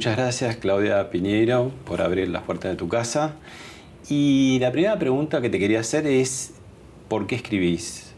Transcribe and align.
Muchas 0.00 0.16
gracias 0.16 0.56
Claudia 0.56 1.10
Piñeiro 1.10 1.72
por 1.84 2.00
abrir 2.00 2.30
las 2.30 2.44
puertas 2.44 2.70
de 2.70 2.76
tu 2.78 2.88
casa. 2.88 3.34
Y 4.08 4.56
la 4.58 4.72
primera 4.72 4.98
pregunta 4.98 5.42
que 5.42 5.50
te 5.50 5.58
quería 5.58 5.80
hacer 5.80 6.06
es, 6.06 6.54
¿por 7.08 7.26
qué 7.26 7.34
escribís? 7.34 8.14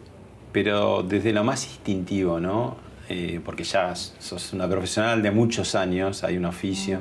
Pero 0.52 1.02
desde 1.02 1.32
lo 1.32 1.42
más 1.42 1.66
instintivo, 1.66 2.38
¿no? 2.38 2.77
Eh, 3.08 3.41
porque 3.45 3.64
ya 3.64 3.96
sos 3.96 4.52
una 4.52 4.68
profesional 4.68 5.22
de 5.22 5.32
muchos 5.32 5.74
años, 5.74 6.22
hay 6.22 6.36
un 6.36 6.45
oficio. 6.45 7.00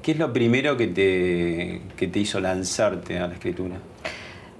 ¿Qué 0.00 0.12
es 0.12 0.18
lo 0.18 0.32
primero 0.32 0.78
que 0.78 0.86
te, 0.86 1.82
que 1.94 2.08
te 2.08 2.18
hizo 2.18 2.40
lanzarte 2.40 3.18
a 3.18 3.26
la 3.26 3.34
escritura? 3.34 3.76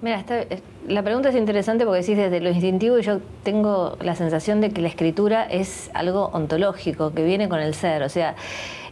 Mira, 0.03 0.25
eh, 0.29 0.61
la 0.87 1.03
pregunta 1.03 1.31
es 1.31 1.37
interesante 1.37 1.87
porque 1.87 2.03
decís 2.03 2.19
desde 2.19 2.41
lo 2.41 2.51
instintivo 2.51 2.99
y 2.99 3.03
yo 3.03 3.21
tengo 3.43 3.97
la 4.03 4.15
sensación 4.15 4.61
de 4.61 4.71
que 4.71 4.83
la 4.83 4.89
escritura 4.89 5.45
es 5.45 5.91
algo 5.95 6.27
ontológico, 6.35 7.15
que 7.15 7.25
viene 7.25 7.49
con 7.49 7.61
el 7.61 7.75
ser. 7.75 8.03
O 8.03 8.09
sea, 8.11 8.37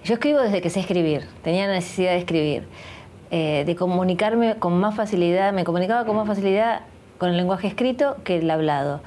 yo 0.06 0.14
escribo 0.14 0.40
desde 0.40 0.62
que 0.62 0.70
sé 0.70 0.80
escribir, 0.80 1.22
tenía 1.42 1.66
la 1.66 1.74
necesidad 1.74 2.12
de 2.12 2.18
escribir, 2.18 2.62
eh, 3.32 3.64
de 3.66 3.74
comunicarme 3.74 4.54
con 4.54 4.78
más 4.78 4.94
facilidad, 4.94 5.52
me 5.52 5.64
comunicaba 5.64 6.04
con 6.04 6.14
más 6.14 6.28
facilidad 6.28 6.82
con 7.18 7.30
el 7.30 7.36
lenguaje 7.36 7.66
escrito 7.66 8.16
que 8.22 8.38
el 8.38 8.48
hablado. 8.48 9.00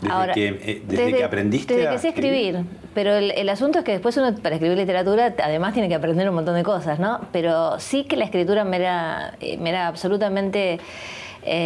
Desde, 0.00 0.14
Ahora, 0.14 0.32
que, 0.32 0.48
eh, 0.48 0.82
desde, 0.86 1.12
que 1.12 1.24
aprendiste 1.24 1.76
desde 1.76 1.90
que 1.90 1.98
sé 1.98 2.08
escribir, 2.08 2.64
pero 2.94 3.16
el, 3.16 3.48
asunto 3.50 3.80
es 3.80 3.84
que 3.84 3.92
después 3.92 4.16
uno 4.16 4.34
para 4.36 4.54
escribir 4.54 4.78
literatura 4.78 5.34
además 5.44 5.74
tiene 5.74 5.90
que 5.90 5.94
aprender 5.94 6.26
un 6.26 6.36
montón 6.36 6.54
de 6.54 6.62
cosas, 6.62 6.98
¿no? 6.98 7.20
Pero 7.32 7.78
sí 7.78 8.04
que 8.04 8.16
la 8.16 8.24
escritura 8.24 8.64
me 8.64 8.78
era, 8.78 9.34
eh, 9.42 9.58
me 9.58 9.68
era 9.68 9.88
absolutamente 9.88 10.80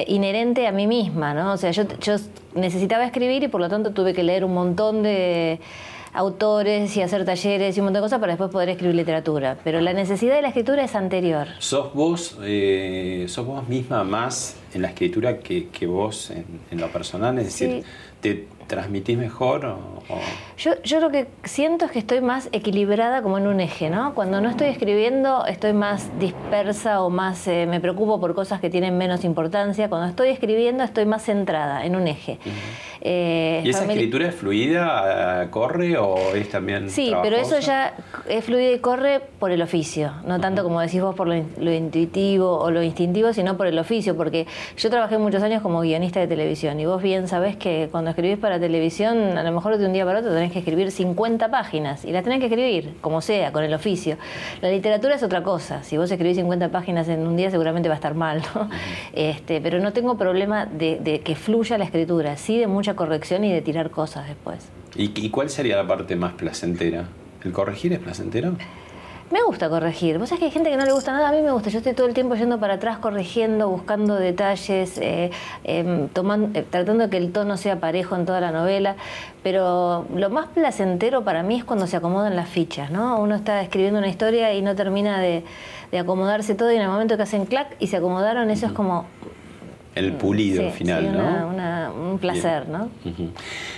inherente 0.07 0.69
a 0.69 0.73
mí 0.73 0.87
misma, 0.87 1.35
¿no? 1.35 1.53
O 1.53 1.57
sea, 1.57 1.73
yo, 1.73 1.83
yo 2.01 2.15
necesitaba 2.55 3.05
escribir 3.05 3.43
y 3.43 3.49
por 3.49 3.61
lo 3.61 3.69
tanto 3.69 3.91
tuve 3.91 4.15
que 4.15 4.23
leer 4.23 4.45
un 4.45 4.55
montón 4.55 5.03
de 5.03 5.59
autores 6.15 6.97
y 6.97 7.03
hacer 7.03 7.25
talleres 7.25 7.77
y 7.77 7.81
un 7.81 7.87
montón 7.87 8.01
de 8.01 8.07
cosas 8.07 8.21
para 8.21 8.33
después 8.33 8.51
poder 8.51 8.71
escribir 8.71 8.95
literatura. 8.95 9.59
Pero 9.65 9.81
la 9.81 9.93
necesidad 9.93 10.37
de 10.37 10.43
la 10.43 10.49
escritura 10.49 10.85
es 10.85 10.95
anterior. 10.95 11.49
¿Sos 11.59 11.93
vos, 11.93 12.39
eh, 12.43 13.27
sos 13.29 13.45
vos 13.45 13.69
misma 13.69 14.05
más 14.05 14.57
en 14.73 14.83
la 14.83 14.89
escritura 14.89 15.39
que, 15.39 15.87
vos 15.87 16.31
en, 16.31 16.81
lo 16.81 16.89
personal? 16.89 17.37
Es 17.39 17.47
decir, 17.47 17.85
¿te 18.21 18.47
transmitís 18.69 19.19
mejor? 19.19 19.67
O, 19.67 20.03
Yo, 20.57 20.81
yo 20.83 21.01
lo 21.01 21.11
que 21.11 21.27
siento 21.45 21.85
es 21.87 21.91
que 21.91 21.99
estoy 21.99 22.21
más 22.21 22.49
equilibrada 22.53 23.23
como 23.23 23.39
en 23.39 23.47
un 23.47 23.61
eje, 23.61 23.91
¿no? 23.91 24.15
Cuando 24.15 24.41
no 24.41 24.49
estoy 24.49 24.69
escribiendo 24.69 25.45
estoy 25.47 25.73
más 25.73 26.09
dispersa 26.19 27.03
o 27.03 27.11
más 27.11 27.47
eh, 27.49 27.67
me 27.67 27.81
preocupo 27.81 28.21
por 28.21 28.35
cosas 28.35 28.61
que 28.61 28.71
tienen 28.71 28.97
menos 28.97 29.25
importancia. 29.25 29.89
Cuando 29.89 30.09
estoy 30.09 30.29
escribiendo 30.29 30.85
estoy 30.85 31.07
más 31.07 31.25
centrada 31.25 31.85
en 31.85 31.97
un 31.97 32.07
eje. 32.07 32.39
Eh, 33.07 33.61
¿Y 33.65 33.69
esa 33.69 33.85
escritura 33.85 34.29
es 34.29 34.35
fluida, 34.35 35.49
corre 35.51 35.99
o 35.99 36.17
es 36.35 36.49
también 36.49 36.89
Sí, 36.89 37.13
pero 37.23 37.37
eso 37.37 37.59
ya 37.59 37.95
es 38.27 38.45
fluida 38.45 38.73
y 38.73 38.79
corre 38.79 39.21
por 39.39 39.51
el 39.51 39.61
oficio, 39.61 40.13
no 40.27 40.41
tanto 40.41 40.63
como 40.63 40.81
decís 40.81 41.03
vos 41.03 41.15
por 41.15 41.29
lo, 41.29 41.35
intuitivo 41.73 42.59
o 42.59 42.71
lo 42.71 42.83
instintivo, 42.83 43.35
sino 43.35 43.59
por 43.59 43.67
el 43.67 43.79
oficio, 43.79 44.17
porque 44.17 44.47
yo 44.79 44.89
trabajé 44.89 45.19
muchos 45.19 45.43
años 45.43 45.61
como 45.61 45.81
guionista 45.81 46.19
de 46.19 46.27
televisión 46.27 46.81
y 46.81 46.87
vos 46.87 47.03
bien 47.03 47.29
sabés 47.29 47.57
que 47.57 47.89
cuando 47.91 48.09
escribís 48.11 48.39
para 48.39 48.59
televisión, 48.59 49.37
a 49.37 49.43
lo 49.43 49.53
mejor 49.53 49.77
de 49.77 49.85
un 49.85 49.93
día 49.93 50.07
para 50.07 50.21
otro 50.21 50.33
tenés 50.33 50.44
que 50.53 50.61
escribir 50.61 50.91
50 50.91 51.51
páginas 51.51 52.05
y 52.05 52.13
las 52.13 52.25
tenés 52.25 52.41
que 52.41 52.47
escribir, 52.47 52.95
como 53.01 53.21
sea, 53.21 53.53
con 53.53 53.65
el 53.65 53.75
oficio. 53.75 54.17
La 54.61 54.71
literatura 54.71 55.15
es 55.15 55.23
otra 55.23 55.43
cosa, 55.43 55.83
si 55.83 55.97
vos 55.97 56.11
escribís 56.11 56.37
50 56.37 56.71
páginas 56.71 57.09
en 57.09 57.27
un 57.27 57.37
día 57.37 57.51
seguramente 57.51 57.89
va 57.89 57.95
a 57.95 57.97
estar 57.97 58.15
mal, 58.15 58.43
¿no? 58.55 58.69
este, 59.13 59.61
pero 59.61 59.81
no 59.81 59.93
tengo 59.93 60.17
problema 60.17 60.67
de, 60.67 60.99
de 61.01 61.21
que 61.21 61.35
fluya 61.35 61.79
la 61.79 61.85
escritura, 61.85 62.37
sí 62.37 62.59
de 62.59 62.67
mucha 62.67 62.95
corrección 62.95 63.45
y 63.45 63.53
de 63.53 63.63
tirar 63.63 63.91
cosas 63.91 64.27
después. 64.27 64.69
¿Y, 64.97 65.31
cuál 65.31 65.51
sería 65.51 65.77
la 65.77 65.87
parte 65.87 66.15
más 66.15 66.35
placentera? 66.35 67.09
¿El 67.43 67.53
corregir 67.53 67.93
es 67.93 67.99
placentero? 67.99 68.57
Me 69.35 69.43
gusta 69.43 69.69
corregir. 69.69 70.19
Vos 70.19 70.29
sabés 70.29 70.39
que 70.39 70.45
hay 70.45 70.51
gente 70.53 70.71
que 70.71 70.77
no 70.77 70.85
le 70.85 70.93
gusta 70.93 71.11
nada. 71.11 71.31
A 71.31 71.33
mí 71.33 71.43
me 71.43 71.51
gusta. 71.51 71.69
Yo 71.69 71.79
estoy 71.79 71.93
todo 71.93 72.07
el 72.07 72.15
tiempo 72.15 72.37
yendo 72.37 72.61
para 72.61 72.75
atrás, 72.75 72.99
corrigiendo, 72.99 73.69
buscando 73.69 74.15
detalles, 74.15 74.97
eh, 74.99 75.33
em, 75.65 76.07
tomando, 76.07 76.57
eh, 76.57 76.65
tratando 76.71 77.03
de 77.03 77.11
que 77.11 77.17
el 77.17 77.33
tono 77.33 77.57
sea 77.57 77.81
parejo 77.81 78.15
en 78.15 78.27
toda 78.27 78.41
la 78.41 78.53
novela. 78.53 78.95
Pero 79.43 80.07
lo 80.15 80.31
más 80.31 80.47
placentero 80.51 81.25
para 81.25 81.43
mí 81.43 81.57
es 81.57 81.65
cuando 81.65 81.89
se 81.89 81.97
acomodan 81.97 82.37
las 82.37 82.49
fichas, 82.49 82.93
¿no? 82.93 83.19
Uno 83.19 83.35
está 83.35 83.61
escribiendo 83.61 83.99
una 83.99 84.07
historia 84.07 84.55
y 84.55 84.63
no 84.63 84.77
termina 84.77 85.19
de, 85.21 85.43
acomodarse 85.99 86.55
todo 86.55 86.71
y 86.71 86.77
en 86.77 86.83
el 86.83 86.89
momento 86.89 87.17
que 87.17 87.25
hacen 87.25 87.45
clac 87.45 87.75
y 87.81 87.89
se 87.89 87.97
acomodaron, 87.97 88.51
eso 88.51 88.67
es 88.67 88.73
como 88.73 89.07
el 89.97 90.13
pulido 90.13 90.65
al 90.65 90.73
final, 90.73 91.13
¿no? 91.13 91.93
un 92.11 92.19
placer, 92.19 92.69
¿no? 92.69 92.89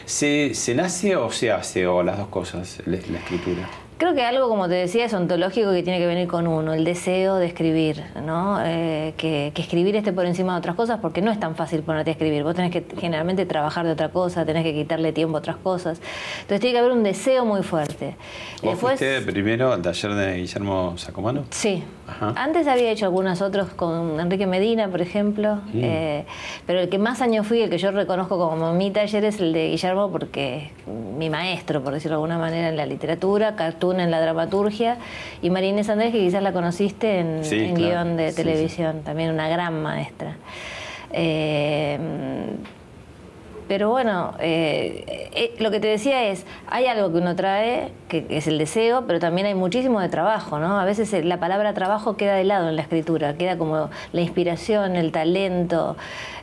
¿Se, 0.04 0.54
¿Se, 0.54 0.74
nace 0.74 1.16
o 1.16 1.30
se 1.30 1.50
hace, 1.50 1.86
o 1.86 2.02
las 2.02 2.18
dos 2.18 2.28
cosas, 2.28 2.82
la 2.86 2.96
escritura? 2.96 3.68
Creo 3.98 4.14
que 4.14 4.22
algo, 4.22 4.48
como 4.50 4.68
te 4.68 4.74
decía, 4.74 5.06
es 5.06 5.14
ontológico 5.14 5.72
que 5.72 5.82
tiene 5.82 5.98
que 5.98 6.06
venir 6.06 6.28
con 6.28 6.46
uno, 6.46 6.74
el 6.74 6.84
deseo 6.84 7.36
de 7.36 7.46
escribir, 7.46 8.04
¿no? 8.22 8.58
Eh, 8.62 9.14
que, 9.16 9.52
escribir 9.56 9.96
esté 9.96 10.12
por 10.12 10.26
encima 10.26 10.52
de 10.52 10.58
otras 10.58 10.76
cosas, 10.76 10.98
porque 11.00 11.22
no 11.22 11.30
es 11.30 11.40
tan 11.40 11.56
fácil 11.56 11.82
ponerte 11.82 12.10
a 12.10 12.12
escribir. 12.12 12.42
Vos 12.42 12.54
tenés 12.54 12.72
que 12.72 12.84
generalmente 13.00 13.46
trabajar 13.46 13.86
de 13.86 13.92
otra 13.92 14.10
cosa, 14.10 14.44
tenés 14.44 14.64
que 14.64 14.74
quitarle 14.74 15.12
tiempo 15.12 15.36
a 15.36 15.40
otras 15.40 15.56
cosas. 15.56 15.98
Entonces 16.42 16.60
tiene 16.60 16.74
que 16.74 16.78
haber 16.80 16.92
un 16.92 17.02
deseo 17.04 17.46
muy 17.46 17.62
fuerte. 17.62 18.16
¿Vos 18.62 18.72
Después, 18.72 18.98
fuiste 18.98 19.22
primero 19.22 19.72
al 19.72 19.80
taller 19.80 20.12
de 20.12 20.36
Guillermo 20.36 20.98
Sacomano? 20.98 21.44
Sí. 21.48 21.82
Antes 22.36 22.66
había 22.66 22.90
hecho 22.90 23.06
algunos 23.06 23.42
otros 23.42 23.70
con 23.70 24.20
Enrique 24.20 24.46
Medina, 24.46 24.88
por 24.88 25.00
ejemplo, 25.00 25.56
mm. 25.72 25.80
eh, 25.82 26.24
pero 26.66 26.80
el 26.80 26.88
que 26.88 26.98
más 26.98 27.20
años 27.20 27.46
fui, 27.46 27.60
el 27.62 27.70
que 27.70 27.78
yo 27.78 27.90
reconozco 27.90 28.38
como 28.38 28.72
mi 28.74 28.90
taller 28.90 29.24
es 29.24 29.40
el 29.40 29.52
de 29.52 29.70
Guillermo, 29.70 30.10
porque 30.10 30.70
mi 31.18 31.30
maestro, 31.30 31.82
por 31.82 31.92
decirlo 31.92 32.16
de 32.16 32.22
alguna 32.22 32.38
manera, 32.38 32.68
en 32.68 32.76
la 32.76 32.86
literatura, 32.86 33.54
en 33.80 34.10
la 34.10 34.20
dramaturgia, 34.20 34.98
y 35.42 35.50
María 35.50 35.70
Inés 35.70 35.88
Andrés, 35.88 36.12
que 36.12 36.20
quizás 36.20 36.42
la 36.42 36.52
conociste 36.52 37.18
en, 37.18 37.74
guion 37.74 38.16
de 38.16 38.32
televisión, 38.32 39.02
también 39.02 39.30
una 39.30 39.48
gran 39.48 39.82
maestra. 39.82 40.36
Eh, 41.12 41.98
pero 43.68 43.90
bueno, 43.90 44.34
eh, 44.38 45.30
eh, 45.34 45.54
lo 45.58 45.70
que 45.70 45.80
te 45.80 45.88
decía 45.88 46.28
es, 46.28 46.44
hay 46.68 46.86
algo 46.86 47.12
que 47.12 47.18
uno 47.18 47.34
trae, 47.34 47.90
que, 48.08 48.24
es 48.28 48.46
el 48.46 48.58
deseo, 48.58 49.04
pero 49.06 49.18
también 49.18 49.46
hay 49.46 49.54
muchísimo 49.54 50.00
de 50.00 50.08
trabajo, 50.08 50.58
¿no? 50.58 50.78
A 50.78 50.84
veces 50.84 51.24
la 51.24 51.40
palabra 51.40 51.74
trabajo 51.74 52.16
queda 52.16 52.34
de 52.34 52.44
lado 52.44 52.68
en 52.68 52.76
la 52.76 52.82
escritura, 52.82 53.36
queda 53.36 53.58
como 53.58 53.90
la 54.12 54.20
inspiración, 54.20 54.96
el 54.96 55.12
talento, 55.12 55.96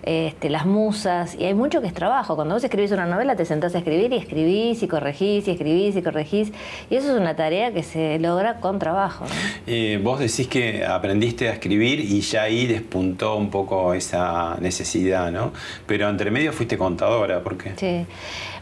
este, 0.04 0.50
las 0.50 0.66
musas, 0.66 1.36
y 1.36 1.46
hay 1.46 1.54
mucho 1.54 1.82
que 1.82 1.88
es 1.88 1.94
trabajo. 1.94 2.36
Cuando 2.36 2.56
vos 2.56 2.64
escribís 2.64 2.92
una 2.92 3.06
novela 3.06 3.36
te 3.38 3.46
sentás 3.46 3.74
a 3.76 3.78
escribir 3.78 4.12
y 4.12 4.18
escribís 4.18 4.84
y 4.84 4.88
corregís 4.88 5.48
y 5.48 5.52
escribís 5.52 5.96
y 5.96 6.02
corregís, 6.02 6.52
y 6.90 6.96
eso 6.96 7.14
es 7.14 7.20
una 7.20 7.36
tarea 7.36 7.74
que 7.74 7.84
se 7.84 8.20
logra 8.20 8.60
con 8.60 8.80
trabajo. 8.80 9.26
Eh, 9.66 10.00
vos 10.04 10.20
decís 10.20 10.48
que 10.48 10.86
aprendiste 10.86 11.48
a 11.48 11.54
escribir 11.54 12.02
y 12.02 12.20
ya 12.20 12.44
ahí 12.44 12.68
despuntó 12.68 13.38
un 13.38 13.50
poco 13.50 13.94
esa 13.94 14.58
necesidad, 14.60 15.32
¿no? 15.32 15.54
Pero 15.88 16.10
entre 16.10 16.32
medio 16.32 16.52
fuiste 16.52 16.78
contadora, 17.14 17.44
¿por 17.44 17.58
qué? 17.58 17.74
Sí. 17.76 18.06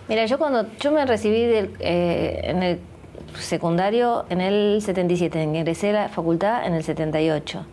Mira, 0.07 0.25
yo 0.25 0.38
cuando 0.38 0.66
yo 0.79 0.91
me 0.91 1.06
recibí 1.06 1.39
eh, 1.79 2.41
en 2.44 2.63
el 2.63 2.79
secundario 3.39 4.25
en 4.29 4.41
el 4.41 4.81
77, 4.81 5.41
ingresé 5.41 5.91
a 5.91 5.94
la 5.94 6.09
facultad 6.09 6.66
en 6.66 6.73
el 6.73 6.84
78. 6.84 7.66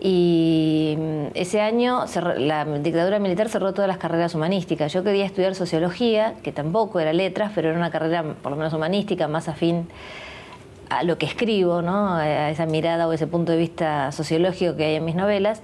Y 0.00 0.96
mm, 0.98 1.26
ese 1.34 1.60
año 1.60 2.04
la 2.36 2.64
dictadura 2.64 3.18
militar 3.18 3.48
cerró 3.48 3.72
todas 3.72 3.88
las 3.88 3.98
carreras 3.98 4.34
humanísticas. 4.34 4.92
Yo 4.92 5.04
quería 5.04 5.24
estudiar 5.24 5.54
sociología, 5.54 6.34
que 6.42 6.52
tampoco 6.52 7.00
era 7.00 7.12
letras, 7.12 7.52
pero 7.54 7.68
era 7.68 7.78
una 7.78 7.90
carrera 7.90 8.22
por 8.42 8.50
lo 8.50 8.56
menos 8.56 8.72
humanística, 8.72 9.28
más 9.28 9.48
afín 9.48 9.88
a 10.88 11.04
lo 11.04 11.16
que 11.18 11.26
escribo, 11.26 11.82
¿no? 11.82 12.14
a 12.14 12.50
esa 12.50 12.66
mirada 12.66 13.08
o 13.08 13.12
ese 13.12 13.26
punto 13.26 13.52
de 13.52 13.58
vista 13.58 14.12
sociológico 14.12 14.76
que 14.76 14.84
hay 14.84 14.94
en 14.96 15.04
mis 15.04 15.14
novelas. 15.14 15.62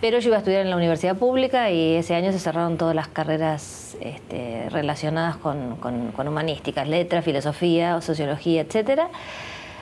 Pero 0.00 0.18
yo 0.20 0.28
iba 0.28 0.36
a 0.36 0.38
estudiar 0.38 0.62
en 0.62 0.70
la 0.70 0.76
universidad 0.76 1.16
pública 1.16 1.70
y 1.70 1.96
ese 1.96 2.14
año 2.14 2.30
se 2.32 2.38
cerraron 2.38 2.76
todas 2.76 2.94
las 2.94 3.08
carreras 3.08 3.96
este, 4.00 4.68
relacionadas 4.70 5.36
con, 5.36 5.76
con 5.76 6.28
humanísticas, 6.28 6.86
letras, 6.86 7.24
filosofía, 7.24 8.00
sociología, 8.00 8.60
etcétera. 8.60 9.08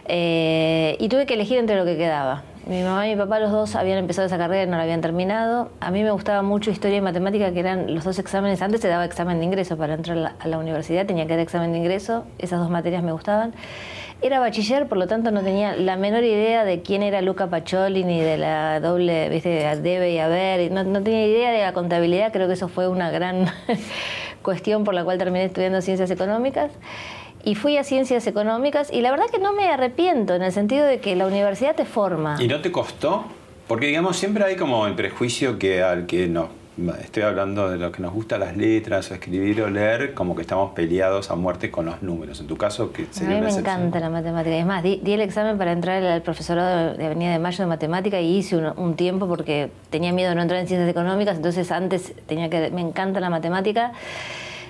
Eh, 0.08 0.96
y 1.00 1.08
tuve 1.08 1.26
que 1.26 1.34
elegir 1.34 1.58
entre 1.58 1.76
lo 1.76 1.84
que 1.84 1.96
quedaba. 1.96 2.44
Mi 2.66 2.82
mamá 2.82 3.06
y 3.06 3.14
mi 3.14 3.16
papá, 3.16 3.38
los 3.38 3.50
dos, 3.50 3.76
habían 3.76 3.98
empezado 3.98 4.26
esa 4.26 4.38
carrera 4.38 4.64
y 4.64 4.66
no 4.66 4.76
la 4.76 4.82
habían 4.82 5.00
terminado. 5.00 5.70
A 5.80 5.90
mí 5.90 6.02
me 6.02 6.10
gustaba 6.10 6.42
mucho 6.42 6.70
historia 6.70 6.98
y 6.98 7.00
matemática, 7.00 7.52
que 7.52 7.60
eran 7.60 7.94
los 7.94 8.04
dos 8.04 8.18
exámenes. 8.18 8.62
Antes 8.62 8.80
se 8.80 8.88
daba 8.88 9.04
examen 9.04 9.38
de 9.38 9.44
ingreso 9.44 9.76
para 9.76 9.94
entrar 9.94 10.34
a 10.38 10.48
la, 10.48 10.58
universidad, 10.58 11.06
tenía 11.06 11.26
que 11.26 11.32
dar 11.34 11.40
examen 11.40 11.72
de 11.72 11.78
ingreso. 11.78 12.24
Esas 12.38 12.58
dos 12.60 12.70
materias 12.70 13.02
me 13.02 13.12
gustaban. 13.12 13.54
Era 14.22 14.40
bachiller, 14.40 14.88
por 14.88 14.96
lo 14.98 15.06
tanto 15.06 15.30
no 15.30 15.42
tenía 15.42 15.76
la 15.76 15.96
menor 15.96 16.24
idea 16.24 16.64
de 16.64 16.80
quién 16.80 17.02
era 17.02 17.20
Luca 17.20 17.48
Pacholi 17.48 18.02
ni 18.02 18.20
de 18.20 18.38
la 18.38 18.80
doble, 18.80 19.28
viste, 19.28 19.50
debe 19.82 20.12
y 20.12 20.18
haber. 20.18 20.70
No, 20.72 20.84
no 20.84 21.02
tenía 21.02 21.26
idea 21.26 21.50
de 21.52 21.60
la 21.60 21.72
contabilidad, 21.72 22.32
creo 22.32 22.46
que 22.46 22.54
eso 22.54 22.68
fue 22.68 22.88
una 22.88 23.10
gran 23.10 23.46
cuestión 24.42 24.84
por 24.84 24.94
la 24.94 25.04
cual 25.04 25.18
terminé 25.18 25.44
estudiando 25.44 25.82
ciencias 25.82 26.10
económicas 26.10 26.70
y 27.44 27.54
fui 27.54 27.76
a 27.76 27.84
ciencias 27.84 28.26
económicas 28.26 28.92
y 28.92 29.02
la 29.02 29.10
verdad 29.12 29.26
que 29.30 29.38
no 29.38 29.52
me 29.52 29.68
arrepiento 29.68 30.34
en 30.34 30.42
el 30.42 30.52
sentido 30.52 30.84
de 30.84 30.98
que 30.98 31.14
la 31.14 31.26
universidad 31.26 31.76
te 31.76 31.84
forma. 31.84 32.36
¿Y 32.40 32.48
no 32.48 32.60
te 32.60 32.72
costó? 32.72 33.24
Porque 33.68 33.86
digamos, 33.86 34.16
siempre 34.16 34.44
hay 34.44 34.56
como 34.56 34.86
el 34.86 34.94
prejuicio 34.94 35.58
que 35.58 35.82
al 35.82 36.06
que 36.06 36.26
no, 36.26 36.48
estoy 37.00 37.22
hablando 37.22 37.70
de 37.70 37.78
lo 37.78 37.90
que 37.90 38.02
nos 38.02 38.12
gusta 38.12 38.38
las 38.38 38.56
letras 38.56 39.10
o 39.10 39.14
escribir 39.14 39.62
o 39.62 39.70
leer, 39.70 40.14
como 40.14 40.34
que 40.34 40.42
estamos 40.42 40.72
peleados 40.72 41.30
a 41.30 41.34
muerte 41.34 41.70
con 41.70 41.86
los 41.86 42.02
números. 42.02 42.40
En 42.40 42.46
tu 42.46 42.56
caso, 42.56 42.92
¿qué 42.92 43.06
sería 43.10 43.38
A 43.38 43.40
mí 43.40 43.46
me 43.46 43.52
encanta 43.52 43.98
la 43.98 44.10
matemática. 44.10 44.56
Es 44.56 44.66
más, 44.66 44.82
di, 44.82 45.00
el 45.04 45.20
examen 45.20 45.56
para 45.58 45.72
entrar 45.72 46.02
al 46.02 46.22
profesorado 46.22 46.94
de 46.94 47.06
Avenida 47.06 47.32
de 47.32 47.38
Mayo 47.38 47.64
de 47.64 47.66
Matemática 47.66 48.20
y 48.20 48.36
hice 48.36 48.56
un, 48.56 48.96
tiempo 48.96 49.26
porque 49.26 49.70
tenía 49.90 50.12
miedo 50.12 50.30
de 50.30 50.36
no 50.36 50.42
entrar 50.42 50.60
en 50.60 50.68
ciencias 50.68 50.88
económicas, 50.88 51.36
entonces 51.36 51.70
antes 51.70 52.14
tenía 52.26 52.50
que... 52.50 52.70
Me 52.70 52.80
encanta 52.80 53.20
la 53.20 53.30
matemática. 53.30 53.92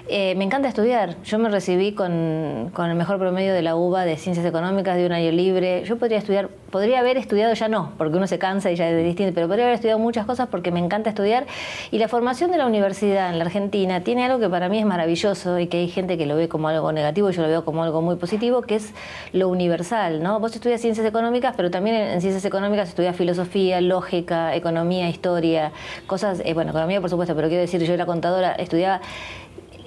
Eh, 0.08 0.36
me 0.36 0.44
encanta 0.44 0.68
estudiar. 0.68 1.16
Yo 1.24 1.38
me 1.40 1.48
recibí 1.48 1.92
con, 1.92 2.12
el 2.12 2.94
mejor 2.94 3.18
promedio 3.18 3.52
de 3.52 3.62
la 3.62 3.74
UBA 3.74 4.04
de 4.04 4.16
Ciencias 4.16 4.46
Económicas 4.46 4.96
de 4.96 5.04
un 5.04 5.10
año 5.10 5.32
libre. 5.32 5.82
Yo 5.84 5.98
podría 5.98 6.18
estudiar, 6.18 6.48
podría 6.70 7.00
haber 7.00 7.16
estudiado, 7.16 7.52
ya 7.54 7.66
no, 7.66 7.92
porque 7.98 8.16
uno 8.16 8.28
se 8.28 8.38
cansa 8.38 8.70
y 8.70 8.76
ya 8.76 8.88
es 8.88 9.04
distinto, 9.04 9.34
pero 9.34 9.48
podría 9.48 9.64
haber 9.64 9.74
estudiado 9.74 9.98
muchas 9.98 10.24
cosas 10.24 10.46
porque 10.48 10.70
me 10.70 10.78
encanta 10.78 11.10
estudiar. 11.10 11.46
Y 11.90 11.98
la 11.98 12.06
formación 12.06 12.52
de 12.52 12.58
la 12.58 12.66
universidad 12.66 13.30
en 13.30 13.38
la 13.38 13.46
Argentina 13.46 14.02
tiene 14.02 14.24
algo 14.24 14.38
que 14.38 14.48
para 14.48 14.68
mí 14.68 14.78
es 14.78 14.86
maravilloso 14.86 15.58
y 15.58 15.66
que 15.66 15.78
hay 15.78 15.88
gente 15.88 16.16
que 16.16 16.26
lo 16.26 16.36
ve 16.36 16.48
como 16.48 16.68
algo 16.68 16.92
negativo 16.92 17.30
yo 17.30 17.42
lo 17.42 17.48
veo 17.48 17.64
como 17.64 17.82
algo 17.82 18.00
muy 18.00 18.14
positivo, 18.14 18.62
que 18.62 18.76
es 18.76 18.92
lo 19.32 19.48
universal. 19.48 20.22
¿no? 20.22 20.38
Vos 20.38 20.54
estudias 20.54 20.80
Ciencias 20.80 21.04
Económicas, 21.04 21.54
pero 21.56 21.70
también 21.72 21.96
en, 21.96 22.20
Ciencias 22.20 22.44
Económicas 22.44 22.88
estudias 22.88 23.16
filosofía, 23.16 23.80
lógica, 23.80 24.54
economía, 24.54 25.08
historia, 25.08 25.72
cosas, 26.06 26.42
eh, 26.44 26.54
bueno, 26.54 26.70
economía 26.70 27.00
por 27.00 27.10
supuesto, 27.10 27.34
pero 27.34 27.48
quiero 27.48 27.62
decir, 27.62 27.82
yo 27.82 27.92
era 27.92 28.06
contadora, 28.06 28.52
estudiaba 28.52 29.00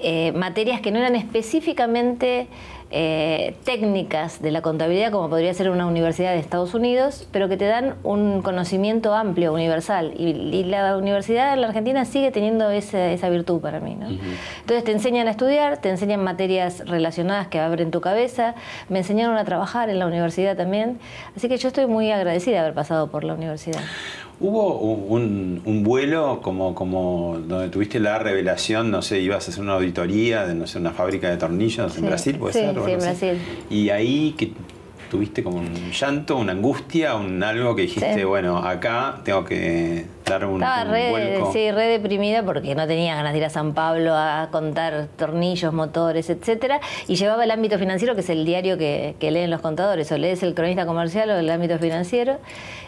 eh, 0.01 0.31
materias 0.34 0.81
que 0.81 0.92
no 0.92 1.00
eran 1.00 1.16
específicamente 1.16 2.48
eh, 2.92 3.56
técnicas 3.66 4.42
de 4.42 4.50
la 4.50 4.63
contabilidad, 4.63 5.12
como 5.12 5.30
podría 5.30 5.54
ser 5.54 5.69
una 5.69 5.86
universidad 5.86 6.31
de 6.31 6.40
Estados 6.40 6.74
Unidos, 6.74 7.28
pero 7.31 7.48
que 7.48 7.56
te 7.56 7.66
dan 7.66 7.94
un 8.01 8.42
conocimiento 8.42 9.13
amplio, 9.13 9.54
universal. 9.54 10.12
Y, 10.18 10.63
la 10.63 10.98
universidad 10.98 11.54
en 11.54 11.62
la 11.62 11.68
Argentina 11.68 12.04
sigue 12.06 12.31
teniendo 12.31 12.72
esa, 12.72 13.30
virtud 13.30 13.62
para 13.62 13.80
mí. 13.80 13.96
Entonces 14.62 14.84
te 14.84 14.92
enseñan 14.92 15.28
a 15.28 15.31
estudiar, 15.31 15.78
te 15.78 15.90
enseñan 15.90 16.24
materias 16.24 16.84
relacionadas 16.88 17.48
que 17.48 17.60
abren 17.60 17.92
tu 17.92 18.01
cabeza, 18.01 18.56
me 18.88 19.00
enseñaron 19.00 19.38
a 19.38 19.46
trabajar 19.46 19.90
en 19.90 20.00
la 20.00 20.07
universidad 20.07 20.57
también. 20.57 21.00
Así 21.36 21.48
que 21.48 21.57
yo 21.57 21.68
estoy 21.68 21.86
muy 21.86 22.12
agradecida 22.12 22.56
de 22.56 22.60
haber 22.62 22.74
pasado 22.74 23.12
por 23.12 23.24
la 23.24 23.36
universidad. 23.36 23.81
¿Hubo 24.41 24.77
un, 24.77 25.83
vuelo 25.83 26.39
como, 26.41 26.74
como 26.74 27.39
donde 27.45 27.69
tuviste 27.69 28.00
la 28.00 28.19
revelación, 28.19 28.89
no 28.89 29.01
sé, 29.01 29.19
ibas 29.19 29.47
a 29.47 29.51
hacer 29.51 29.62
una 29.62 29.74
auditoría 29.74 30.47
de, 30.47 30.56
no 30.56 30.65
sé, 30.65 30.77
una 30.77 30.91
fábrica 30.91 31.30
de 31.30 31.36
tornillos 31.36 31.97
en 31.97 32.06
Brasil, 32.06 32.38
puede 32.38 32.53
sí, 32.53 32.59
ser? 32.59 32.75
Sí, 32.86 32.91
en 32.91 33.00
Brasil. 33.00 33.38
Y 33.69 33.89
ahí 33.89 34.36
que 34.38 34.53
tuviste 35.12 35.44
como 35.44 35.57
un 35.57 35.91
llanto, 35.91 36.38
una 36.38 36.53
angustia, 36.53 37.15
un 37.15 37.44
algo 37.44 37.75
que 37.75 37.81
dijiste, 37.83 38.24
bueno, 38.24 38.59
acá 38.59 39.21
tengo 39.25 39.44
que 39.44 40.06
dar 40.30 40.46
un, 40.46 40.62
Estaba 40.62 40.84
re, 40.86 41.42
Sí, 41.52 41.72
re 41.72 41.86
deprimida 41.88 42.44
porque 42.44 42.76
no 42.76 42.88
tenía 42.88 43.16
ganas 43.16 43.34
de 43.34 43.40
ir 43.40 43.46
a 43.46 43.50
San 43.50 43.74
Pablo 43.74 44.14
a 44.16 44.50
contar 44.52 45.08
tornillos, 45.18 45.74
motores, 45.74 46.30
etcétera, 46.30 46.80
y 47.08 47.16
llevaba 47.16 47.44
el 47.44 47.52
ámbito 47.52 47.78
financiero, 47.78 48.16
que 48.16 48.22
es 48.22 48.30
el 48.30 48.46
diario 48.46 48.78
que, 48.78 49.16
que 49.20 49.31
leen 49.31 49.50
los 49.50 49.62
contadores, 49.62 50.12
o 50.12 50.18
lees 50.18 50.44
el 50.44 50.54
cronista 50.54 50.86
comercial 50.86 51.30
o 51.31 51.38
el 51.38 51.50
ámbito 51.50 51.78
financiero, 51.80 52.38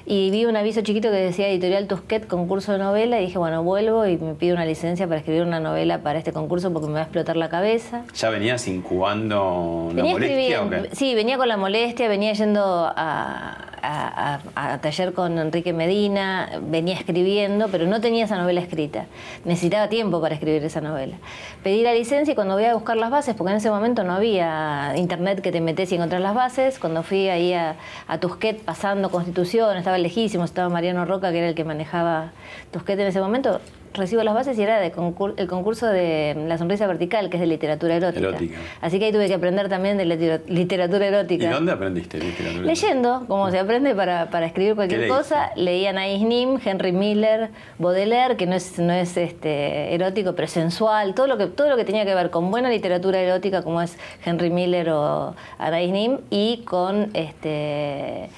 y 0.05 0.31
vi 0.31 0.45
un 0.45 0.55
aviso 0.55 0.81
chiquito 0.81 1.09
que 1.09 1.17
decía 1.17 1.47
Editorial 1.49 1.87
Tusquet, 1.87 2.27
concurso 2.27 2.71
de 2.71 2.77
novela, 2.79 3.19
y 3.19 3.25
dije, 3.25 3.37
bueno, 3.37 3.63
vuelvo 3.63 4.05
y 4.05 4.17
me 4.17 4.33
pido 4.33 4.55
una 4.55 4.65
licencia 4.65 5.07
para 5.07 5.19
escribir 5.19 5.43
una 5.43 5.59
novela 5.59 5.99
para 5.99 6.19
este 6.19 6.33
concurso 6.33 6.71
porque 6.71 6.87
me 6.87 6.93
va 6.93 6.99
a 6.99 7.03
explotar 7.03 7.37
la 7.37 7.49
cabeza. 7.49 8.03
¿Ya 8.15 8.29
venías 8.29 8.67
incubando 8.67 9.91
la 9.95 10.03
molestia 10.03 10.63
o 10.63 10.69
qué? 10.69 10.89
Sí, 10.93 11.15
venía 11.15 11.37
con 11.37 11.47
la 11.47 11.57
molestia, 11.57 12.07
venía 12.07 12.33
yendo 12.33 12.91
a, 12.95 13.57
a, 13.81 14.79
taller 14.81 15.13
con 15.13 15.37
Enrique 15.37 15.73
Medina, 15.73 16.49
venía 16.61 16.95
escribiendo, 16.95 17.67
pero 17.69 17.85
no 17.87 18.01
tenía 18.01 18.25
esa 18.25 18.37
novela 18.37 18.61
escrita. 18.61 19.05
Necesitaba 19.45 19.89
tiempo 19.89 20.21
para 20.21 20.35
escribir 20.35 20.63
esa 20.63 20.81
novela. 20.81 21.17
Pedí 21.63 21.81
la 21.81 21.93
licencia 21.93 22.31
y 22.31 22.35
cuando 22.35 22.55
voy 22.55 22.65
a 22.65 22.73
buscar 22.73 22.97
las 22.97 23.11
bases, 23.11 23.35
porque 23.35 23.51
en 23.51 23.57
ese 23.57 23.69
momento 23.69 24.03
no 24.03 24.13
había 24.13 24.93
internet 24.95 25.41
que 25.41 25.51
te 25.51 25.61
metes 25.61 25.91
y 25.91 25.95
encontrás 25.95 26.21
las 26.21 26.35
bases, 26.35 26.79
cuando 26.79 27.03
fui 27.03 27.29
ahí 27.29 27.53
a, 27.53 27.75
a 28.07 28.19
Tusquet 28.19 28.63
pasando 28.63 29.09
Constitución, 29.09 29.77
estaba 29.77 29.97
lejísimo, 29.97 30.43
estaba 30.43 30.69
Mariano 30.69 31.05
Roca, 31.05 31.31
que 31.31 31.39
era 31.39 31.49
el 31.49 31.55
que 31.55 31.63
manejaba 31.63 32.31
Tusquet 32.71 32.99
en 32.99 33.07
ese 33.07 33.19
momento, 33.19 33.59
recibo 33.93 34.23
las 34.23 34.33
bases 34.33 34.57
y 34.57 34.63
era 34.63 34.79
de 34.79 34.87
el 35.37 35.47
concurso 35.47 35.87
de 35.87 36.35
La 36.47 36.57
Sonrisa 36.57 36.87
Vertical, 36.87 37.29
que 37.29 37.37
es 37.37 37.41
de 37.41 37.47
literatura 37.47 37.95
erótica. 37.95 38.29
Así 38.81 38.99
que 38.99 39.05
ahí 39.05 39.11
tuve 39.11 39.27
que 39.27 39.33
aprender 39.33 39.69
también 39.69 39.97
de 39.97 40.05
literatura 40.47 41.05
erótica. 41.05 41.45
¿Y 41.45 41.47
dónde 41.49 41.71
aprendiste 41.71 42.19
literatura 42.19 42.65
Leyendo, 42.65 43.25
como 43.27 43.49
se 43.51 43.59
aprende 43.59 43.95
para, 43.95 44.29
para 44.29 44.45
escribir 44.45 44.75
cualquier 44.75 45.07
cosa. 45.07 45.51
Leía 45.55 45.91
Anais 45.91 46.21
Nim, 46.21 46.59
Henry 46.63 46.91
Miller, 46.91 47.49
Baudelaire, 47.77 48.37
que 48.37 48.45
no 48.45 48.55
es, 48.55 48.79
no 48.79 48.93
es 48.93 49.17
este, 49.17 49.93
erótico, 49.93 50.33
pero 50.35 50.47
sensual. 50.47 51.13
Todo 51.13 51.27
lo, 51.27 51.37
que, 51.37 51.47
todo 51.47 51.69
lo 51.69 51.77
que 51.77 51.85
tenía 51.85 52.05
que 52.05 52.15
ver 52.15 52.29
con 52.29 52.51
buena 52.51 52.69
literatura 52.69 53.19
erótica, 53.19 53.63
como 53.63 53.81
es 53.81 53.97
Henry 54.25 54.49
Miller 54.49 54.89
o 54.89 55.35
Anais 55.57 55.91
Nim, 55.91 56.19
y 56.29 56.63
con... 56.65 57.09
este 57.13 58.29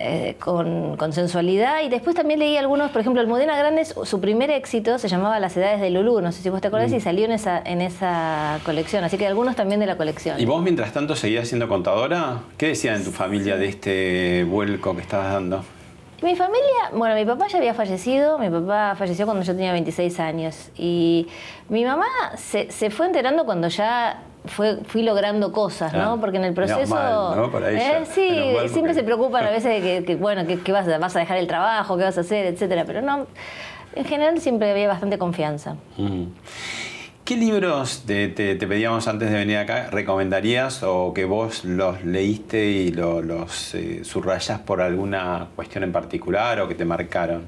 eh, 0.00 0.36
con, 0.38 0.96
sensualidad. 1.12 1.82
Y 1.82 1.88
después 1.88 2.14
también 2.14 2.38
leí 2.38 2.56
algunos, 2.56 2.92
por 2.92 3.00
ejemplo, 3.00 3.20
el 3.20 3.26
Modena 3.26 3.56
Grande, 3.58 3.84
su 3.84 4.20
primer 4.20 4.48
éxito 4.50 4.96
se 4.98 5.08
llamaba 5.08 5.40
Las 5.40 5.56
Edades 5.56 5.80
de 5.80 5.90
Lulú, 5.90 6.20
no 6.20 6.30
sé 6.30 6.40
si 6.40 6.50
vos 6.50 6.60
te 6.60 6.68
acordás, 6.68 6.92
y 6.92 6.96
mm. 6.96 7.00
salió 7.00 7.24
en 7.24 7.32
esa, 7.32 7.60
en 7.64 7.80
esa 7.80 8.60
colección. 8.64 9.02
Así 9.02 9.18
que 9.18 9.26
algunos 9.26 9.56
también 9.56 9.80
de 9.80 9.86
la 9.86 9.96
colección. 9.96 10.38
¿Y 10.38 10.44
vos 10.44 10.62
mientras 10.62 10.92
tanto 10.92 11.16
seguías 11.16 11.48
siendo 11.48 11.68
contadora? 11.68 12.42
¿Qué 12.56 12.68
decían 12.68 12.96
en 12.96 13.04
tu 13.04 13.10
familia 13.10 13.56
de 13.56 13.66
este 13.66 14.44
vuelco 14.44 14.94
que 14.94 15.02
estabas 15.02 15.32
dando? 15.32 15.64
Mi 16.22 16.36
familia, 16.36 16.90
bueno, 16.92 17.16
mi 17.16 17.24
papá 17.24 17.48
ya 17.48 17.58
había 17.58 17.74
fallecido, 17.74 18.38
mi 18.38 18.50
papá 18.50 18.94
falleció 18.96 19.24
cuando 19.24 19.44
yo 19.44 19.52
tenía 19.54 19.72
26 19.72 20.20
años 20.20 20.70
y 20.76 21.26
mi 21.68 21.84
mamá 21.84 22.06
se, 22.36 22.70
se 22.70 22.90
fue 22.90 23.06
enterando 23.06 23.44
cuando 23.44 23.68
ya 23.68 24.22
fue, 24.44 24.78
fui 24.84 25.02
logrando 25.02 25.52
cosas, 25.52 25.92
¿no? 25.92 26.14
Ah, 26.14 26.16
Porque 26.20 26.38
en 26.38 26.44
el 26.44 26.54
proceso... 26.54 26.94
eh, 27.68 28.04
sí, 28.04 28.68
siempre 28.72 28.94
se 28.94 29.02
preocupan 29.02 29.44
a 29.44 29.50
veces 29.50 29.82
de 29.82 30.04
que, 30.04 30.16
bueno, 30.16 30.46
que, 30.46 30.72
vas, 30.72 30.86
vas, 30.98 31.16
a 31.16 31.18
dejar 31.18 31.38
el 31.38 31.46
trabajo, 31.46 31.96
qué 31.96 32.04
vas 32.04 32.18
a 32.18 32.22
hacer, 32.22 32.46
etcétera, 32.46 32.84
pero 32.86 33.02
no, 33.02 33.26
en 33.94 34.04
general 34.04 34.40
siempre 34.40 34.70
había 34.70 34.88
bastante 34.88 35.18
confianza. 35.18 35.76
¿Qué 37.24 37.36
libros 37.36 38.04
te, 38.06 38.28
pedíamos 38.30 39.06
antes 39.06 39.30
de 39.30 39.36
venir 39.36 39.58
acá 39.58 39.90
recomendarías 39.90 40.82
o 40.82 41.12
que 41.12 41.26
vos 41.26 41.62
los 41.64 42.02
leíste 42.02 42.64
y 42.64 42.90
los 42.90 43.74
eh, 43.74 44.02
subrayas 44.02 44.60
por 44.60 44.80
alguna 44.80 45.48
cuestión 45.54 45.84
en 45.84 45.92
particular 45.92 46.58
o 46.60 46.68
que 46.68 46.74
te 46.74 46.86
marcaron? 46.86 47.46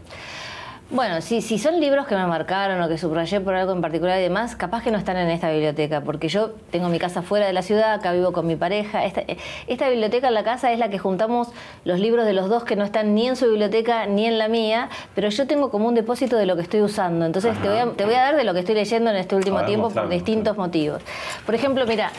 Bueno, 0.93 1.21
si, 1.21 1.41
si 1.41 1.57
son 1.61 1.79
libros 1.79 2.09
que 2.09 2.17
me 2.17 2.27
marcaron 2.27 2.83
o 2.83 2.89
que 2.89 2.99
subrayé 2.99 3.41
por 3.41 3.55
algo 3.55 3.73
en 3.73 3.81
particular 3.81 4.19
y 4.19 4.23
demás, 4.23 4.57
capaz 4.57 4.83
que 4.83 4.91
no 4.91 4.99
están 4.99 5.17
en 5.19 5.31
esta 5.31 5.49
biblioteca, 5.49 6.01
porque 6.01 6.29
yo 6.29 6.51
tengo 6.73 6.89
mi 6.89 6.99
casa 6.99 7.23
fuera 7.23 7.47
de 7.47 7.53
la 7.53 7.63
ciudad, 7.63 7.93
acá 7.93 8.13
vivo 8.13 8.33
con 8.33 8.45
mi 8.45 8.57
pareja. 8.57 9.05
Esta, 9.05 9.23
esta 9.69 9.89
biblioteca 9.89 10.27
en 10.27 10.35
la 10.35 10.43
casa 10.43 10.73
es 10.73 10.81
la 10.81 10.91
que 10.91 10.99
juntamos 10.99 11.47
los 11.85 12.01
libros 12.01 12.27
de 12.27 12.33
los 12.33 12.49
dos 12.49 12.65
que 12.65 12.75
no 12.75 12.83
están 12.83 13.15
ni 13.15 13.29
en 13.29 13.37
su 13.37 13.47
biblioteca 13.47 14.07
ni 14.07 14.27
en 14.27 14.37
la 14.37 14.49
mía, 14.49 14.89
pero 15.15 15.29
yo 15.29 15.47
tengo 15.47 15.71
como 15.71 15.87
un 15.87 15.95
depósito 15.95 16.37
de 16.37 16.47
lo 16.47 16.57
que 16.57 16.63
estoy 16.63 16.83
usando. 16.83 17.25
Entonces 17.25 17.57
te 17.63 17.69
voy, 17.69 17.79
a, 17.79 17.93
te 17.93 18.05
voy, 18.05 18.15
a, 18.15 18.23
dar 18.23 18.37
de 18.37 18.43
lo 18.43 18.53
que 18.53 18.59
estoy 18.59 18.75
leyendo 18.75 19.11
en 19.11 19.17
este 19.17 19.37
último 19.37 19.65
tiempo 19.65 19.91
por 19.91 20.09
distintos 20.09 20.57
motivos. 20.57 21.03
Por 21.47 21.55
ejemplo, 21.55 21.87
mira, 21.87 22.11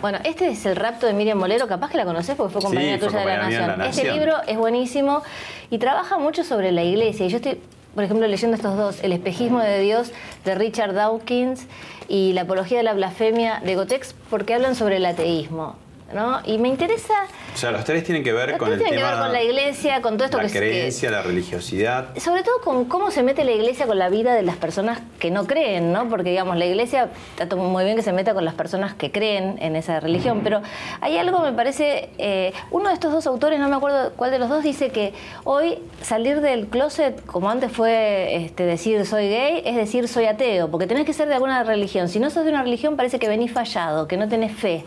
bueno, 0.00 0.18
este 0.24 0.48
es 0.48 0.64
El 0.66 0.76
rapto 0.76 1.06
de 1.06 1.12
Miriam 1.12 1.38
Molero, 1.38 1.66
capaz 1.66 1.90
que 1.90 1.96
la 1.96 2.04
conoces 2.04 2.36
porque 2.36 2.52
fue 2.52 2.62
compañera 2.62 2.98
tuya 2.98 3.18
de 3.18 3.26
la 3.26 3.36
Nación. 3.36 3.82
Este 3.82 4.12
libro 4.12 4.36
es 4.46 4.56
buenísimo 4.56 5.22
y 5.70 5.78
trabaja 5.78 6.18
mucho 6.18 6.44
sobre 6.44 6.72
la 6.72 6.82
iglesia. 6.82 7.26
Y 7.26 7.28
yo 7.28 7.36
estoy, 7.36 7.60
por 7.94 8.04
ejemplo, 8.04 8.26
leyendo 8.26 8.56
estos 8.56 8.76
dos, 8.76 9.02
El 9.02 9.12
espejismo 9.12 9.60
de 9.60 9.80
Dios 9.80 10.12
de 10.44 10.54
Richard 10.54 10.94
Dawkins 10.94 11.66
y 12.08 12.32
La 12.32 12.42
apología 12.42 12.78
de 12.78 12.84
la 12.84 12.94
blasfemia 12.94 13.60
de 13.64 13.76
Gotex, 13.76 14.14
porque 14.30 14.54
hablan 14.54 14.74
sobre 14.74 14.96
el 14.96 15.06
ateísmo. 15.06 15.76
¿No? 16.12 16.40
Y 16.44 16.58
me 16.58 16.68
interesa... 16.68 17.14
O 17.54 17.56
sea, 17.56 17.70
los 17.70 17.84
tres 17.84 18.04
tienen 18.04 18.22
que 18.22 18.32
ver 18.32 18.56
con 18.56 18.72
el 18.72 18.78
tienen 18.78 18.98
que 18.98 19.04
ver 19.04 19.18
con 19.18 19.32
la 19.32 19.42
iglesia, 19.42 20.00
con 20.02 20.16
todo 20.16 20.24
esto 20.26 20.38
la 20.38 20.48
que... 20.48 20.54
La 20.54 20.60
creencia, 20.60 21.10
la 21.10 21.22
religiosidad. 21.22 22.16
Sobre 22.16 22.42
todo 22.42 22.60
con 22.62 22.84
cómo 22.86 23.10
se 23.10 23.22
mete 23.22 23.44
la 23.44 23.52
iglesia 23.52 23.86
con 23.86 23.98
la 23.98 24.08
vida 24.08 24.34
de 24.34 24.42
las 24.42 24.56
personas 24.56 25.00
que 25.18 25.30
no 25.30 25.46
creen, 25.46 25.92
¿no? 25.92 26.08
Porque, 26.08 26.30
digamos, 26.30 26.56
la 26.56 26.66
iglesia 26.66 27.10
está 27.38 27.56
muy 27.56 27.84
bien 27.84 27.96
que 27.96 28.02
se 28.02 28.12
meta 28.12 28.34
con 28.34 28.44
las 28.44 28.54
personas 28.54 28.94
que 28.94 29.10
creen 29.10 29.56
en 29.60 29.76
esa 29.76 30.00
religión, 30.00 30.40
pero 30.42 30.62
hay 31.00 31.18
algo, 31.18 31.40
me 31.40 31.52
parece... 31.52 32.10
Eh, 32.18 32.52
uno 32.70 32.88
de 32.88 32.94
estos 32.94 33.12
dos 33.12 33.26
autores, 33.26 33.58
no 33.58 33.68
me 33.68 33.76
acuerdo 33.76 34.12
cuál 34.16 34.30
de 34.30 34.38
los 34.38 34.48
dos, 34.48 34.62
dice 34.62 34.90
que 34.90 35.12
hoy 35.44 35.78
salir 36.02 36.40
del 36.40 36.68
closet, 36.68 37.24
como 37.26 37.50
antes 37.50 37.72
fue 37.72 38.36
este, 38.36 38.64
decir 38.64 39.04
soy 39.06 39.28
gay, 39.28 39.62
es 39.64 39.76
decir 39.76 40.08
soy 40.08 40.26
ateo, 40.26 40.70
porque 40.70 40.86
tenés 40.86 41.04
que 41.04 41.12
ser 41.12 41.28
de 41.28 41.34
alguna 41.34 41.62
religión. 41.62 42.08
Si 42.08 42.18
no 42.18 42.30
sos 42.30 42.44
de 42.44 42.50
una 42.50 42.62
religión, 42.62 42.96
parece 42.96 43.18
que 43.18 43.28
venís 43.28 43.52
fallado, 43.52 44.08
que 44.08 44.16
no 44.16 44.28
tenés 44.28 44.52
fe. 44.52 44.84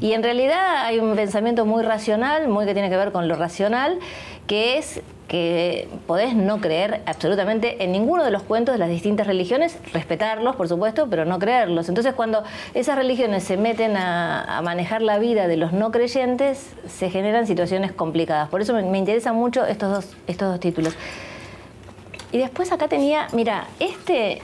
Y 0.00 0.12
en 0.12 0.22
realidad 0.22 0.59
hay 0.60 0.98
un 0.98 1.14
pensamiento 1.16 1.64
muy 1.66 1.82
racional, 1.82 2.48
muy 2.48 2.66
que 2.66 2.74
tiene 2.74 2.90
que 2.90 2.96
ver 2.96 3.12
con 3.12 3.28
lo 3.28 3.36
racional, 3.36 3.98
que 4.46 4.78
es 4.78 5.02
que 5.28 5.88
podés 6.08 6.34
no 6.34 6.60
creer 6.60 7.02
absolutamente 7.06 7.84
en 7.84 7.92
ninguno 7.92 8.24
de 8.24 8.32
los 8.32 8.42
cuentos 8.42 8.72
de 8.72 8.80
las 8.80 8.88
distintas 8.88 9.28
religiones, 9.28 9.78
respetarlos, 9.92 10.56
por 10.56 10.66
supuesto, 10.66 11.06
pero 11.08 11.24
no 11.24 11.38
creerlos. 11.38 11.88
Entonces, 11.88 12.14
cuando 12.14 12.42
esas 12.74 12.96
religiones 12.96 13.44
se 13.44 13.56
meten 13.56 13.96
a, 13.96 14.60
manejar 14.64 15.02
la 15.02 15.20
vida 15.20 15.46
de 15.46 15.56
los 15.56 15.72
no 15.72 15.92
creyentes, 15.92 16.74
se 16.88 17.10
generan 17.10 17.46
situaciones 17.46 17.92
complicadas. 17.92 18.48
Por 18.48 18.60
eso 18.60 18.74
me, 18.74 18.82
me 18.82 18.98
interesan 18.98 19.36
mucho 19.36 19.64
estos 19.64 19.92
dos, 19.92 20.16
estos 20.26 20.48
dos 20.50 20.58
títulos. 20.58 20.96
Y 22.32 22.38
después 22.38 22.72
acá 22.72 22.88
tenía, 22.88 23.28
mira, 23.32 23.68
este 23.78 24.42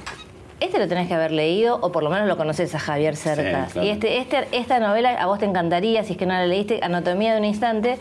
este 0.60 0.78
lo 0.78 0.88
tenés 0.88 1.08
que 1.08 1.14
haber 1.14 1.32
leído, 1.32 1.78
o 1.80 1.92
por 1.92 2.02
lo 2.02 2.10
menos 2.10 2.28
lo 2.28 2.36
conoces 2.36 2.74
a 2.74 2.78
Javier 2.78 3.16
Cercas. 3.16 3.76
Y 3.76 3.88
este, 3.88 4.18
este, 4.18 4.48
esta 4.52 4.78
novela 4.80 5.10
a 5.10 5.26
vos 5.26 5.38
te 5.38 5.44
encantaría, 5.44 6.04
si 6.04 6.12
es 6.12 6.18
que 6.18 6.26
no 6.26 6.34
la 6.34 6.46
leíste, 6.46 6.80
Anatomía 6.82 7.32
de 7.32 7.40
un 7.40 7.44
instante. 7.44 7.98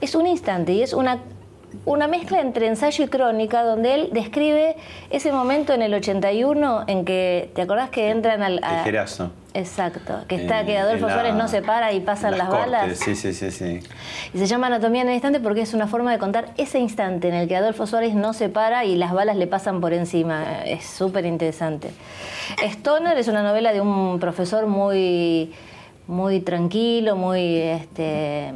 Es 0.00 0.14
un 0.14 0.26
instante 0.26 0.72
y 0.72 0.82
es 0.82 0.92
una 0.92 1.20
una 1.84 2.06
mezcla 2.06 2.40
entre 2.40 2.66
ensayo 2.66 3.04
y 3.04 3.08
crónica 3.08 3.62
donde 3.62 3.94
él 3.94 4.08
describe 4.12 4.76
ese 5.10 5.32
momento 5.32 5.72
en 5.72 5.82
el 5.82 5.92
81 5.92 6.84
en 6.86 7.04
que, 7.04 7.50
¿te 7.54 7.62
acordás 7.62 7.90
que 7.90 8.10
entran 8.10 8.42
al... 8.42 8.60
A, 8.62 8.84
Exacto, 9.56 10.24
que 10.26 10.34
está, 10.34 10.66
que 10.66 10.76
Adolfo 10.76 11.08
Suárez 11.08 11.32
no 11.34 11.46
se 11.46 11.62
para 11.62 11.92
y 11.92 12.00
pasan 12.00 12.36
las, 12.36 12.48
balas. 12.48 12.98
Sí, 12.98 13.14
sí, 13.14 13.32
sí, 13.32 13.52
sí. 13.52 13.80
Y 14.34 14.38
se 14.38 14.46
llama 14.46 14.66
Anatomía 14.66 15.02
en 15.02 15.08
el 15.08 15.14
instante 15.14 15.38
porque 15.38 15.60
es 15.60 15.74
una 15.74 15.86
forma 15.86 16.10
de 16.10 16.18
contar 16.18 16.48
ese 16.56 16.80
instante 16.80 17.28
en 17.28 17.34
el 17.34 17.46
que 17.46 17.54
Adolfo 17.54 17.86
Suárez 17.86 18.14
no 18.14 18.32
se 18.32 18.48
para 18.48 18.84
y 18.84 18.96
las 18.96 19.12
balas 19.12 19.36
le 19.36 19.46
pasan 19.46 19.80
por 19.80 19.92
encima. 19.92 20.64
Es 20.64 20.84
súper 20.84 21.24
interesante. 21.24 21.92
Stoner 22.64 23.16
es 23.16 23.28
una 23.28 23.44
novela 23.44 23.72
de 23.72 23.80
un 23.80 24.18
profesor 24.18 24.66
muy 24.66 25.52
muy 26.06 26.40
tranquilo, 26.40 27.16
muy 27.16 27.56
este, 27.56 28.52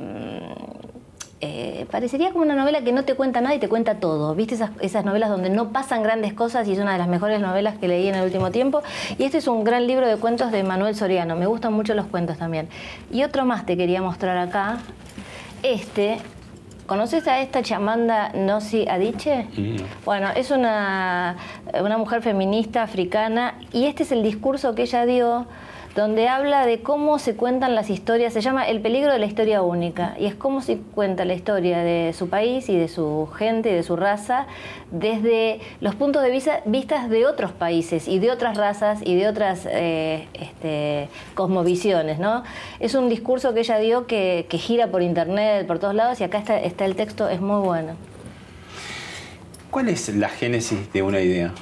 eh, 1.41 1.87
parecería 1.91 2.33
como 2.33 2.45
una 2.45 2.57
novela 2.57 2.83
que 2.83 2.93
no 2.93 3.05
te 3.05 3.15
cuenta 3.15 3.41
nada 3.41 3.55
y 3.55 3.61
te 3.61 3.69
cuenta 3.69 4.01
todo. 4.01 4.35
¿Viste 4.35 4.59
esas, 4.81 5.05
novelas 5.05 5.31
donde 5.31 5.51
no 5.51 5.71
pasan 5.71 6.03
grandes 6.03 6.33
cosas 6.33 6.67
y 6.67 6.73
es 6.73 6.79
una 6.79 6.93
de 6.93 6.99
las 6.99 7.07
mejores 7.07 7.41
novelas 7.41 7.79
que 7.79 7.87
leí 7.87 8.09
en 8.09 8.17
el 8.17 8.25
último 8.25 8.51
tiempo? 8.51 8.83
Y 9.19 9.25
este 9.25 9.39
es 9.39 9.47
un 9.47 9.63
gran 9.63 9.87
libro 9.87 10.09
de 10.09 10.17
cuentos 10.17 10.51
de 10.51 10.65
Manuel 10.65 10.97
Soriano. 10.97 11.37
Me 11.37 11.47
gustan 11.47 11.73
mucho 11.73 11.95
los 11.95 12.07
cuentos 12.07 12.39
también. 12.39 12.69
Y 13.13 13.23
otro 13.23 13.45
más 13.45 13.67
te 13.67 13.77
quería 13.77 14.03
mostrar 14.03 14.37
acá. 14.37 14.79
Este, 15.63 16.19
¿Conoces 16.87 17.29
a 17.29 17.41
esta 17.41 17.63
chamanda 17.63 18.33
Nosi 18.35 18.89
Adiche? 18.89 19.47
Mm. 19.57 19.77
Bueno, 20.05 20.31
es 20.35 20.51
una, 20.51 21.37
una 21.81 21.99
mujer 21.99 22.21
feminista 22.23 22.83
africana 22.83 23.55
y 23.73 23.85
este 23.85 24.03
es 24.03 24.11
el 24.11 24.25
discurso 24.25 24.75
que 24.75 24.83
ella 24.83 25.07
dio 25.07 25.47
donde 25.95 26.29
habla 26.29 26.67
de 26.67 26.81
cómo 26.81 27.19
se 27.19 27.35
cuentan 27.35 27.75
las 27.75 27.91
historias, 27.91 28.33
se 28.33 28.41
llama 28.41 28.69
El 28.69 28.81
peligro 28.81 29.13
de 29.13 29.19
la 29.19 29.27
historia 29.27 29.63
única, 29.63 30.15
y 30.19 30.27
es 30.27 30.35
cómo 30.35 30.61
se 30.61 30.79
cuenta 30.79 31.25
la 31.25 31.35
historia 31.35 31.79
de 31.79 32.13
su 32.17 32.29
país 32.29 32.69
y 32.69 32.77
de 32.77 32.89
su 32.89 33.29
gente 33.37 33.71
y 33.71 33.75
de 33.75 33.83
su 33.83 33.97
raza 33.97 34.47
desde 34.91 35.61
los 35.81 35.95
puntos 35.95 36.23
de 36.23 36.31
vista 36.31 36.63
vistas 36.65 37.11
de 37.11 37.27
otros 37.27 37.53
países 37.53 38.09
y 38.09 38.19
de 38.19 38.31
otras 38.31 38.57
razas 38.57 39.01
y 39.05 39.17
de 39.17 39.29
otras 39.29 39.67
eh, 39.71 40.29
este, 40.35 41.09
cosmovisiones. 41.35 42.19
¿no? 42.19 42.45
Es 42.81 42.95
un 42.95 43.09
discurso 43.09 43.55
que 43.55 43.61
ella 43.61 43.79
dio 43.79 44.07
que, 44.07 44.47
gira 44.51 44.89
por 44.89 45.03
internet, 45.03 45.67
por 45.67 45.79
todos 45.79 45.95
lados, 45.95 46.21
y 46.21 46.25
acá 46.25 46.39
está, 46.39 46.59
está 46.61 46.85
el 46.85 46.97
texto, 46.97 47.29
es 47.29 47.41
muy 47.41 47.61
bueno. 47.61 47.95
¿Cuál 49.71 49.89
es 49.89 50.09
la 50.09 50.29
génesis 50.29 50.93
de 50.93 51.03
una 51.03 51.21
idea? 51.21 51.53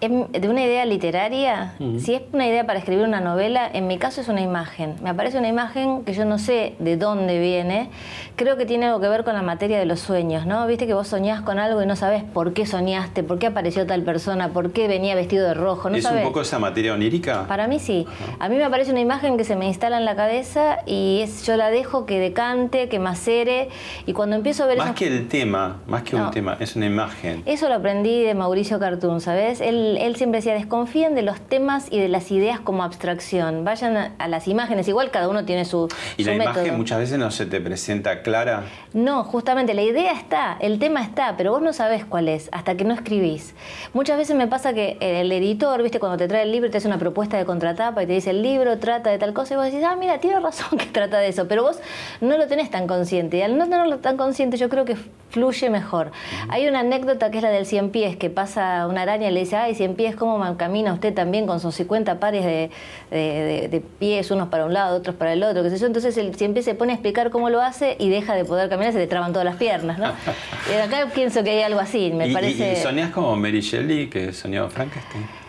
De 0.00 0.48
una 0.48 0.64
idea 0.64 0.86
literaria, 0.86 1.74
si 1.98 2.14
es 2.14 2.22
una 2.32 2.46
idea 2.46 2.64
para 2.64 2.78
escribir 2.78 3.04
una 3.04 3.20
novela, 3.20 3.68
en 3.72 3.86
mi 3.86 3.98
caso 3.98 4.20
es 4.20 4.28
una 4.28 4.40
imagen. 4.40 4.96
Me 5.02 5.10
aparece 5.10 5.38
una 5.38 5.48
imagen 5.48 6.04
que 6.04 6.14
yo 6.14 6.24
no 6.24 6.38
sé 6.38 6.74
de 6.78 6.96
dónde 6.96 7.38
viene. 7.38 7.90
Creo 8.36 8.56
que 8.56 8.64
tiene 8.64 8.86
algo 8.86 9.00
que 9.00 9.08
ver 9.08 9.24
con 9.24 9.34
la 9.34 9.42
materia 9.42 9.78
de 9.78 9.84
los 9.84 10.00
sueños, 10.00 10.46
¿no? 10.46 10.66
Viste 10.66 10.86
que 10.86 10.94
vos 10.94 11.08
soñás 11.08 11.42
con 11.42 11.58
algo 11.58 11.82
y 11.82 11.86
no 11.86 11.96
sabes 11.96 12.24
por 12.24 12.54
qué 12.54 12.64
soñaste, 12.64 13.22
por 13.22 13.38
qué 13.38 13.48
apareció 13.48 13.86
tal 13.86 14.02
persona, 14.02 14.48
por 14.48 14.72
qué 14.72 14.88
venía 14.88 15.14
vestido 15.14 15.46
de 15.46 15.54
rojo. 15.54 15.90
¿no 15.90 15.96
¿Es 15.96 16.04
un 16.06 16.22
poco 16.22 16.40
esa 16.40 16.58
materia 16.58 16.94
onírica? 16.94 17.46
Para 17.46 17.66
mí 17.66 17.78
sí. 17.78 18.06
A 18.38 18.48
mí 18.48 18.56
me 18.56 18.64
aparece 18.64 18.92
una 18.92 19.00
imagen 19.00 19.36
que 19.36 19.44
se 19.44 19.56
me 19.56 19.66
instala 19.66 19.98
en 19.98 20.06
la 20.06 20.16
cabeza 20.16 20.78
y 20.86 21.20
es, 21.22 21.46
yo 21.46 21.56
la 21.56 21.70
dejo 21.70 22.06
que 22.06 22.18
decante, 22.18 22.88
que 22.88 22.98
macere 22.98 23.68
y 24.06 24.14
cuando 24.14 24.36
empiezo 24.36 24.64
a 24.64 24.66
ver... 24.66 24.78
Más 24.78 24.92
que 24.92 25.06
el 25.06 25.28
tema, 25.28 25.76
más 25.86 26.02
que 26.02 26.16
un 26.16 26.30
tema, 26.30 26.56
es 26.58 26.74
una 26.74 26.86
imagen. 26.86 27.42
Eso 27.44 27.68
lo 27.68 27.74
aprendí 27.74 28.22
de 28.22 28.34
Mauricio 28.34 28.78
Cartún, 28.78 29.20
¿sabes? 29.20 29.60
Él 29.60 29.89
él, 29.96 30.16
siempre 30.16 30.38
decía, 30.38 30.54
desconfíen 30.54 31.14
de 31.14 31.22
los 31.22 31.40
temas 31.40 31.88
y 31.90 31.98
de 31.98 32.08
las 32.08 32.30
ideas 32.30 32.60
como 32.60 32.82
abstracción, 32.82 33.64
vayan 33.64 34.14
a, 34.18 34.28
las 34.28 34.48
imágenes, 34.48 34.88
igual 34.88 35.10
cada 35.10 35.28
uno 35.28 35.44
tiene 35.44 35.64
su... 35.64 35.88
¿Y 36.16 36.24
la 36.24 36.34
imagen 36.34 36.76
muchas 36.76 36.98
veces 36.98 37.18
no 37.18 37.30
se 37.30 37.46
te 37.46 37.60
presenta 37.60 38.22
clara? 38.22 38.64
No, 38.92 39.24
justamente, 39.24 39.74
la 39.74 39.82
idea 39.82 40.12
está, 40.12 40.56
el 40.60 40.78
tema 40.78 41.02
está, 41.02 41.36
pero 41.36 41.52
vos 41.52 41.62
no 41.62 41.72
sabés 41.72 42.04
cuál 42.04 42.28
es 42.28 42.48
hasta 42.52 42.76
que 42.76 42.84
no 42.84 42.94
escribís. 42.94 43.54
Muchas 43.92 44.18
veces 44.18 44.36
me 44.36 44.46
pasa 44.46 44.72
que 44.72 44.96
el 45.00 45.30
editor, 45.32 45.82
viste, 45.82 46.00
cuando 46.00 46.18
te 46.18 46.28
trae 46.28 46.42
el 46.42 46.52
libro, 46.52 46.70
te 46.70 46.78
hace 46.78 46.88
una 46.88 46.98
propuesta 46.98 47.36
de 47.36 47.44
contratapa 47.44 48.02
y 48.02 48.06
te 48.06 48.12
dice, 48.12 48.30
el 48.30 48.42
libro 48.42 48.78
trata 48.78 49.10
de 49.10 49.18
tal 49.18 49.32
cosa, 49.32 49.54
y 49.54 49.56
vos 49.56 49.66
decís, 49.66 49.82
ah, 49.84 49.96
mira, 49.96 50.18
tiene 50.18 50.40
razón 50.40 50.78
que 50.78 50.86
trata 50.86 51.18
de 51.18 51.28
eso, 51.28 51.48
pero 51.48 51.62
vos 51.62 51.80
no 52.20 52.36
lo 52.36 52.46
tenés 52.46 52.70
tan 52.70 52.86
consciente. 52.86 53.38
Y 53.38 53.42
al 53.42 53.56
no 53.58 53.64
tenerlo 53.64 53.98
tan 53.98 54.16
consciente, 54.16 54.56
yo 54.56 54.68
creo 54.68 54.84
que 54.84 54.96
fluye 55.30 55.70
mejor. 55.70 56.12
Hay 56.48 56.66
una 56.66 56.80
anécdota 56.80 57.30
que 57.30 57.38
es 57.38 57.42
la 57.42 57.50
del 57.50 57.66
cien 57.66 57.90
pies, 57.90 58.16
que 58.16 58.30
pasa 58.30 58.86
una 58.86 59.02
araña 59.02 59.28
y 59.28 59.32
le 59.32 59.40
dice, 59.40 59.56
ay, 59.56 59.74
cien 59.74 59.94
pies, 59.94 60.16
¿cómo 60.16 60.56
camina 60.56 60.92
usted 60.92 61.14
también 61.14 61.46
con 61.46 61.60
sus 61.60 61.74
50 61.76 62.20
pares 62.20 62.44
de, 62.44 63.82
pies, 63.98 64.30
unos 64.30 64.48
para 64.48 64.66
un 64.66 64.74
lado, 64.74 64.96
otros 64.96 65.14
para 65.14 65.32
el 65.32 65.42
otro, 65.42 65.62
qué 65.62 65.70
sé 65.70 65.78
yo? 65.78 65.86
Entonces 65.86 66.16
el 66.16 66.34
cien 66.34 66.52
pies 66.52 66.64
se 66.64 66.74
pone 66.74 66.92
a 66.92 66.94
explicar 66.94 67.30
cómo 67.30 67.50
lo 67.50 67.60
hace 67.60 67.96
y 67.98 68.08
deja 68.08 68.34
de 68.34 68.44
poder 68.44 68.68
caminar, 68.68 68.92
se 68.92 68.98
le 68.98 69.06
traban 69.06 69.32
todas 69.32 69.44
las 69.44 69.56
piernas, 69.56 69.98
¿no? 69.98 70.12
y 70.72 70.76
acá 70.76 71.08
pienso 71.14 71.42
que 71.42 71.50
hay 71.50 71.62
algo 71.62 71.80
así, 71.80 72.12
me 72.12 72.32
parece... 72.32 72.72
¿Y, 72.72 72.76
soñás 72.76 73.10
como 73.10 73.36
Mary 73.36 73.60
Shelley, 73.60 74.08
que 74.08 74.32
soñó 74.32 74.68
Frankenstein? 74.68 75.39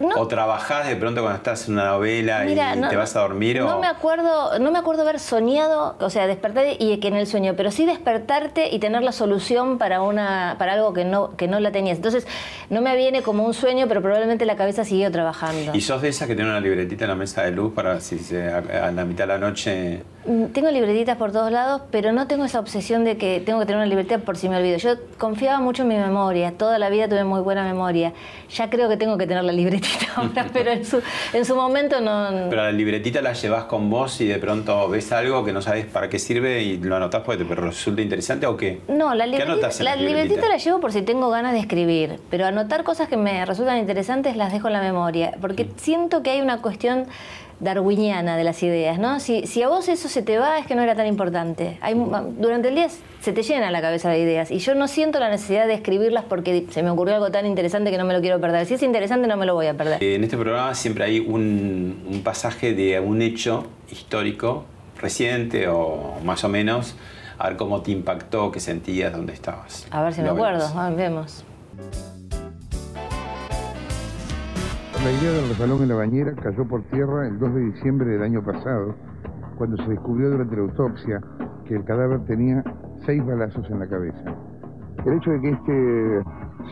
¿O 0.00 0.26
trabajás 0.26 0.88
de 0.88 0.96
pronto 0.96 1.20
cuando 1.20 1.36
estás 1.36 1.68
en 1.68 1.74
una 1.74 1.86
novela 1.86 2.46
y 2.46 2.54
te 2.88 2.96
vas 2.96 3.14
a 3.16 3.20
dormir? 3.20 3.60
No 3.60 3.78
me 3.78 3.86
acuerdo, 3.86 4.58
no 4.58 4.70
me 4.70 4.78
acuerdo 4.78 5.02
haber 5.02 5.18
soñado, 5.18 5.96
o 6.00 6.10
sea, 6.10 6.26
despertar 6.26 6.64
y 6.78 6.98
que 6.98 7.08
en 7.08 7.16
el 7.16 7.26
sueño, 7.26 7.54
pero 7.56 7.70
sí 7.70 7.84
despertarte 7.84 8.74
y 8.74 8.78
tener 8.78 9.02
la 9.02 9.12
solución 9.12 9.78
para 9.78 10.00
una, 10.02 10.56
para 10.58 10.72
algo 10.72 10.92
que 10.94 11.04
no, 11.04 11.36
que 11.36 11.48
no 11.48 11.60
la 11.60 11.70
tenías. 11.70 11.98
Entonces, 11.98 12.26
no 12.70 12.80
me 12.80 12.96
viene 12.96 13.22
como 13.22 13.44
un 13.44 13.52
sueño, 13.52 13.86
pero 13.88 14.00
probablemente 14.00 14.46
la 14.46 14.56
cabeza 14.56 14.84
siguió 14.84 15.10
trabajando. 15.10 15.74
¿Y 15.74 15.80
sos 15.82 16.00
de 16.00 16.08
esas 16.08 16.26
que 16.28 16.34
tiene 16.34 16.50
una 16.50 16.60
libretita 16.60 17.04
en 17.04 17.10
la 17.10 17.16
mesa 17.16 17.42
de 17.42 17.50
luz 17.50 17.72
para 17.74 18.00
si 18.00 18.18
se, 18.18 18.50
a 18.50 18.90
la 18.90 19.04
mitad 19.04 19.24
de 19.24 19.28
la 19.28 19.38
noche 19.38 20.02
Mm, 20.26 20.46
tengo 20.52 20.70
libretitas 20.70 21.16
por 21.16 21.32
todos 21.32 21.50
lados, 21.50 21.80
pero 21.90 22.12
no 22.12 22.26
tengo 22.26 22.44
esa 22.44 22.60
obsesión 22.60 23.04
de 23.04 23.16
que 23.16 23.40
tengo 23.40 23.58
que 23.58 23.64
tener 23.64 23.78
una 23.78 23.86
libretita 23.86 24.18
por 24.18 24.36
si 24.36 24.50
me 24.50 24.58
olvido. 24.58 24.76
Yo 24.76 24.96
confiaba 25.16 25.60
mucho 25.60 25.82
en 25.82 25.88
mi 25.88 25.96
memoria, 25.96 26.52
toda 26.52 26.78
la 26.78 26.90
vida 26.90 27.08
tuve 27.08 27.24
muy 27.24 27.40
buena 27.40 27.64
memoria. 27.64 28.12
Ya 28.50 28.68
creo 28.68 28.90
que 28.90 28.98
tengo 28.98 29.16
que 29.16 29.26
tener 29.26 29.44
la 29.44 29.52
libretita 29.52 29.88
ahora, 30.16 30.46
pero 30.52 30.70
en 30.70 30.84
su, 30.84 31.02
en 31.32 31.44
su 31.44 31.54
momento 31.54 32.00
no... 32.00 32.48
Pero 32.48 32.62
la 32.62 32.72
libretita 32.72 33.20
la 33.22 33.32
llevas 33.32 33.64
con 33.64 33.90
vos 33.90 34.20
y 34.20 34.26
de 34.26 34.38
pronto 34.38 34.88
ves 34.88 35.12
algo 35.12 35.44
que 35.44 35.52
no 35.52 35.62
sabes 35.62 35.86
para 35.86 36.08
qué 36.08 36.18
sirve 36.18 36.62
y 36.62 36.76
lo 36.78 36.96
anotás 36.96 37.22
porque 37.22 37.44
te 37.44 37.54
resulta 37.54 38.02
interesante 38.02 38.46
o 38.46 38.56
qué? 38.56 38.80
No, 38.88 39.14
la, 39.14 39.26
libretita, 39.26 39.70
la, 39.82 39.96
libretita 39.96 40.48
la 40.48 40.56
llevo 40.56 40.80
por 40.80 40.92
si 40.92 41.02
tengo 41.02 41.30
ganas 41.30 41.52
de 41.52 41.60
escribir, 41.60 42.18
pero 42.30 42.46
anotar 42.46 42.84
cosas 42.84 43.08
que 43.08 43.16
me 43.16 43.44
resultan 43.44 43.78
interesantes 43.78 44.36
las 44.36 44.52
dejo 44.52 44.68
en 44.68 44.74
la 44.74 44.82
memoria, 44.82 45.34
porque 45.40 45.64
mm. 45.64 45.68
siento 45.76 46.22
que 46.22 46.30
hay 46.30 46.40
una 46.40 46.60
cuestión 46.62 47.06
darwiniana 47.60 48.36
de 48.36 48.44
las 48.44 48.62
ideas, 48.62 48.98
¿no? 48.98 49.20
Si, 49.20 49.46
si, 49.46 49.62
a 49.62 49.68
vos 49.68 49.88
eso 49.88 50.08
se 50.08 50.22
te 50.22 50.38
va, 50.38 50.58
es 50.58 50.66
que 50.66 50.74
no 50.74 50.82
era 50.82 50.96
tan 50.96 51.06
importante. 51.06 51.78
Hay, 51.80 51.94
durante 52.38 52.68
el 52.68 52.74
día 52.74 52.88
se 53.20 53.32
te 53.32 53.42
llena 53.42 53.70
la 53.70 53.80
cabeza 53.80 54.10
de 54.10 54.18
ideas 54.18 54.50
y 54.50 54.58
yo 54.58 54.74
no 54.74 54.88
siento 54.88 55.20
la 55.20 55.28
necesidad 55.28 55.66
de 55.66 55.74
escribirlas 55.74 56.24
porque 56.24 56.66
se 56.70 56.82
me 56.82 56.90
ocurrió 56.90 57.14
algo 57.14 57.30
tan 57.30 57.46
interesante 57.46 57.90
que 57.90 57.98
no 57.98 58.04
me 58.04 58.14
lo 58.14 58.20
quiero 58.20 58.40
perder. 58.40 58.66
Si 58.66 58.74
es 58.74 58.82
interesante, 58.82 59.28
no 59.28 59.36
me 59.36 59.46
lo 59.46 59.54
voy 59.54 59.66
a 59.66 59.74
perder. 59.74 60.02
En 60.02 60.24
este 60.24 60.36
programa 60.36 60.74
siempre 60.74 61.04
hay 61.04 61.20
un, 61.20 62.02
un 62.10 62.22
pasaje 62.22 62.74
de 62.74 62.98
un 62.98 63.22
hecho 63.22 63.66
histórico 63.90 64.64
reciente 65.00 65.68
o 65.68 66.14
más 66.24 66.44
o 66.44 66.48
menos, 66.48 66.94
a 67.38 67.48
ver 67.48 67.56
cómo 67.56 67.82
te 67.82 67.90
impactó, 67.90 68.50
qué 68.50 68.60
sentías, 68.60 69.12
dónde 69.12 69.32
estabas. 69.32 69.86
A 69.90 70.02
ver 70.02 70.12
si 70.12 70.22
me 70.22 70.28
acuerdo, 70.28 70.68
vemos. 70.96 71.44
La 75.02 75.10
idea 75.12 75.32
del 75.32 75.48
resbalón 75.48 75.82
en 75.82 75.88
la 75.88 75.94
bañera 75.94 76.34
cayó 76.34 76.68
por 76.68 76.82
tierra 76.90 77.26
el 77.26 77.38
2 77.38 77.54
de 77.54 77.60
diciembre 77.72 78.10
del 78.10 78.22
año 78.22 78.44
pasado, 78.44 78.94
cuando 79.56 79.78
se 79.78 79.88
descubrió 79.88 80.28
durante 80.28 80.54
la 80.56 80.62
autopsia 80.62 81.22
que 81.64 81.76
el 81.76 81.84
cadáver 81.84 82.22
tenía 82.26 82.62
seis 83.06 83.24
balazos 83.24 83.68
en 83.70 83.78
la 83.78 83.88
cabeza. 83.88 84.36
El 85.06 85.14
hecho 85.14 85.30
de 85.30 85.40
que 85.40 85.50
este 85.52 86.22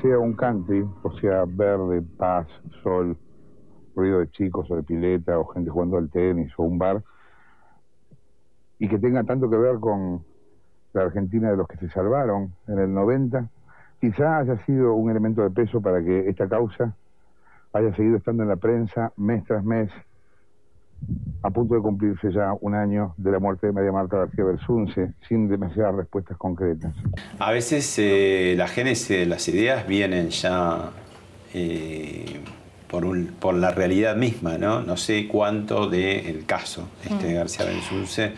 sea 0.02 0.18
un 0.18 0.34
country, 0.34 0.86
o 1.04 1.12
sea, 1.20 1.46
verde, 1.46 2.02
paz, 2.18 2.46
sol, 2.82 3.16
ruido 3.96 4.18
de 4.18 4.28
chicos 4.28 4.70
o 4.70 4.76
de 4.76 4.82
pileta 4.82 5.38
o 5.38 5.46
gente 5.46 5.70
jugando 5.70 5.96
al 5.96 6.10
tenis 6.10 6.52
o 6.58 6.64
un 6.64 6.78
bar, 6.78 7.02
y 8.78 8.88
que 8.90 8.98
tenga 8.98 9.24
tanto 9.24 9.48
que 9.48 9.56
ver 9.56 9.80
con 9.80 10.22
la 10.92 11.04
Argentina 11.04 11.50
de 11.50 11.56
los 11.56 11.66
que 11.66 11.78
se 11.78 11.88
salvaron 11.88 12.52
en 12.66 12.78
el 12.78 12.92
90, 12.92 13.48
quizá 14.02 14.36
haya 14.36 14.62
sido 14.66 14.92
un 14.92 15.10
elemento 15.10 15.40
de 15.40 15.48
peso 15.48 15.80
para 15.80 16.02
que 16.04 16.28
esta 16.28 16.46
causa 16.46 16.94
haya 17.72 17.94
seguido 17.94 18.16
estando 18.16 18.42
en 18.42 18.48
la 18.48 18.56
prensa 18.56 19.12
mes 19.16 19.44
tras 19.44 19.64
mes 19.64 19.90
a 21.42 21.50
punto 21.50 21.74
de 21.74 21.80
cumplirse 21.80 22.32
ya 22.32 22.52
un 22.60 22.74
año 22.74 23.14
de 23.16 23.30
la 23.30 23.38
muerte 23.38 23.68
de 23.68 23.72
María 23.72 23.92
Marta 23.92 24.16
García 24.16 24.44
Bersunce, 24.44 25.12
sin 25.28 25.48
demasiadas 25.48 25.94
respuestas 25.94 26.36
concretas. 26.36 26.92
A 27.38 27.52
veces 27.52 27.98
eh, 27.98 28.54
la 28.56 28.66
génesis 28.66 29.08
de 29.08 29.26
las 29.26 29.46
ideas 29.48 29.86
vienen 29.86 30.30
ya 30.30 30.90
eh, 31.54 32.40
por, 32.88 33.06
por, 33.34 33.54
la 33.54 33.70
realidad 33.70 34.16
misma, 34.16 34.58
¿no? 34.58 34.82
No 34.82 34.96
sé 34.96 35.28
cuánto 35.28 35.88
del 35.88 36.44
caso 36.46 36.88
este, 37.04 37.32
mm. 37.32 37.34
García 37.36 37.66
Bersunce 37.66 38.32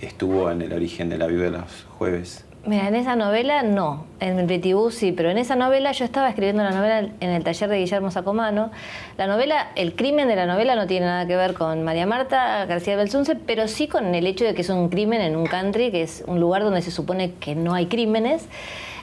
estuvo 0.00 0.50
en 0.50 0.62
el 0.62 0.72
origen 0.72 1.08
de 1.08 1.18
la 1.18 1.26
vida 1.26 1.44
de 1.44 1.50
los 1.52 1.86
jueves. 1.96 2.44
Mira, 2.66 2.88
en 2.88 2.94
esa 2.94 3.14
novela 3.14 3.62
no, 3.62 4.06
en 4.20 4.38
el 4.38 4.90
sí, 4.90 5.12
pero 5.12 5.28
en 5.28 5.36
esa 5.36 5.54
novela 5.54 5.92
yo 5.92 6.06
estaba 6.06 6.30
escribiendo 6.30 6.62
la 6.62 6.70
novela 6.70 7.10
en 7.20 7.30
el 7.30 7.44
taller 7.44 7.68
de 7.68 7.78
Guillermo 7.78 8.10
Sacomano. 8.10 8.70
La 9.18 9.26
novela, 9.26 9.68
el 9.76 9.94
crimen 9.94 10.28
de 10.28 10.36
la 10.36 10.46
novela 10.46 10.74
no 10.74 10.86
tiene 10.86 11.04
nada 11.04 11.26
que 11.26 11.36
ver 11.36 11.52
con 11.52 11.82
María 11.82 12.06
Marta 12.06 12.64
García 12.64 12.96
Belsunce, 12.96 13.36
pero 13.36 13.68
sí 13.68 13.86
con 13.86 14.14
el 14.14 14.26
hecho 14.26 14.46
de 14.46 14.54
que 14.54 14.62
es 14.62 14.70
un 14.70 14.88
crimen 14.88 15.20
en 15.20 15.36
un 15.36 15.44
country, 15.44 15.90
que 15.90 16.02
es 16.02 16.24
un 16.26 16.40
lugar 16.40 16.64
donde 16.64 16.80
se 16.80 16.90
supone 16.90 17.34
que 17.34 17.54
no 17.54 17.74
hay 17.74 17.84
crímenes, 17.84 18.46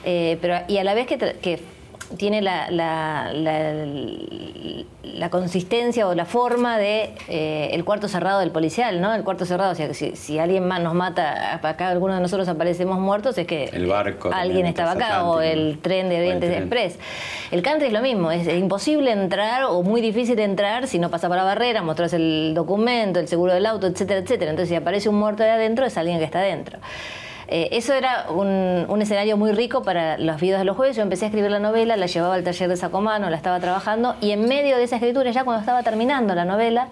eh, 0.04 0.38
pero, 0.40 0.56
y 0.66 0.78
a 0.78 0.84
la 0.84 0.94
vez 0.94 1.06
que, 1.06 1.16
que 1.16 1.60
tiene 2.16 2.42
la, 2.42 2.70
la, 2.70 3.32
la, 3.32 5.30
consistencia 5.30 6.06
o 6.06 6.14
la 6.14 6.24
forma 6.24 6.78
de 6.78 7.14
eh, 7.28 7.70
el 7.72 7.84
cuarto 7.84 8.08
cerrado 8.08 8.40
del 8.40 8.50
policial, 8.50 9.00
¿no? 9.00 9.14
El 9.14 9.24
cuarto 9.24 9.44
cerrado, 9.44 9.72
o 9.72 9.74
sea, 9.74 9.92
si, 9.94 10.16
si 10.16 10.38
alguien 10.38 10.66
más 10.66 10.80
nos 10.80 10.94
mata, 10.94 11.54
acá 11.62 11.88
alguno 11.88 12.14
de 12.14 12.20
nosotros 12.20 12.48
aparecemos 12.48 12.98
muertos, 12.98 13.38
es 13.38 13.46
que 13.46 13.64
el 13.72 13.86
barco 13.86 14.30
alguien 14.32 14.66
estaba 14.66 14.92
acá 14.92 15.24
o 15.24 15.40
el 15.40 15.78
tren 15.80 16.08
de 16.08 16.18
Oriente 16.18 16.56
Express. 16.56 16.98
El 17.50 17.62
country 17.62 17.88
es 17.88 17.92
lo 17.92 18.00
mismo, 18.00 18.30
es 18.30 18.48
imposible 18.48 19.12
entrar 19.12 19.64
o 19.64 19.82
muy 19.82 20.00
difícil 20.00 20.38
entrar 20.38 20.86
si 20.86 20.98
no 20.98 21.10
pasa 21.10 21.28
por 21.28 21.36
la 21.36 21.44
barrera, 21.44 21.82
mostras 21.82 22.12
el 22.12 22.52
documento, 22.54 23.20
el 23.20 23.28
seguro 23.28 23.52
del 23.52 23.66
auto, 23.66 23.86
etcétera, 23.86 24.20
etcétera. 24.20 24.50
Entonces, 24.50 24.70
si 24.70 24.74
aparece 24.74 25.08
un 25.08 25.16
muerto 25.16 25.42
de 25.42 25.50
adentro, 25.50 25.86
es 25.86 25.96
alguien 25.96 26.18
que 26.18 26.24
está 26.24 26.40
adentro. 26.40 26.78
Eh, 27.54 27.68
eso 27.76 27.92
era 27.92 28.30
un, 28.30 29.02
escenario 29.02 29.36
muy 29.36 29.52
rico 29.52 29.82
para 29.82 30.16
los 30.16 30.40
videos 30.40 30.58
de 30.58 30.64
los 30.64 30.74
jueves. 30.74 30.96
Yo 30.96 31.02
empecé 31.02 31.26
a 31.26 31.28
escribir 31.28 31.50
la 31.50 31.58
novela, 31.58 31.98
la 31.98 32.06
llevaba 32.06 32.34
al 32.34 32.44
taller 32.44 32.66
de 32.70 32.78
Sacomano, 32.78 33.28
la 33.28 33.36
estaba 33.36 33.60
trabajando 33.60 34.16
y 34.22 34.30
en 34.30 34.48
medio 34.48 34.78
de 34.78 34.84
esa 34.84 34.96
escritura, 34.96 35.30
ya 35.32 35.44
cuando 35.44 35.60
estaba 35.60 35.82
terminando 35.82 36.34
la 36.34 36.46
novela, 36.46 36.88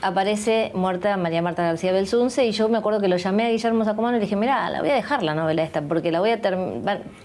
aparece 0.00 0.70
muerta 0.74 1.16
María 1.16 1.42
Marta 1.42 1.62
García 1.62 1.92
Belsunce 1.92 2.46
y 2.46 2.52
yo 2.52 2.68
me 2.68 2.78
acuerdo 2.78 3.00
que 3.00 3.08
lo 3.08 3.16
llamé 3.16 3.46
a 3.46 3.50
Guillermo 3.50 3.84
Sacomano 3.84 4.16
y 4.16 4.20
le 4.20 4.26
dije, 4.26 4.36
mira, 4.36 4.68
la 4.70 4.80
voy 4.80 4.90
a 4.90 4.94
dejar 4.94 5.22
la 5.22 5.34
novela 5.34 5.62
esta, 5.62 5.82
porque 5.82 6.12
la 6.12 6.20
voy 6.20 6.30
a 6.30 6.40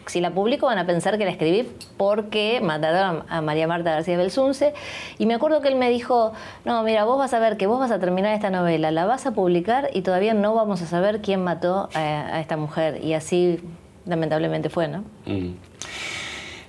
si 0.08 0.22
la 0.22 0.32
publico 0.32 0.66
van 0.66 0.78
a 0.78 0.86
pensar 0.86 1.18
que 1.18 1.26
la 1.26 1.32
escribí 1.32 1.70
porque 1.98 2.60
mataron 2.62 3.24
a 3.30 3.42
María 3.42 3.68
Marta 3.68 3.92
García 3.92 4.18
Belsunce. 4.18 4.74
Y 5.18 5.26
me 5.26 5.36
acuerdo 5.36 5.62
que 5.62 5.68
él 5.68 5.76
me 5.76 5.90
dijo, 5.90 6.34
no, 6.66 6.84
mira, 6.84 7.06
vos 7.06 7.18
vas 7.18 7.34
a 7.34 7.40
ver 7.40 7.58
que 7.58 7.68
vos 7.68 7.80
vas 7.80 7.92
a 7.92 8.00
terminar 8.00 8.34
esta 8.34 8.50
novela, 8.50 8.92
la 8.92 9.06
vas 9.06 9.26
a 9.26 9.32
publicar 9.32 9.90
y 9.94 10.02
todavía 10.02 10.34
no 10.34 10.56
vamos 10.56 10.82
a 10.82 10.86
saber 10.86 11.22
quién 11.22 11.44
mató 11.44 11.90
a, 11.94 12.40
esta 12.40 12.58
mujer. 12.58 13.04
Y 13.04 13.14
así 13.14 13.60
lamentablemente 14.06 14.70
fue, 14.70 14.88
¿no? 14.88 15.04
Mm. 15.26 15.54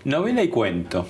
Novela 0.05 0.43
y 0.43 0.49
cuento, 0.49 1.07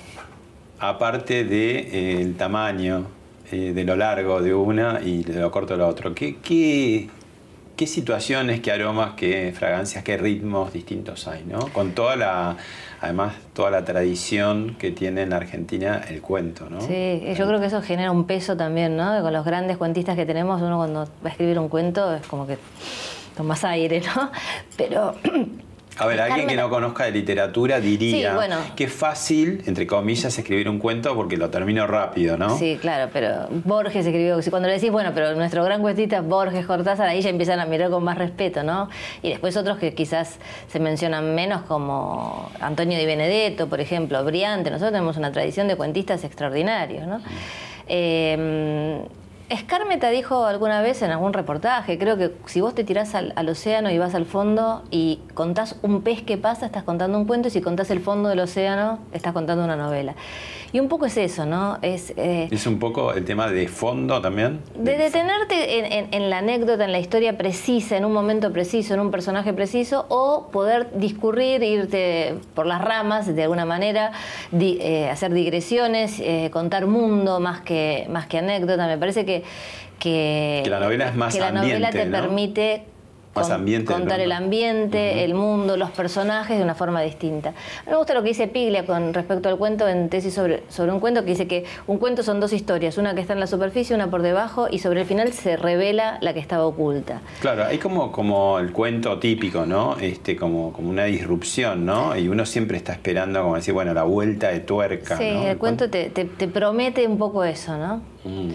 aparte 0.79 1.43
del 1.43 1.49
de, 1.49 2.21
eh, 2.21 2.33
tamaño 2.37 3.14
eh, 3.51 3.73
de 3.73 3.83
lo 3.83 3.95
largo 3.95 4.41
de 4.41 4.53
una 4.53 5.01
y 5.03 5.23
de 5.23 5.39
lo 5.39 5.51
corto 5.51 5.73
de 5.73 5.79
lo 5.79 5.87
otro. 5.87 6.13
¿Qué, 6.15 6.37
qué, 6.41 7.87
situaciones, 7.87 8.61
qué 8.61 8.71
aromas, 8.71 9.13
qué 9.15 9.53
fragancias, 9.55 10.03
qué 10.03 10.17
ritmos 10.17 10.73
distintos 10.73 11.27
hay, 11.27 11.43
¿no? 11.43 11.59
Con 11.73 11.91
toda 11.91 12.15
la, 12.15 12.57
además, 13.01 13.35
toda 13.53 13.69
la 13.69 13.85
tradición 13.85 14.75
que 14.79 14.91
tiene 14.91 15.23
en 15.23 15.29
la 15.29 15.37
Argentina 15.37 16.01
el 16.07 16.21
cuento, 16.21 16.69
¿no? 16.69 16.81
Sí, 16.81 17.21
yo 17.37 17.45
creo 17.45 17.59
que 17.59 17.67
eso 17.67 17.81
genera 17.81 18.11
un 18.11 18.25
peso 18.25 18.57
también, 18.57 18.97
¿no? 18.97 19.21
Con 19.21 19.33
los 19.33 19.45
grandes 19.45 19.77
cuentistas 19.77 20.15
que 20.15 20.25
tenemos, 20.25 20.61
uno 20.61 20.77
cuando 20.77 21.05
va 21.05 21.29
a 21.29 21.29
escribir 21.29 21.59
un 21.59 21.69
cuento 21.69 22.15
es 22.15 22.25
como 22.27 22.47
que 22.47 22.57
más 23.43 23.63
aire, 23.63 24.01
¿no? 24.15 24.31
Pero 24.77 25.15
a 25.97 26.05
ver, 26.07 26.19
alguien 26.19 26.47
que 26.47 26.55
no 26.55 26.69
conozca 26.69 27.05
de 27.05 27.11
literatura 27.11 27.79
diría 27.79 28.37
que 28.75 28.85
es 28.85 28.93
fácil, 28.93 29.63
entre 29.65 29.87
comillas, 29.87 30.37
escribir 30.37 30.67
un 30.67 30.79
cuento 30.79 31.15
porque 31.15 31.37
lo 31.37 31.49
termino 31.49 31.87
rápido, 31.87 32.37
¿no? 32.37 32.57
Sí, 32.57 32.77
claro, 32.81 33.09
pero 33.13 33.47
Borges 33.63 34.05
escribió, 34.05 34.39
cuando 34.49 34.67
le 34.67 34.75
decís, 34.75 34.91
bueno, 34.91 35.11
pero 35.13 35.33
nuestro 35.35 35.63
gran 35.63 35.81
cuentista 35.81 36.21
Borges, 36.21 36.65
Cortázar, 36.65 37.07
ahí 37.07 37.21
ya 37.21 37.29
empiezan 37.29 37.59
a 37.59 37.65
mirar 37.65 37.89
con 37.89 38.03
más 38.03 38.17
respeto, 38.17 38.63
¿no? 38.63 38.89
Y 39.21 39.29
después 39.29 39.55
otros 39.55 39.77
que 39.77 39.93
quizás 39.93 40.37
se 40.67 40.79
mencionan 40.79 41.33
menos, 41.33 41.61
como 41.63 42.49
Antonio 42.59 42.99
Di 42.99 43.05
Benedetto, 43.05 43.67
por 43.67 43.79
ejemplo, 43.79 44.23
Briante. 44.25 44.69
Nosotros 44.69 44.91
tenemos 44.91 45.17
una 45.17 45.31
tradición 45.31 45.67
de 45.67 45.75
cuentistas 45.75 46.23
extraordinarios, 46.23 47.07
¿no? 47.07 47.21
Eh, 47.87 48.99
Escármeta 49.49 50.09
dijo 50.09 50.45
alguna 50.45 50.81
vez 50.81 51.03
en 51.03 51.11
algún 51.11 51.31
reportaje, 51.31 51.99
creo 51.99 52.17
que 52.17 52.31
si 52.47 52.61
vos 52.61 52.73
te 52.73 52.83
tirás 52.83 53.13
al, 53.13 53.47
océano 53.47 53.91
y 53.91 53.97
vas 53.99 54.15
al 54.15 54.25
fondo 54.25 54.81
y 54.89 55.19
contás 55.35 55.77
un 55.83 56.01
pez 56.01 56.23
que 56.23 56.37
pasa, 56.37 56.65
estás 56.65 56.83
contando 56.83 57.17
un 57.17 57.25
cuento, 57.25 57.49
y 57.49 57.51
si 57.51 57.61
contás 57.61 57.91
el 57.91 57.99
fondo 57.99 58.29
del 58.29 58.39
océano, 58.39 58.99
estás 59.11 59.33
contando 59.33 59.63
una 59.63 59.75
novela. 59.75 60.15
Y 60.73 60.79
un 60.79 60.89
poco 60.89 61.05
es 61.05 61.15
eso, 61.15 61.45
¿no? 61.45 61.77
Es, 61.81 62.11
eh, 62.17 62.49
es 62.51 62.67
un 62.67 62.79
poco 62.79 63.13
el 63.13 63.23
tema 63.23 63.47
de 63.47 63.67
fondo 63.67 64.19
también. 64.19 64.59
De 64.77 64.97
detenerte 64.97 66.07
en, 66.13 66.29
la 66.29 66.39
anécdota, 66.39 66.83
en 66.83 66.91
la 66.91 66.99
historia 66.99 67.37
precisa, 67.37 67.95
en 67.95 68.03
un 68.03 68.11
momento 68.11 68.51
preciso, 68.51 68.93
en 68.93 68.99
un 68.99 69.11
personaje 69.11 69.53
preciso, 69.53 70.05
o 70.09 70.49
poder 70.51 70.89
discurrir, 70.95 71.63
irte 71.63 72.35
por 72.53 72.65
las 72.65 72.81
ramas 72.81 73.33
de 73.33 73.43
alguna 73.43 73.63
manera, 73.63 74.11
eh, 74.51 75.07
hacer 75.09 75.33
digresiones, 75.33 76.19
eh, 76.19 76.49
contar 76.51 76.87
mundo 76.87 77.39
más 77.39 77.61
que, 77.61 78.07
más 78.09 78.27
que 78.27 78.39
anécdota. 78.39 78.87
Me 78.87 78.97
parece 78.97 79.25
que, 79.25 79.34
que, 79.99 80.63
la 80.67 80.79
novela 80.79 81.09
es 81.09 81.15
más 81.15 81.33
que 81.33 81.39
la 81.39 81.51
novela 81.51 81.89
te 81.89 82.05
permite 82.05 82.95
contar 83.85 84.21
el 84.21 84.31
ambiente, 84.31 85.23
el 85.23 85.33
mundo, 85.33 85.75
los 85.75 85.91
personajes 85.91 86.57
de 86.57 86.63
una 86.63 86.75
forma 86.75 87.01
distinta. 87.01 87.53
Me 87.85 87.95
gusta 87.95 88.13
lo 88.13 88.23
que 88.23 88.29
dice 88.29 88.47
Piglia 88.47 88.85
con 88.85 89.13
respecto 89.13 89.49
al 89.49 89.57
cuento 89.57 89.87
en 89.87 90.09
tesis 90.09 90.33
sobre, 90.33 90.63
sobre 90.69 90.91
un 90.91 90.99
cuento, 90.99 91.23
que 91.23 91.31
dice 91.31 91.47
que 91.47 91.65
un 91.87 91.97
cuento 91.97 92.23
son 92.23 92.39
dos 92.39 92.53
historias, 92.53 92.97
una 92.97 93.13
que 93.13 93.21
está 93.21 93.33
en 93.33 93.41
la 93.41 93.47
superficie, 93.47 93.95
una 93.95 94.09
por 94.09 94.21
debajo, 94.21 94.67
y 94.71 94.79
sobre 94.79 95.01
el 95.01 95.07
final 95.07 95.33
se 95.33 95.57
revela 95.57 96.17
la 96.21 96.33
que 96.33 96.39
estaba 96.39 96.65
oculta. 96.65 97.21
Claro, 97.41 97.65
hay 97.65 97.77
como, 97.77 98.11
como 98.11 98.57
el 98.59 98.71
cuento 98.71 99.19
típico, 99.19 99.65
¿no? 99.65 99.97
Este, 99.99 100.35
como, 100.35 100.71
como 100.71 100.89
una 100.89 101.03
disrupción, 101.05 101.85
¿no? 101.85 102.15
Y 102.15 102.29
uno 102.29 102.45
siempre 102.45 102.77
está 102.77 102.93
esperando, 102.93 103.41
como 103.41 103.55
decir, 103.55 103.73
bueno, 103.73 103.93
la 103.93 104.03
vuelta 104.03 104.49
de 104.49 104.61
tuerca. 104.61 105.17
Sí, 105.17 105.25
el, 105.25 105.57
cuento 105.57 105.89
te, 105.89 106.09
te, 106.09 106.47
promete 106.47 107.05
un 107.05 107.17
poco 107.17 107.43
eso, 107.43 107.77
¿no? 107.77 107.97
Mm. 108.23 108.53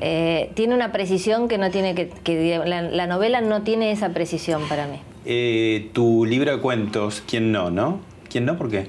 Eh, 0.00 0.50
tiene 0.54 0.74
una 0.74 0.92
precisión 0.92 1.48
que 1.48 1.58
no 1.58 1.70
tiene 1.70 1.94
que, 1.94 2.62
la, 2.64 3.06
novela 3.06 3.40
no 3.40 3.62
tiene 3.62 3.92
esa 3.92 4.10
precisión 4.10 4.62
para 4.68 4.86
mí. 4.86 4.98
Eh, 5.24 5.90
tu 5.92 6.24
libro 6.24 6.50
de 6.50 6.60
cuentos, 6.60 7.22
¿quién 7.26 7.52
no, 7.52 7.70
no? 7.70 8.00
¿Quién 8.30 8.44
no? 8.44 8.56
¿Por 8.56 8.70
qué? 8.70 8.88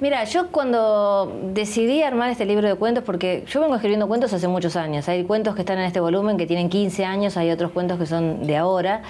Mira, 0.00 0.22
yo 0.24 0.52
cuando 0.52 1.40
decidí 1.52 2.02
armar 2.02 2.30
este 2.30 2.46
libro 2.46 2.68
de 2.68 2.76
cuentos, 2.76 3.02
porque 3.02 3.42
yo 3.48 3.60
vengo 3.60 3.74
escribiendo 3.74 4.06
cuentos 4.06 4.32
hace 4.32 4.46
muchos 4.46 4.76
años, 4.76 5.08
hay 5.08 5.24
cuentos 5.24 5.56
que 5.56 5.62
están 5.62 5.78
en 5.78 5.86
este 5.86 5.98
volumen 5.98 6.36
que 6.36 6.46
tienen 6.46 6.68
15 6.68 7.04
años, 7.04 7.36
hay 7.36 7.50
otros 7.50 7.72
cuentos 7.72 7.98
que 7.98 8.06
son 8.06 8.46
de 8.46 8.56
ahora, 8.56 9.02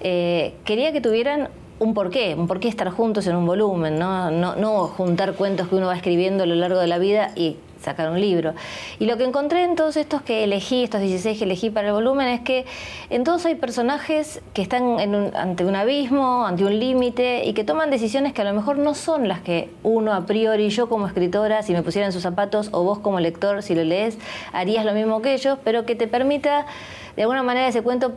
eh, 0.00 0.54
quería 0.64 0.92
que 0.92 1.02
tuvieran 1.02 1.50
un 1.78 1.92
porqué, 1.92 2.34
un 2.34 2.46
porqué 2.46 2.68
estar 2.68 2.88
juntos 2.88 3.26
en 3.26 3.36
un 3.36 3.44
volumen, 3.44 3.98
¿no? 3.98 4.30
No, 4.30 4.56
no 4.56 4.86
juntar 4.86 5.34
cuentos 5.34 5.68
que 5.68 5.74
uno 5.74 5.88
va 5.88 5.96
escribiendo 5.96 6.44
a 6.44 6.46
lo 6.46 6.54
largo 6.54 6.78
de 6.78 6.86
la 6.86 6.98
vida 6.98 7.32
y 7.36 7.58
sacar 7.80 8.10
un 8.10 8.20
libro. 8.20 8.54
Y 8.98 9.06
lo 9.06 9.16
que 9.16 9.24
encontré 9.24 9.64
en 9.64 9.76
todos 9.76 9.96
estos 9.96 10.22
que 10.22 10.44
elegí, 10.44 10.84
estos 10.84 11.00
16 11.00 11.38
que 11.38 11.44
elegí 11.44 11.70
para 11.70 11.88
el 11.88 11.94
volumen, 11.94 12.28
es 12.28 12.40
que 12.40 12.66
en 13.08 13.24
todos 13.24 13.46
hay 13.46 13.54
personajes 13.54 14.40
que 14.54 14.62
están 14.62 14.98
ante 15.34 15.64
un 15.64 15.76
abismo, 15.76 16.46
ante 16.46 16.64
un 16.64 16.78
límite 16.78 17.44
y 17.44 17.52
que 17.52 17.64
toman 17.64 17.90
decisiones 17.90 18.32
que 18.32 18.42
a 18.42 18.44
lo 18.44 18.54
mejor 18.54 18.78
no 18.78 18.94
son 18.94 19.28
las 19.28 19.40
que 19.40 19.70
uno 19.82 20.12
a 20.12 20.26
priori, 20.26 20.68
yo 20.70 20.88
como 20.88 21.06
escritora, 21.06 21.62
si 21.62 21.72
me 21.72 21.82
pusiera 21.82 22.06
en 22.06 22.12
sus 22.12 22.22
zapatos, 22.22 22.68
o 22.72 22.82
vos 22.82 22.98
como 22.98 23.20
lector, 23.20 23.62
si 23.62 23.74
lo 23.74 23.84
lees, 23.84 24.18
harías 24.52 24.84
lo 24.84 24.92
mismo 24.92 25.22
que 25.22 25.34
ellos, 25.34 25.58
pero 25.64 25.86
que 25.86 25.94
te 25.94 26.06
permita 26.06 26.66
de 27.16 27.22
alguna 27.22 27.42
manera 27.42 27.68
ese 27.68 27.82
cuento 27.82 28.12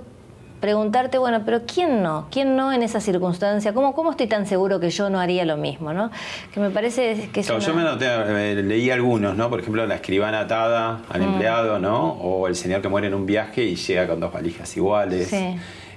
preguntarte, 0.64 1.18
bueno, 1.18 1.42
pero 1.44 1.64
¿quién 1.66 2.02
no? 2.02 2.28
¿Quién 2.32 2.56
no 2.56 2.72
en 2.72 2.84
esa 2.84 3.02
circunstancia? 3.02 3.74
¿Cómo, 3.74 3.94
cómo 3.94 4.12
estoy 4.12 4.28
tan 4.28 4.48
seguro 4.48 4.80
que 4.80 4.92
yo 4.92 5.10
no 5.10 5.20
haría 5.20 5.44
lo 5.44 5.58
mismo? 5.58 5.92
¿no? 5.92 6.10
Que 6.54 6.62
me 6.62 6.70
parece 6.70 7.28
que 7.34 7.42
es 7.42 7.48
Yo 7.48 7.74
me 7.74 7.84
noté, 7.84 8.06
eh, 8.08 8.64
leí 8.64 8.90
algunos, 8.90 9.36
¿no? 9.36 9.50
Por 9.50 9.60
ejemplo, 9.60 9.86
la 9.86 9.96
escribana 9.96 10.40
atada 10.40 11.02
al 11.10 11.20
mm. 11.20 11.24
empleado, 11.26 11.80
¿no? 11.80 12.14
O 12.14 12.48
el 12.48 12.56
señor 12.56 12.82
que 12.82 12.88
muere 12.88 13.08
en 13.08 13.14
un 13.14 13.26
viaje 13.26 13.62
y 13.62 13.76
llega 13.76 14.08
con 14.08 14.22
dos 14.22 14.32
valijas 14.32 14.78
iguales. 14.78 15.36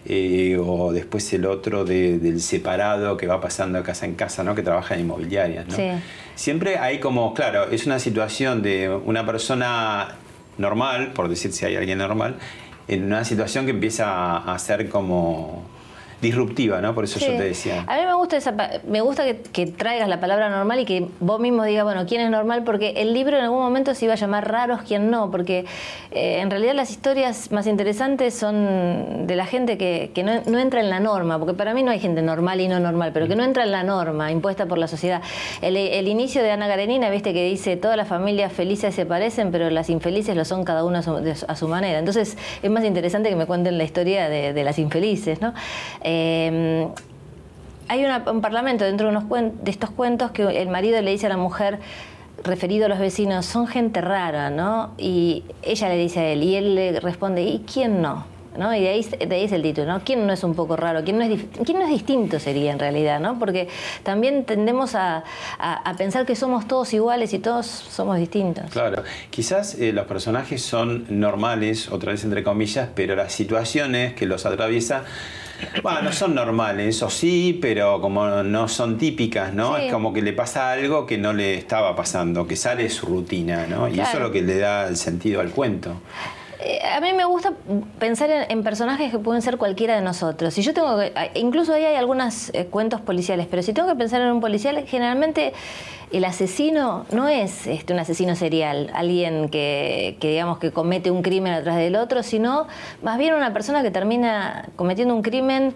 Eh, 0.08 0.58
o 0.60 0.92
después 0.92 1.32
el 1.32 1.46
otro 1.46 1.84
del 1.84 2.40
separado 2.40 3.16
que 3.16 3.28
va 3.28 3.40
pasando 3.40 3.78
de 3.78 3.84
casa 3.84 4.04
en 4.04 4.16
casa, 4.16 4.42
¿no? 4.42 4.56
Que 4.56 4.62
trabaja 4.62 4.94
en 4.94 5.02
inmobiliarias, 5.02 5.68
¿no? 5.68 5.76
Siempre 6.34 6.78
hay 6.78 6.98
como, 6.98 7.34
claro, 7.34 7.70
es 7.70 7.86
una 7.86 8.00
situación 8.00 8.62
de 8.62 8.88
una 8.88 9.24
persona 9.24 10.16
normal, 10.58 11.12
por 11.12 11.28
decir 11.28 11.52
si 11.52 11.66
hay 11.66 11.76
alguien 11.76 11.98
normal, 11.98 12.36
en 12.88 13.04
una 13.04 13.24
situación 13.24 13.64
que 13.64 13.72
empieza 13.72 14.36
a 14.38 14.58
ser 14.58 14.88
como 14.88 15.64
disruptiva, 16.20 16.80
¿no? 16.80 16.94
Por 16.94 17.04
eso 17.04 17.18
yo 17.20 17.26
te 17.26 17.42
decía. 17.42 17.84
A 17.86 17.98
mí 17.98 18.06
me 18.06 18.14
gusta 18.14 18.36
esa, 18.36 18.54
me 18.86 19.00
gusta 19.00 19.24
que, 19.52 19.66
traigas 19.66 20.08
la 20.08 20.18
palabra 20.20 20.48
normal 20.48 20.80
y 20.80 20.84
que 20.84 21.06
vos 21.20 21.38
mismo 21.40 21.64
digas, 21.64 21.84
bueno, 21.84 22.06
quién 22.06 22.22
es 22.22 22.30
normal, 22.30 22.64
porque 22.64 22.94
el 22.96 23.12
libro 23.12 23.36
en 23.36 23.44
algún 23.44 23.60
momento 23.60 23.94
se 23.94 24.06
iba 24.06 24.14
a 24.14 24.16
llamar 24.16 24.50
raros, 24.50 24.80
quién 24.86 25.10
no, 25.10 25.30
porque 25.30 25.66
eh, 26.10 26.38
en 26.40 26.50
realidad 26.50 26.74
las 26.74 26.90
historias 26.90 27.52
más 27.52 27.66
interesantes 27.66 28.34
son 28.34 29.26
de 29.26 29.36
la 29.36 29.46
gente 29.46 29.76
que, 29.76 30.10
no, 30.24 30.58
entra 30.58 30.80
en 30.80 30.88
la 30.88 31.00
norma, 31.00 31.38
porque 31.38 31.54
para 31.54 31.74
mí 31.74 31.82
no 31.82 31.90
hay 31.90 32.00
gente 32.00 32.22
normal 32.22 32.60
y 32.60 32.68
no 32.68 32.80
normal, 32.80 33.10
pero 33.12 33.28
que 33.28 33.36
no 33.36 33.44
entra 33.44 33.64
en 33.64 33.72
la 33.72 33.82
norma 33.82 34.30
impuesta 34.32 34.66
por 34.66 34.78
la 34.78 34.88
sociedad. 34.88 35.22
El, 35.60 36.08
inicio 36.08 36.42
de 36.42 36.50
Ana 36.50 36.68
Karenina, 36.68 37.10
viste 37.10 37.34
que 37.34 37.44
dice, 37.44 37.76
todas 37.76 37.96
las 37.96 38.08
familias 38.08 38.52
felices 38.52 38.94
se 38.94 39.04
parecen, 39.04 39.50
pero 39.50 39.68
las 39.70 39.90
infelices 39.90 40.36
lo 40.36 40.44
son 40.44 40.64
cada 40.64 40.84
una 40.84 41.00
a 41.00 41.56
su, 41.56 41.68
manera. 41.68 41.98
Entonces 41.98 42.38
es 42.62 42.70
más 42.70 42.84
interesante 42.84 43.28
que 43.28 43.36
me 43.36 43.46
cuenten 43.46 43.76
la 43.76 43.84
historia 43.84 44.28
de, 44.28 44.64
las 44.64 44.78
infelices, 44.78 45.40
¿no? 45.40 45.52
Eh, 46.06 46.88
hay 47.88 48.04
un 48.04 48.40
parlamento 48.40 48.84
dentro 48.84 49.08
de, 49.10 49.16
unos 49.16 49.28
de 49.62 49.70
estos 49.70 49.90
cuentos 49.90 50.30
que 50.30 50.42
el 50.42 50.68
marido 50.68 51.00
le 51.02 51.10
dice 51.10 51.26
a 51.26 51.28
la 51.28 51.36
mujer, 51.36 51.78
referido 52.42 52.86
a 52.86 52.88
los 52.88 52.98
vecinos, 52.98 53.46
son 53.46 53.66
gente 53.66 54.00
rara, 54.00 54.50
¿no? 54.50 54.92
Y 54.98 55.44
ella 55.62 55.88
le 55.88 55.96
dice 55.96 56.20
a 56.20 56.28
él, 56.28 56.42
y 56.42 56.56
él 56.56 56.74
le 56.74 57.00
responde, 57.00 57.42
¿y 57.42 57.60
quién 57.60 58.02
no? 58.02 58.24
¿No? 58.56 58.74
Y 58.74 58.80
de 58.80 58.88
ahí, 58.88 59.02
de 59.02 59.34
ahí, 59.34 59.44
es 59.44 59.52
el 59.52 59.60
título, 59.60 59.86
¿no? 59.86 60.00
¿Quién 60.02 60.26
no 60.26 60.32
es 60.32 60.42
un 60.42 60.54
poco 60.54 60.76
raro? 60.76 61.04
¿Quién 61.04 61.18
no 61.18 61.24
es, 61.24 61.42
¿quién 61.64 61.78
no 61.78 61.84
es 61.84 61.90
distinto 61.90 62.40
sería 62.40 62.72
en 62.72 62.78
realidad, 62.78 63.20
¿no? 63.20 63.38
Porque 63.38 63.68
también 64.02 64.44
tendemos 64.44 64.94
a, 64.94 65.24
pensar 65.98 66.24
que 66.24 66.34
somos 66.34 66.66
todos 66.66 66.94
iguales 66.94 67.34
y 67.34 67.38
todos 67.38 67.66
somos 67.66 68.18
distintos. 68.18 68.70
Claro, 68.70 69.02
quizás 69.28 69.74
eh, 69.74 69.92
los 69.92 70.06
personajes 70.06 70.62
son 70.62 71.04
normales, 71.10 71.90
otra 71.92 72.12
vez 72.12 72.24
entre 72.24 72.42
comillas, 72.42 72.88
pero 72.94 73.14
las 73.14 73.32
situaciones 73.32 74.14
que 74.14 74.24
los 74.24 74.46
atraviesa 74.46 75.04
bueno, 75.82 76.02
no 76.02 76.12
son 76.12 76.34
normales, 76.34 77.02
o 77.02 77.10
sí, 77.10 77.58
pero 77.60 78.00
como 78.00 78.26
no 78.42 78.68
son 78.68 78.98
típicas, 78.98 79.52
¿no? 79.54 79.76
Es 79.76 79.92
como 79.92 80.12
que 80.12 80.22
le 80.22 80.32
pasa 80.32 80.72
algo 80.72 81.06
que 81.06 81.18
no 81.18 81.32
le 81.32 81.54
estaba 81.54 81.94
pasando, 81.96 82.46
que 82.46 82.56
sale 82.56 82.84
de 82.84 82.90
su 82.90 83.06
rutina, 83.06 83.66
¿no? 83.66 83.88
Y 83.88 84.00
eso 84.00 84.14
es 84.14 84.20
lo 84.20 84.32
que 84.32 84.42
le 84.42 84.58
da 84.58 84.88
el 84.88 84.96
sentido 84.96 85.40
al 85.40 85.50
cuento. 85.50 85.96
Eh, 86.58 86.80
a 86.84 87.00
mí 87.00 87.12
me 87.12 87.24
gusta 87.24 87.52
pensar 87.98 88.30
en, 88.48 88.62
personajes 88.62 89.12
que 89.12 89.18
pueden 89.18 89.42
ser 89.42 89.56
cualquiera 89.56 89.94
de 89.94 90.02
nosotros. 90.02 90.54
Si 90.54 90.62
yo 90.62 90.74
tengo 90.74 90.98
incluso 91.34 91.74
ahí 91.74 91.84
hay 91.84 91.96
algunos 91.96 92.50
eh, 92.54 92.66
cuentos 92.66 93.00
policiales, 93.00 93.46
pero 93.48 93.62
si 93.62 93.72
tengo 93.72 93.88
que 93.88 93.94
pensar 93.94 94.22
en 94.22 94.28
un 94.28 94.40
policial, 94.40 94.84
generalmente 94.86 95.52
el 96.12 96.24
asesino 96.24 97.04
no 97.10 97.28
es 97.28 97.66
este, 97.66 97.92
un 97.92 97.98
asesino 97.98 98.36
serial, 98.36 98.90
alguien 98.94 99.48
que, 99.48 100.16
digamos 100.20 100.58
que 100.58 100.70
comete 100.70 101.10
un 101.10 101.22
crimen 101.22 101.52
atrás 101.52 101.76
del 101.76 101.96
otro, 101.96 102.22
sino 102.22 102.66
más 103.02 103.18
bien 103.18 103.34
una 103.34 103.52
persona 103.52 103.82
que 103.82 103.90
termina 103.90 104.68
cometiendo 104.76 105.14
un 105.14 105.22
crimen 105.22 105.74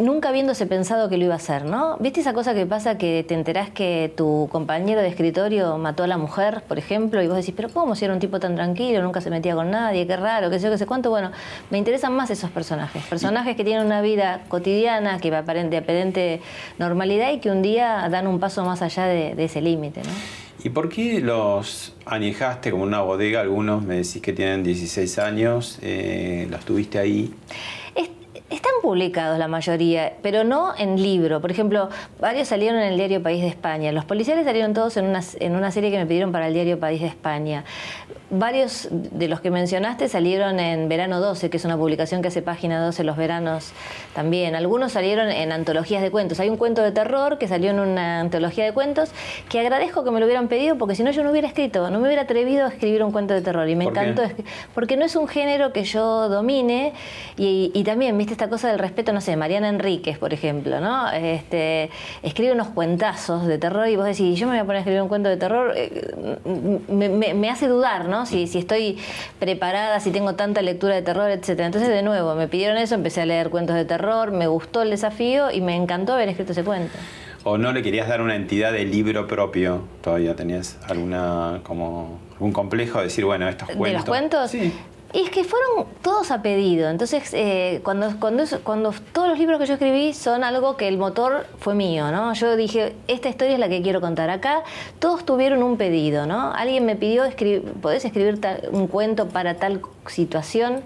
nunca 0.00 0.30
habiéndose 0.30 0.66
pensado 0.66 1.08
que 1.08 1.16
lo 1.16 1.24
iba 1.24 1.34
a 1.34 1.36
hacer, 1.36 1.64
¿no? 1.64 1.96
¿Viste 1.98 2.20
esa 2.20 2.32
cosa 2.32 2.54
que 2.54 2.66
pasa 2.66 2.98
que 2.98 3.24
te 3.26 3.34
enterás 3.34 3.70
que 3.70 4.12
tu 4.16 4.48
compañero 4.50 5.00
de 5.00 5.08
escritorio 5.08 5.78
mató 5.78 6.04
a 6.04 6.06
la 6.06 6.18
mujer, 6.18 6.62
por 6.66 6.78
ejemplo, 6.78 7.22
y 7.22 7.28
vos 7.28 7.36
decís, 7.36 7.54
pero 7.56 7.68
¿cómo 7.68 7.94
si 7.94 8.04
era 8.04 8.14
un 8.14 8.20
tipo 8.20 8.40
tan 8.40 8.54
tranquilo, 8.54 9.02
nunca 9.02 9.20
se 9.20 9.30
metía 9.30 9.54
con 9.54 9.70
nadie, 9.70 10.06
qué 10.06 10.16
raro, 10.16 10.50
qué 10.50 10.58
sé 10.58 10.64
yo, 10.64 10.70
qué 10.70 10.78
sé 10.78 10.86
cuánto? 10.86 11.10
Bueno, 11.10 11.30
me 11.70 11.78
interesan 11.78 12.14
más 12.14 12.30
esos 12.30 12.50
personajes, 12.50 13.04
personajes 13.04 13.56
que 13.56 13.64
tienen 13.64 13.86
una 13.86 14.00
vida 14.00 14.42
cotidiana, 14.48 15.18
que 15.18 15.34
aparente, 15.34 15.76
aparente 15.76 16.40
normalidad 16.78 17.32
y 17.32 17.38
que 17.38 17.50
un 17.50 17.62
día 17.62 18.08
dan 18.10 18.26
un 18.26 18.40
paso 18.40 18.64
más 18.64 18.82
allá 18.82 19.06
de, 19.06 19.34
ese 19.40 19.60
límite, 19.60 20.02
¿no? 20.02 20.10
¿Y 20.62 20.68
por 20.68 20.90
qué 20.90 21.20
los 21.20 21.94
anejaste 22.04 22.70
como 22.70 22.82
una 22.82 23.00
bodega? 23.00 23.40
Algunos 23.40 23.82
me 23.82 23.96
decís 23.96 24.20
que 24.20 24.34
tienen 24.34 24.62
16 24.62 25.18
años, 25.18 25.78
eh, 25.80 26.46
los 26.50 26.66
tuviste 26.66 26.98
ahí. 26.98 27.32
Están 28.50 28.72
publicados 28.82 29.38
la 29.38 29.46
mayoría, 29.46 30.14
pero 30.22 30.42
no 30.42 30.74
en 30.76 31.00
libro. 31.00 31.40
Por 31.40 31.52
ejemplo, 31.52 31.88
varios 32.20 32.48
salieron 32.48 32.80
en 32.80 32.88
el 32.88 32.96
diario 32.96 33.22
País 33.22 33.42
de 33.42 33.46
España. 33.48 33.92
Los 33.92 34.04
policiales 34.04 34.44
salieron 34.44 34.74
todos 34.74 34.96
en 34.96 35.06
una, 35.06 35.20
en 35.38 35.54
una 35.54 35.70
serie 35.70 35.92
que 35.92 35.98
me 35.98 36.06
pidieron 36.06 36.32
para 36.32 36.48
el 36.48 36.54
diario 36.54 36.80
País 36.80 37.00
de 37.00 37.06
España. 37.06 37.64
Varios 38.28 38.88
de 38.90 39.28
los 39.28 39.40
que 39.40 39.52
mencionaste 39.52 40.08
salieron 40.08 40.58
en 40.58 40.88
Verano 40.88 41.20
12, 41.20 41.48
que 41.48 41.58
es 41.58 41.64
una 41.64 41.76
publicación 41.76 42.22
que 42.22 42.28
hace 42.28 42.42
página 42.42 42.84
12 42.84 43.04
los 43.04 43.16
veranos 43.16 43.72
también. 44.16 44.56
Algunos 44.56 44.92
salieron 44.92 45.30
en 45.30 45.52
antologías 45.52 46.02
de 46.02 46.10
cuentos. 46.10 46.40
Hay 46.40 46.48
un 46.48 46.56
cuento 46.56 46.82
de 46.82 46.90
terror 46.90 47.38
que 47.38 47.46
salió 47.46 47.70
en 47.70 47.78
una 47.78 48.18
antología 48.18 48.64
de 48.64 48.72
cuentos 48.72 49.10
que 49.48 49.60
agradezco 49.60 50.02
que 50.02 50.10
me 50.10 50.18
lo 50.18 50.26
hubieran 50.26 50.48
pedido 50.48 50.76
porque 50.76 50.96
si 50.96 51.04
no 51.04 51.12
yo 51.12 51.22
no 51.22 51.30
hubiera 51.30 51.46
escrito, 51.46 51.88
no 51.88 52.00
me 52.00 52.06
hubiera 52.06 52.22
atrevido 52.22 52.66
a 52.66 52.68
escribir 52.70 53.04
un 53.04 53.12
cuento 53.12 53.32
de 53.32 53.42
terror. 53.42 53.68
Y 53.68 53.76
me 53.76 53.84
encantó, 53.84 54.22
porque 54.74 54.96
no 54.96 55.04
es 55.04 55.14
un 55.14 55.28
género 55.28 55.72
que 55.72 55.84
yo 55.84 56.28
domine 56.28 56.94
y, 57.36 57.70
y 57.74 57.84
también, 57.84 58.18
viste, 58.18 58.39
esta 58.40 58.48
cosa 58.48 58.68
del 58.68 58.78
respeto, 58.78 59.12
no 59.12 59.20
sé, 59.20 59.36
Mariana 59.36 59.68
Enríquez, 59.68 60.16
por 60.16 60.32
ejemplo, 60.32 60.80
¿no? 60.80 61.10
Este, 61.12 61.90
escribe 62.22 62.52
unos 62.52 62.68
cuentazos 62.68 63.46
de 63.46 63.58
terror 63.58 63.86
y 63.86 63.96
vos 63.96 64.06
decís, 64.06 64.38
yo 64.38 64.46
me 64.46 64.52
voy 64.52 64.60
a 64.60 64.64
poner 64.64 64.76
a 64.76 64.80
escribir 64.80 65.02
un 65.02 65.08
cuento 65.08 65.28
de 65.28 65.36
terror, 65.36 65.74
eh, 65.76 66.38
me, 66.88 67.50
hace 67.50 67.68
dudar, 67.68 68.08
¿no? 68.08 68.24
Si, 68.24 68.46
si 68.46 68.56
estoy 68.56 68.96
preparada, 69.38 70.00
si 70.00 70.10
tengo 70.10 70.36
tanta 70.36 70.62
lectura 70.62 70.94
de 70.94 71.02
terror, 71.02 71.30
etcétera. 71.30 71.66
Entonces, 71.66 71.90
de 71.90 72.02
nuevo, 72.02 72.34
me 72.34 72.48
pidieron 72.48 72.78
eso, 72.78 72.94
empecé 72.94 73.20
a 73.20 73.26
leer 73.26 73.50
cuentos 73.50 73.76
de 73.76 73.84
terror, 73.84 74.30
me 74.30 74.46
gustó 74.46 74.80
el 74.80 74.88
desafío 74.88 75.50
y 75.50 75.60
me 75.60 75.76
encantó 75.76 76.14
haber 76.14 76.30
escrito 76.30 76.52
ese 76.52 76.64
cuento. 76.64 76.96
¿O 77.44 77.58
no 77.58 77.72
le 77.72 77.82
querías 77.82 78.08
dar 78.08 78.22
una 78.22 78.36
entidad 78.36 78.72
de 78.72 78.86
libro 78.86 79.26
propio? 79.26 79.82
¿Todavía 80.02 80.34
tenías 80.34 80.78
alguna 80.86 81.60
como 81.62 82.20
algún 82.32 82.52
complejo 82.52 82.98
de 82.98 83.04
decir, 83.04 83.26
bueno, 83.26 83.48
estos 83.48 83.68
cuentos? 83.68 83.86
¿De 83.86 83.92
los 83.92 84.04
cuentos? 84.04 84.50
Sí. 84.50 84.72
Y 85.12 85.22
es 85.22 85.30
que 85.30 85.42
fueron 85.42 85.86
todos 86.02 86.30
a 86.30 86.40
pedido. 86.40 86.88
Entonces, 86.88 87.30
eh, 87.32 87.80
cuando, 87.82 88.14
cuando, 88.20 88.44
cuando 88.62 88.94
todos 89.12 89.28
los 89.28 89.38
libros 89.38 89.58
que 89.58 89.66
yo 89.66 89.74
escribí 89.74 90.14
son 90.14 90.44
algo 90.44 90.76
que 90.76 90.86
el 90.86 90.98
motor 90.98 91.46
fue 91.58 91.74
mío, 91.74 92.12
¿no? 92.12 92.32
Yo 92.34 92.56
dije, 92.56 92.94
esta 93.08 93.28
historia 93.28 93.54
es 93.54 93.58
la 93.58 93.68
que 93.68 93.82
quiero 93.82 94.00
contar. 94.00 94.30
Acá 94.30 94.62
todos 95.00 95.24
tuvieron 95.24 95.64
un 95.64 95.76
pedido, 95.76 96.26
¿no? 96.26 96.52
Alguien 96.52 96.86
me 96.86 96.94
pidió, 96.94 97.24
¿podés 97.82 98.04
escribir 98.04 98.38
un 98.70 98.86
cuento 98.86 99.28
para 99.28 99.54
tal 99.54 99.80
situación? 100.06 100.80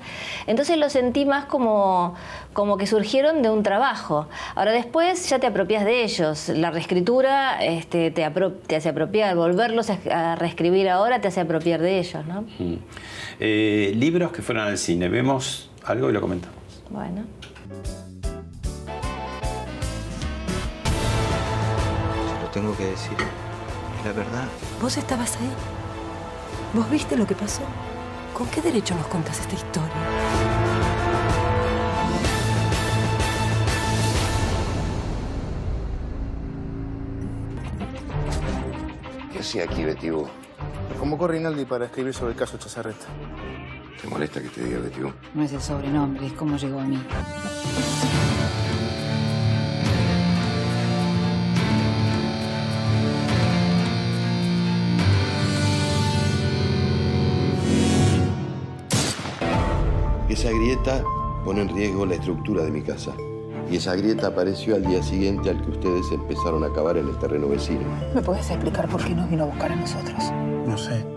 Entonces 0.47 0.79
lo 0.79 0.89
sentí 0.89 1.27
más 1.27 1.45
como, 1.45 2.15
como 2.55 2.79
que 2.79 2.87
surgieron 2.87 3.43
de 3.43 3.51
un 3.51 3.63
trabajo. 3.63 4.27
Ahora 4.55 4.73
después 4.73 5.29
ya 5.29 5.39
te 5.39 5.47
apropias 5.47 5.85
de 5.85 6.03
ellos. 6.03 6.49
La 6.49 6.71
reescritura 6.71 7.63
este, 7.63 8.11
te, 8.11 8.27
te 8.67 8.77
hace 8.77 8.89
apropiar. 8.89 9.37
Volverlos 9.37 9.91
a, 9.91 10.37
reescribir 10.37 10.89
ahora 10.89 11.21
te 11.21 11.29
hace 11.29 11.41
apropiar 11.41 11.83
de 11.83 11.99
ellos, 11.99 12.25
¿no? 12.27 12.43
Mm. 12.59 12.79
Eh, 13.41 13.93
libros 14.15 14.31
que 14.31 14.43
fueron 14.43 14.69
al 14.69 14.79
cine. 14.79 15.09
Vemos 15.09 15.71
algo 15.85 16.09
y 16.09 16.13
lo 16.13 16.21
comentamos. 16.21 16.57
Bueno. 16.89 17.25
Se 22.29 22.45
lo 22.45 22.51
tengo 22.53 22.77
que 22.77 22.87
decir. 22.87 23.17
Es 23.99 24.07
la 24.07 24.13
verdad. 24.13 24.47
¿Vos 24.81 24.97
estabas 24.97 25.37
ahí? 25.39 25.51
¿Vos 26.75 26.89
viste 26.91 27.17
lo 27.17 27.27
que 27.27 27.35
pasó? 27.35 27.63
¿Con 28.33 28.47
qué 28.51 28.63
derecho 28.63 28.95
nos 28.95 29.07
contas 29.09 29.41
esta 29.41 29.55
historia? 29.57 29.91
¿Qué 39.33 39.39
hacía 39.41 39.65
aquí, 39.65 39.83
Betibu? 39.83 40.29
Convocó 41.01 41.27
Rinaldi 41.27 41.65
para 41.65 41.87
escribir 41.87 42.15
sobre 42.15 42.31
el 42.35 42.39
caso 42.39 42.57
Chazarreta. 42.59 43.07
¿Te 44.01 44.09
molesta 44.09 44.41
que 44.41 44.49
te 44.49 44.65
diga 44.65 44.81
Betibu? 44.81 45.13
No 45.35 45.43
es 45.43 45.53
el 45.53 45.61
sobrenombre, 45.61 46.27
es 46.27 46.33
cómo 46.35 46.57
llegó 46.57 46.81
a 46.81 46.85
mí. 46.85 46.99
Esa 60.29 60.51
grieta 60.51 61.03
pone 61.45 61.63
en 61.63 61.69
riesgo 61.69 62.05
la 62.05 62.17
estructura 62.17 62.65
de 62.65 62.71
mi 62.71 62.83
casa. 62.83 63.13
Y 63.71 63.77
esa 63.77 63.95
grieta 63.95 64.27
apareció 64.27 64.75
al 64.75 64.85
día 64.85 65.03
siguiente 65.03 65.49
al 65.49 65.63
que 65.63 65.71
ustedes 65.71 66.11
empezaron 66.13 66.65
a 66.65 66.73
cavar 66.73 66.97
en 66.99 67.09
el 67.09 67.17
terreno 67.19 67.49
vecino. 67.49 67.83
¿Me 68.15 68.21
puedes 68.21 68.51
explicar 68.51 68.89
por 68.89 69.03
qué 69.03 69.15
nos 69.15 69.31
vino 69.31 69.45
a 69.45 69.47
buscar 69.47 69.73
a 69.73 69.77
nosotros? 69.77 70.23
No 70.67 70.77
sé. 70.77 71.14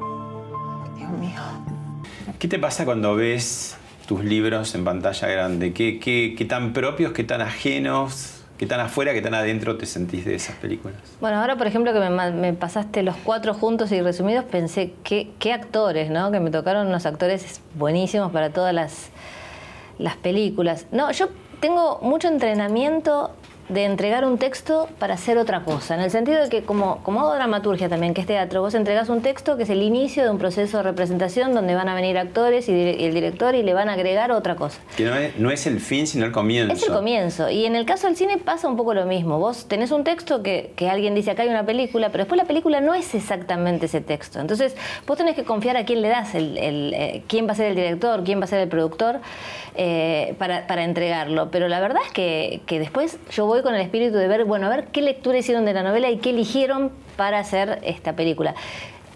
¿Qué 2.39 2.47
te 2.47 2.59
pasa 2.59 2.85
cuando 2.85 3.15
ves 3.15 3.75
tus 4.07 4.23
libros 4.23 4.75
en 4.75 4.85
pantalla 4.85 5.27
grande? 5.27 5.73
¿Qué, 5.73 6.45
tan 6.47 6.71
propios, 6.71 7.11
qué 7.11 7.23
tan 7.23 7.41
ajenos, 7.41 8.43
qué 8.59 8.67
tan 8.67 8.79
afuera, 8.79 9.11
qué 9.13 9.23
tan 9.23 9.33
adentro 9.33 9.75
te 9.75 9.87
sentís 9.87 10.23
de 10.23 10.35
esas 10.35 10.55
películas? 10.57 10.97
Bueno, 11.19 11.41
ahora 11.41 11.55
por 11.55 11.65
ejemplo 11.65 11.93
que 11.93 11.99
me, 11.99 12.53
pasaste 12.53 13.01
los 13.01 13.15
cuatro 13.15 13.55
juntos 13.55 13.91
y 13.91 14.01
resumidos, 14.01 14.45
pensé 14.45 14.93
qué, 15.03 15.51
actores, 15.51 16.11
¿no? 16.11 16.31
Que 16.31 16.39
me 16.39 16.51
tocaron 16.51 16.85
unos 16.85 17.07
actores 17.07 17.59
buenísimos 17.73 18.31
para 18.31 18.51
todas 18.51 18.71
las 19.97 20.15
películas. 20.17 20.85
No, 20.91 21.11
yo 21.11 21.29
tengo 21.59 21.97
mucho 22.03 22.27
entrenamiento 22.27 23.31
de 23.69 23.83
entregar 23.83 24.25
un 24.25 24.37
texto 24.37 24.87
para 24.97 25.15
hacer 25.15 25.37
otra 25.37 25.63
cosa, 25.63 25.95
en 25.95 26.01
el 26.01 26.11
sentido 26.11 26.41
de 26.41 26.49
que 26.49 26.63
como, 26.63 27.03
como 27.03 27.21
hago 27.21 27.35
dramaturgia 27.35 27.89
también, 27.89 28.13
que 28.13 28.21
es 28.21 28.27
teatro, 28.27 28.61
vos 28.61 28.73
entregás 28.75 29.09
un 29.09 29.21
texto 29.21 29.57
que 29.57 29.63
es 29.63 29.69
el 29.69 29.81
inicio 29.81 30.23
de 30.23 30.29
un 30.29 30.37
proceso 30.37 30.77
de 30.77 30.83
representación 30.83 31.53
donde 31.53 31.75
van 31.75 31.89
a 31.89 31.95
venir 31.95 32.17
actores 32.17 32.69
y, 32.69 32.71
el 32.71 33.13
director 33.13 33.55
y 33.55 33.63
le 33.63 33.73
van 33.73 33.89
a 33.89 33.93
agregar 33.93 34.31
otra 34.31 34.55
cosa. 34.55 34.79
Que 34.95 35.03
no 35.03 35.15
es, 35.15 35.37
no 35.37 35.51
es, 35.51 35.67
el 35.67 35.79
fin, 35.79 36.07
sino 36.07 36.25
el 36.25 36.31
comienzo. 36.31 36.73
Es 36.73 36.83
el 36.83 36.93
comienzo. 36.93 37.49
Y 37.49 37.65
en 37.65 37.75
el 37.75 37.85
caso 37.85 38.07
del 38.07 38.15
cine 38.15 38.37
pasa 38.37 38.67
un 38.67 38.77
poco 38.77 38.93
lo 38.93 39.05
mismo. 39.05 39.39
Vos 39.39 39.65
tenés 39.67 39.91
un 39.91 40.03
texto 40.03 40.41
que, 40.43 40.71
que 40.75 40.89
alguien 40.89 41.13
dice 41.13 41.31
acá 41.31 41.43
hay 41.43 41.49
una 41.49 41.65
película, 41.65 42.09
pero 42.09 42.23
después 42.23 42.37
la 42.37 42.47
película 42.47 42.79
no 42.79 42.93
es 42.93 43.13
exactamente 43.15 43.87
ese 43.87 44.01
texto. 44.01 44.39
Entonces 44.39 44.75
vos 45.05 45.17
tenés 45.17 45.35
que 45.35 45.43
confiar 45.43 45.75
a 45.75 45.85
quién 45.85 46.01
le 46.01 46.07
das, 46.07 46.35
el, 46.35 46.57
el 46.57 46.93
eh, 46.93 47.23
quién 47.27 47.47
va 47.47 47.51
a 47.51 47.55
ser 47.55 47.67
el 47.67 47.75
director, 47.75 48.23
quién 48.23 48.39
va 48.39 48.45
a 48.45 48.47
ser 48.47 48.59
el 48.59 48.69
productor. 48.69 49.19
Eh, 49.79 50.33
para, 50.39 50.65
para, 50.65 50.83
entregarlo. 50.83 51.51
Pero 51.51 51.67
la 51.67 51.79
verdad 51.79 52.01
es 52.03 52.11
que, 52.11 52.61
que, 52.65 52.79
después 52.79 53.19
yo 53.29 53.45
voy 53.45 53.56
con 53.63 53.75
el 53.75 53.81
espíritu 53.81 54.17
de 54.17 54.27
ver, 54.27 54.45
bueno, 54.45 54.67
a 54.67 54.69
ver 54.69 54.85
qué 54.87 55.01
lectura 55.01 55.37
hicieron 55.37 55.65
de 55.65 55.73
la 55.73 55.83
novela 55.83 56.09
y 56.09 56.17
qué 56.17 56.31
eligieron 56.31 56.91
para 57.15 57.39
hacer 57.39 57.79
esta 57.83 58.15
película. 58.15 58.55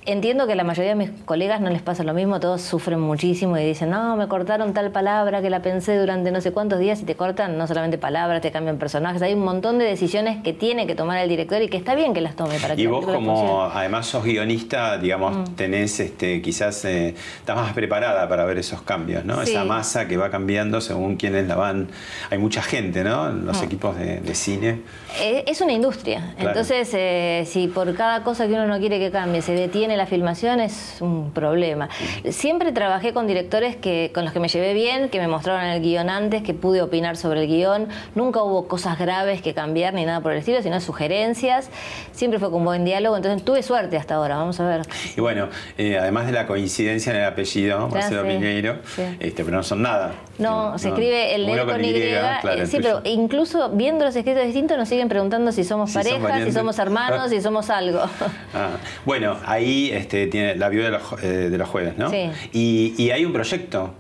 Entiendo 0.04 0.48
que 0.48 0.54
a 0.54 0.56
la 0.56 0.64
mayoría 0.64 0.90
de 0.90 0.96
mis 0.96 1.12
colegas 1.26 1.62
no 1.62 1.70
les 1.70 1.84
pasa 1.84 2.04
lo 2.04 2.16
mismo, 2.16 2.40
todos 2.40 2.64
sufren 2.64 3.00
muchísimo 3.00 3.56
y 3.60 3.64
dicen, 3.64 3.92
no, 3.92 4.16
me 4.16 4.28
cortaron 4.28 4.74
tal 4.74 4.90
palabra 4.90 5.44
que 5.44 5.52
la 5.52 5.62
pensé 5.62 5.96
durante 5.96 6.32
no 6.32 6.42
sé 6.42 6.52
cuántos 6.52 6.80
días 6.80 7.02
y 7.02 7.06
te 7.06 7.14
cortan 7.14 7.56
no 7.56 7.68
solamente 7.68 8.00
palabras, 8.00 8.42
te 8.42 8.52
cambian 8.52 8.78
personajes, 8.78 9.22
hay 9.22 9.36
un 9.36 9.44
montón 9.44 9.78
de 9.78 9.86
decisiones 9.86 10.42
que 10.42 10.54
tiene 10.54 10.88
que 10.88 10.96
tomar 10.96 11.20
el 11.20 11.30
director 11.30 11.62
y 11.62 11.70
que 11.70 11.78
está 11.78 11.94
bien 11.94 12.16
que 12.16 12.22
las 12.22 12.36
tome 12.36 12.58
para 12.58 12.76
que 12.76 12.82
Y 12.82 12.88
vos 12.88 13.06
como 13.06 13.62
además 13.66 14.08
sos 14.08 14.24
guionista, 14.24 14.98
digamos, 14.98 15.38
mm. 15.38 15.54
tenés 15.54 16.00
este, 16.00 16.42
quizás, 16.42 16.84
eh, 16.86 17.14
estás 17.38 17.56
más 17.56 17.74
preparada 17.74 18.28
para 18.28 18.44
ver 18.46 18.58
esos 18.58 18.82
cambios, 18.82 19.24
¿no? 19.24 19.40
Esa 19.44 19.66
masa 19.66 20.08
que 20.08 20.18
va 20.18 20.32
cambiando 20.32 20.82
según 20.82 21.16
quienes 21.16 21.48
la 21.48 21.56
van, 21.56 21.90
hay 22.32 22.40
mucha 22.40 22.64
gente, 22.64 23.04
¿no? 23.04 23.30
Los 23.30 23.62
mm. 23.62 23.66
equipos 23.66 23.96
de, 24.00 24.32
cine. 24.34 24.80
Eh, 25.20 25.44
es 25.46 25.62
una 25.62 25.74
industria, 25.74 26.34
entonces 26.40 26.90
eh, 26.94 27.44
si 27.46 27.68
por 27.68 27.94
cada 27.94 28.24
cosa 28.24 28.48
que 28.48 28.54
uno 28.54 28.66
no 28.66 28.80
quiere 28.80 28.98
que 28.98 29.12
cambie 29.12 29.44
se 29.44 29.52
detiene 29.52 29.90
la 29.97 30.06
filmación 30.06 30.60
es 30.60 30.97
un 31.01 31.32
problema. 31.32 31.89
Siempre 32.30 32.71
trabajé 32.71 33.13
con 33.13 33.27
directores 33.27 33.75
que, 33.75 34.12
con 34.13 34.25
los 34.25 34.34
que 34.34 34.39
me 34.39 34.47
llevé 34.47 34.73
bien, 34.73 35.10
que 35.10 35.19
me 35.19 35.27
mostraron 35.27 35.65
el 35.65 35.82
guion 35.82 36.10
antes, 36.10 36.43
que 36.43 36.54
pude 36.54 36.82
opinar 36.82 37.17
sobre 37.17 37.41
el 37.41 37.47
guion. 37.47 37.88
Nunca 38.15 38.43
hubo 38.43 38.67
cosas 38.67 38.97
graves 38.99 39.41
que 39.41 39.54
cambiar 39.54 39.93
ni 39.93 40.06
nada 40.06 40.21
por 40.21 40.32
el 40.32 40.39
estilo, 40.39 40.62
sino 40.62 40.80
sugerencias. 40.80 41.69
Siempre 42.12 42.39
fue 42.39 42.51
con 42.51 42.63
buen 42.63 42.86
diálogo, 42.86 43.17
entonces 43.17 43.43
tuve 43.43 43.63
suerte 43.63 43.97
hasta 43.97 44.15
ahora, 44.15 44.38
vamos 44.38 44.60
a 44.60 44.67
ver. 44.67 44.82
Y 45.15 45.21
bueno, 45.21 45.49
eh, 45.77 45.97
además 45.97 46.25
de 46.25 46.32
la 46.34 46.47
coincidencia 46.47 47.12
en 47.12 47.19
el 47.19 47.25
apellido, 47.25 47.88
Marcelo 47.88 48.23
Piñeiro, 48.23 48.80
este, 49.19 49.43
pero 49.43 49.58
no 49.58 49.63
son 49.63 49.82
nada. 49.82 50.13
No, 50.41 50.77
se 50.77 50.89
escribe 50.89 51.36
el 51.36 51.47
N 51.47 51.65
con 51.65 51.84
Y. 51.84 51.91
Eh, 51.93 52.65
sí, 52.65 52.77
pero 52.82 53.01
incluso 53.06 53.69
viendo 53.69 54.06
los 54.06 54.15
escritos 54.15 54.43
distintos 54.43 54.77
nos 54.77 54.89
siguen 54.89 55.10
preguntando 55.10 55.51
si 55.51 55.63
somos 55.63 55.91
pareja, 55.91 56.43
si 56.43 56.51
somos 56.51 56.80
hermanos, 56.80 57.30
si 57.30 57.41
somos 57.41 57.69
algo. 57.69 58.01
Ah, 58.54 58.71
bueno, 59.06 59.38
ahí 59.45 59.91
este, 59.93 60.27
tiene 60.27 60.56
la 60.56 60.67
vio 60.67 60.84
de 60.84 60.91
los, 60.91 61.01
eh, 61.23 61.49
de 61.49 61.58
los 61.58 61.69
jueves, 61.69 61.97
¿no? 61.97 62.10
Sí. 62.10 62.30
Y, 62.51 63.10
hay 63.12 63.23
un 63.23 63.32
proyecto. 63.32 63.93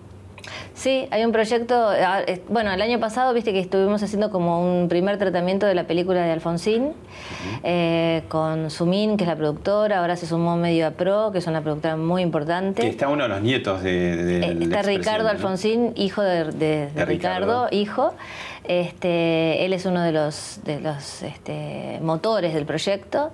Sí, 0.81 1.07
hay 1.11 1.23
un 1.23 1.31
proyecto. 1.31 1.75
Ah, 1.75 2.23
bueno, 2.49 2.71
el 2.71 2.81
año 2.81 2.99
pasado, 2.99 3.35
viste 3.35 3.53
que 3.53 3.59
estuvimos 3.59 4.01
haciendo 4.01 4.31
como 4.31 4.65
un 4.67 4.89
primer 4.89 5.19
tratamiento 5.19 5.67
de 5.67 5.75
la 5.75 5.83
película 5.83 6.23
de 6.23 6.31
Alfonsín 6.31 6.93
eh, 7.63 8.23
con 8.29 8.71
Sumin, 8.71 9.15
que 9.15 9.25
es 9.25 9.27
la 9.27 9.35
productora. 9.35 9.99
Ahora 9.99 10.15
se 10.15 10.25
sumó 10.25 10.57
Medio 10.57 10.87
a 10.87 10.89
Pro, 10.89 11.29
que 11.31 11.37
es 11.37 11.45
una 11.45 11.61
productora 11.61 11.97
muy 11.97 12.23
importante. 12.23 12.87
está 12.87 13.09
uno 13.09 13.21
de 13.21 13.29
los 13.29 13.43
nietos 13.43 13.83
de. 13.83 14.39
Eh, 14.39 14.57
está 14.59 14.81
Ricardo 14.81 15.29
Alfonsín, 15.29 15.93
hijo 15.97 16.23
de, 16.23 16.89
Ricardo, 17.05 17.67
hijo. 17.69 18.15
Este, 18.63 19.65
él 19.65 19.73
es 19.73 19.85
uno 19.85 20.01
de 20.01 20.11
los, 20.11 20.59
de 20.63 20.79
los 20.79 21.23
este, 21.23 21.99
motores 22.01 22.53
del 22.53 22.65
proyecto 22.65 23.31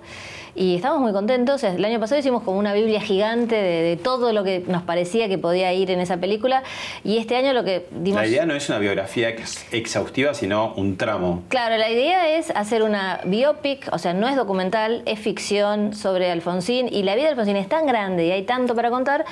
y 0.58 0.76
estamos 0.76 1.00
muy 1.00 1.14
contentos. 1.14 1.64
El 1.64 1.86
año 1.86 2.00
pasado 2.00 2.20
hicimos 2.20 2.42
como 2.42 2.58
una 2.58 2.74
Biblia 2.74 3.00
gigante 3.00 3.56
de, 3.56 3.96
todo 3.96 4.34
lo 4.34 4.44
que 4.44 4.64
nos 4.68 4.82
parecía 4.82 5.28
que 5.28 5.38
podía 5.38 5.72
ir 5.74 5.92
en 5.92 6.00
esa 6.00 6.18
película 6.18 6.64
y 7.04 7.18
este 7.18 7.36
año 7.36 7.54
lo 7.54 7.64
que 7.64 7.86
dimos... 7.92 8.22
La 8.22 8.28
idea 8.28 8.46
no 8.46 8.56
es 8.56 8.68
una 8.70 8.80
biografía 8.80 9.30
exhaustiva, 9.72 10.34
sino 10.34 10.74
un 10.74 10.98
tramo. 10.98 11.44
Claro, 11.50 11.78
la 11.78 11.92
idea 11.92 12.38
es 12.38 12.50
hacer 12.52 12.82
una 12.82 13.22
biopic, 13.24 13.88
o 13.92 14.00
sea, 14.00 14.14
no 14.14 14.28
es 14.28 14.36
documental, 14.36 15.04
es 15.06 15.20
ficción 15.20 15.94
sobre 15.94 16.32
Alfonsín 16.32 16.88
y 16.92 17.04
la 17.04 17.14
vida 17.16 17.26
de 17.26 17.32
Alfonsín 17.32 17.58
es 17.58 17.70
tan 17.70 17.86
grande 17.86 18.26
y 18.26 18.32
hay 18.32 18.44
tanto 18.44 18.74
para 18.74 18.90
contar 18.90 19.26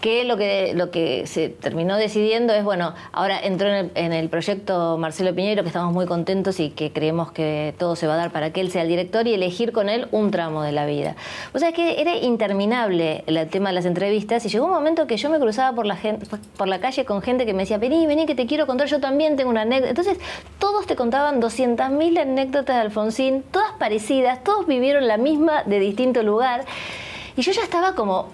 que 0.00 0.24
lo 0.24 0.36
que, 0.36 0.74
lo 0.74 0.92
que 0.92 1.26
se 1.26 1.48
terminó 1.48 1.96
decidiendo 1.96 2.54
es, 2.54 2.62
bueno, 2.62 2.94
ahora 3.10 3.40
entró 3.40 3.68
en 3.68 3.74
el, 3.74 3.90
en 3.96 4.12
el 4.12 4.28
proyecto 4.28 4.96
Marcelo 4.96 5.34
Piñero, 5.38 5.62
que 5.62 5.68
estamos 5.68 5.94
muy 5.94 6.04
contentos 6.04 6.58
y 6.58 6.70
que 6.70 6.92
creemos 6.92 7.30
que 7.30 7.72
todo 7.78 7.94
se 7.94 8.08
va 8.08 8.14
a 8.14 8.16
dar 8.16 8.32
para 8.32 8.52
que 8.52 8.60
él 8.60 8.72
sea 8.72 8.82
el 8.82 8.88
director 8.88 9.24
y 9.28 9.34
elegir 9.34 9.70
con 9.70 9.88
él 9.88 10.08
un 10.10 10.32
tramo 10.32 10.62
de 10.62 10.72
la 10.72 10.84
vida. 10.84 11.14
O 11.54 11.60
sea, 11.60 11.70
que 11.70 12.00
era 12.00 12.16
interminable 12.16 13.22
el 13.28 13.48
tema 13.48 13.68
de 13.68 13.76
las 13.76 13.84
entrevistas 13.84 14.44
y 14.44 14.48
llegó 14.48 14.64
un 14.64 14.72
momento 14.72 15.06
que 15.06 15.16
yo 15.16 15.30
me 15.30 15.38
cruzaba 15.38 15.76
por 15.76 15.86
la, 15.86 15.94
gente, 15.94 16.26
por 16.56 16.66
la 16.66 16.80
calle 16.80 17.04
con 17.04 17.22
gente 17.22 17.46
que 17.46 17.54
me 17.54 17.62
decía, 17.62 17.78
vení, 17.78 18.04
vení, 18.08 18.26
que 18.26 18.34
te 18.34 18.46
quiero 18.46 18.66
contar, 18.66 18.88
yo 18.88 18.98
también 18.98 19.36
tengo 19.36 19.50
una 19.50 19.62
anécdota. 19.62 19.90
Entonces, 19.90 20.18
todos 20.58 20.88
te 20.88 20.96
contaban 20.96 21.40
200.000 21.40 22.18
anécdotas 22.18 22.74
de 22.74 22.82
Alfonsín, 22.82 23.44
todas 23.52 23.70
parecidas, 23.78 24.42
todos 24.42 24.66
vivieron 24.66 25.06
la 25.06 25.18
misma 25.18 25.62
de 25.62 25.78
distinto 25.78 26.24
lugar. 26.24 26.64
Y 27.36 27.42
yo 27.42 27.52
ya 27.52 27.62
estaba 27.62 27.94
como, 27.94 28.26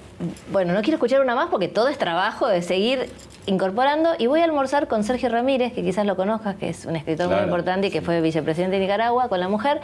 bueno, 0.50 0.72
no 0.72 0.80
quiero 0.80 0.94
escuchar 0.94 1.20
una 1.20 1.34
más 1.34 1.50
porque 1.50 1.68
todo 1.68 1.88
es 1.88 1.98
trabajo 1.98 2.48
de 2.48 2.62
seguir 2.62 3.10
incorporando 3.46 4.10
y 4.18 4.26
voy 4.26 4.40
a 4.40 4.44
almorzar 4.44 4.88
con 4.88 5.04
Sergio 5.04 5.28
Ramírez, 5.28 5.72
que 5.72 5.82
quizás 5.82 6.06
lo 6.06 6.16
conozcas, 6.16 6.56
que 6.56 6.68
es 6.68 6.86
un 6.86 6.96
escritor 6.96 7.28
muy 7.28 7.40
importante 7.40 7.88
y 7.88 7.90
que 7.90 8.02
fue 8.02 8.20
vicepresidente 8.20 8.76
de 8.76 8.82
Nicaragua 8.82 9.28
con 9.28 9.40
la 9.40 9.48
mujer. 9.48 9.80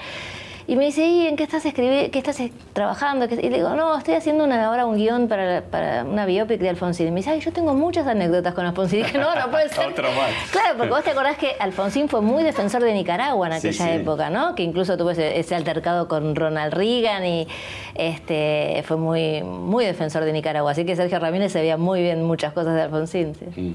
Y 0.67 0.77
me 0.77 0.87
dice, 0.87 1.05
¿y 1.05 1.27
en 1.27 1.37
qué 1.37 1.45
estás 1.45 1.65
escribiendo, 1.67 2.11
qué 2.11 2.19
estás 2.19 2.39
trabajando? 2.73 3.27
Y 3.27 3.49
le 3.49 3.57
digo, 3.57 3.71
no, 3.71 3.97
estoy 3.97 4.15
haciendo 4.15 4.45
una, 4.45 4.67
ahora 4.67 4.87
un 4.87 4.97
guion 4.97 5.29
para, 5.29 5.63
para 5.63 6.05
una 6.05 6.27
biopic 6.27 6.61
de 6.61 6.69
Alfonsín. 6.69 7.09
Y 7.09 7.11
me 7.11 7.17
dice, 7.19 7.31
ay, 7.31 7.41
yo 7.41 7.53
tengo 7.53 7.75
muchas 7.75 8.07
anécdotas 8.07 8.55
con 8.55 8.67
Alfonsín. 8.67 9.01
Y 9.01 9.03
dije, 9.03 9.19
no, 9.19 9.35
no 9.35 9.51
puede 9.51 9.69
ser. 9.75 9.89
Otro 9.89 10.11
más. 10.13 10.31
Claro, 10.51 10.77
porque 10.77 10.91
vos 10.91 11.05
te 11.05 11.11
acordás 11.11 11.37
que 11.37 11.57
Alfonsín 11.59 12.09
fue 12.09 12.21
muy 12.21 12.43
defensor 12.43 12.83
de 12.83 12.93
Nicaragua 12.93 13.47
en 13.49 13.53
aquella 13.55 13.95
época, 13.95 14.31
¿no? 14.31 14.55
Que 14.55 14.63
incluso 14.63 14.97
tuvo 14.97 15.11
ese, 15.11 15.55
altercado 15.55 16.09
con 16.09 16.37
Ronald 16.37 16.75
Reagan 16.75 17.25
y 17.27 17.49
este, 17.95 18.83
fue 18.87 18.97
muy, 18.97 19.43
muy 19.43 19.85
defensor 19.85 20.25
de 20.25 20.33
Nicaragua. 20.33 20.73
Así 20.73 20.85
que 20.85 20.97
Sergio 20.97 21.19
Ramírez 21.19 21.53
sabía 21.53 21.77
muy 21.77 22.03
bien 22.03 22.23
muchas 22.23 22.53
cosas 22.53 22.75
de 22.75 22.83
Alfonsín. 22.83 23.33
Mm. 23.57 23.73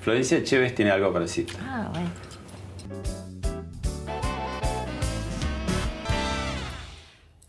Florencia 0.00 0.42
Chévez 0.42 0.74
tiene 0.74 0.90
algo 0.90 1.12
para 1.12 1.24
decir. 1.24 1.46
Ah, 1.60 1.88
bueno. 1.92 2.31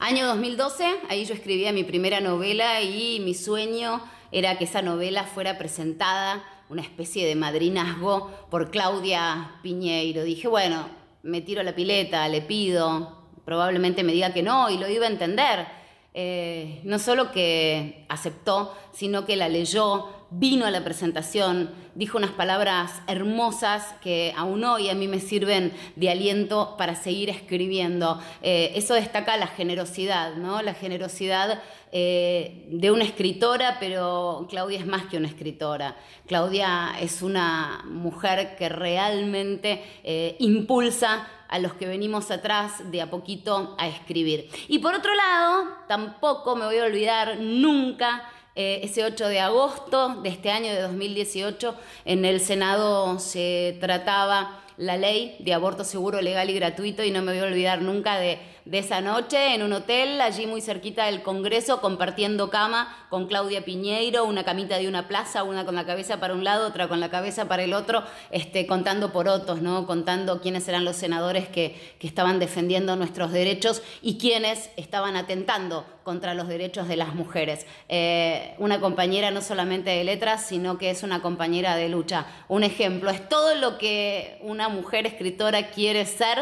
Año 0.06 0.28
2012, 0.28 0.84
ahí 1.08 1.24
yo 1.24 1.34
escribía 1.34 1.72
mi 1.72 1.86
primera 1.86 2.20
novela 2.20 2.82
y 2.82 3.22
mi 3.22 3.34
sueño 3.34 4.04
era 4.34 4.58
que 4.58 4.66
esa 4.66 4.82
novela 4.82 5.24
fuera 5.24 5.58
presentada, 5.58 6.44
una 6.68 6.82
especie 6.82 7.26
de 7.26 7.36
madrinazgo, 7.36 8.30
por 8.52 8.70
Claudia 8.70 9.52
Piñeiro. 9.64 10.26
Dije, 10.26 10.50
bueno, 10.50 10.90
me 11.22 11.40
tiro 11.40 11.64
la 11.64 11.74
pileta, 11.74 12.28
le 12.28 12.42
pido, 12.42 13.18
probablemente 13.46 14.04
me 14.04 14.12
diga 14.12 14.34
que 14.34 14.44
no 14.44 14.70
y 14.70 14.78
lo 14.78 14.90
iba 14.90 15.06
a 15.06 15.10
entender. 15.10 15.68
Eh, 16.14 16.82
no 16.84 17.00
solo 17.00 17.32
que 17.32 18.06
aceptó, 18.10 18.76
sino 18.92 19.26
que 19.26 19.38
la 19.38 19.48
leyó, 19.48 20.23
vino 20.40 20.66
a 20.66 20.72
la 20.72 20.84
presentación, 20.84 21.70
dijo 21.96 22.18
unas 22.18 22.32
palabras 22.32 23.02
hermosas 23.08 23.94
que 24.02 24.34
aún 24.36 24.64
hoy 24.64 24.90
a 24.90 24.96
mí 24.96 25.08
me 25.08 25.20
sirven 25.20 25.72
de 25.96 26.10
aliento 26.10 26.76
para 26.78 26.96
seguir 26.96 27.30
escribiendo. 27.30 28.20
Eh, 28.42 28.72
eso 28.76 28.94
destaca 28.94 29.38
la 29.38 29.48
generosidad, 29.48 30.36
¿no? 30.36 30.62
La 30.62 30.74
generosidad 30.74 31.62
eh, 31.92 32.66
de 32.72 32.90
una 32.90 33.04
escritora, 33.04 33.78
pero 33.80 34.48
Claudia 34.50 34.80
es 34.80 34.88
más 34.88 35.06
que 35.06 35.18
una 35.18 35.28
escritora. 35.28 35.96
Claudia 36.26 36.96
es 37.00 37.22
una 37.22 37.84
mujer 37.86 38.56
que 38.58 38.70
realmente 38.70 39.84
eh, 40.04 40.36
impulsa 40.40 41.28
a 41.48 41.60
los 41.60 41.74
que 41.76 41.86
venimos 41.86 42.32
atrás 42.32 42.90
de 42.90 43.02
a 43.02 43.12
poquito 43.12 43.76
a 43.78 43.88
escribir. 43.88 44.50
Y 44.68 44.80
por 44.80 44.96
otro 44.96 45.14
lado, 45.14 45.68
tampoco 45.88 46.56
me 46.56 46.66
voy 46.66 46.80
a 46.80 46.86
olvidar 46.86 47.38
nunca 47.40 48.24
eh, 48.56 48.82
ese 48.84 49.04
8 49.04 49.28
de 49.28 49.40
agosto 49.40 50.22
de 50.22 50.30
este 50.30 50.52
año 50.52 50.72
de 50.72 50.82
2018 50.82 51.76
en 52.06 52.26
el 52.26 52.40
Senado 52.40 53.20
se 53.20 53.78
trataba 53.80 54.64
la 54.78 54.98
ley 54.98 55.36
de 55.40 55.54
aborto 55.54 55.84
seguro, 55.84 56.22
legal 56.22 56.50
y 56.50 56.54
gratuito 56.54 57.04
y 57.04 57.12
no 57.12 57.22
me 57.22 57.34
voy 57.34 57.42
a 57.42 57.46
olvidar 57.46 57.82
nunca 57.82 58.18
de 58.18 58.40
de 58.66 58.80
esa 58.80 59.02
noche 59.02 59.56
en 59.56 59.62
un 59.62 59.74
hotel, 59.74 60.22
allí 60.22 60.48
muy 60.48 60.62
cerquita 60.62 61.06
del 61.06 61.22
Congreso, 61.22 61.82
compartiendo 61.82 62.50
cama 62.50 63.08
con 63.10 63.28
Claudia 63.28 63.66
Piñeiro, 63.66 64.24
una 64.24 64.44
camita 64.44 64.78
de 64.78 64.88
una 64.88 65.08
plaza, 65.08 65.44
una 65.44 65.66
con 65.66 65.76
la 65.76 65.86
cabeza 65.86 66.20
para 66.20 66.34
un 66.34 66.44
lado, 66.44 66.68
otra 66.68 66.88
con 66.88 67.00
la 67.00 67.10
cabeza 67.10 67.48
para 67.48 67.64
el 67.64 67.74
otro, 67.74 68.04
este, 68.32 68.66
contando 68.66 69.12
porotos, 69.12 69.62
¿no? 69.62 69.86
contando 69.86 70.42
quiénes 70.42 70.68
eran 70.68 70.86
los 70.86 70.96
senadores 70.96 71.48
que, 71.48 71.94
estaban 72.04 72.38
defendiendo 72.38 72.96
nuestros 72.98 73.32
derechos 73.32 73.82
y 74.02 74.18
quiénes 74.18 74.70
estaban 74.76 75.16
atentando 75.16 75.86
contra 76.04 76.34
los 76.34 76.50
derechos 76.50 76.88
de 76.90 76.98
las 76.98 77.16
mujeres. 77.16 77.66
Eh, 77.88 78.56
una 78.60 78.82
compañera 78.82 79.32
no 79.32 79.42
solamente 79.42 79.90
de 79.90 80.04
letras, 80.04 80.46
sino 80.46 80.78
que 80.78 80.90
es 80.90 81.02
una 81.02 81.22
compañera 81.22 81.78
de 81.78 81.88
lucha. 81.88 82.28
Un 82.50 82.64
ejemplo, 82.64 83.10
es 83.10 83.28
todo 83.30 83.56
lo 83.56 83.78
que 83.78 84.38
una 84.42 84.68
mujer 84.68 85.08
escritora 85.08 85.70
quiere 85.72 86.06
ser 86.06 86.40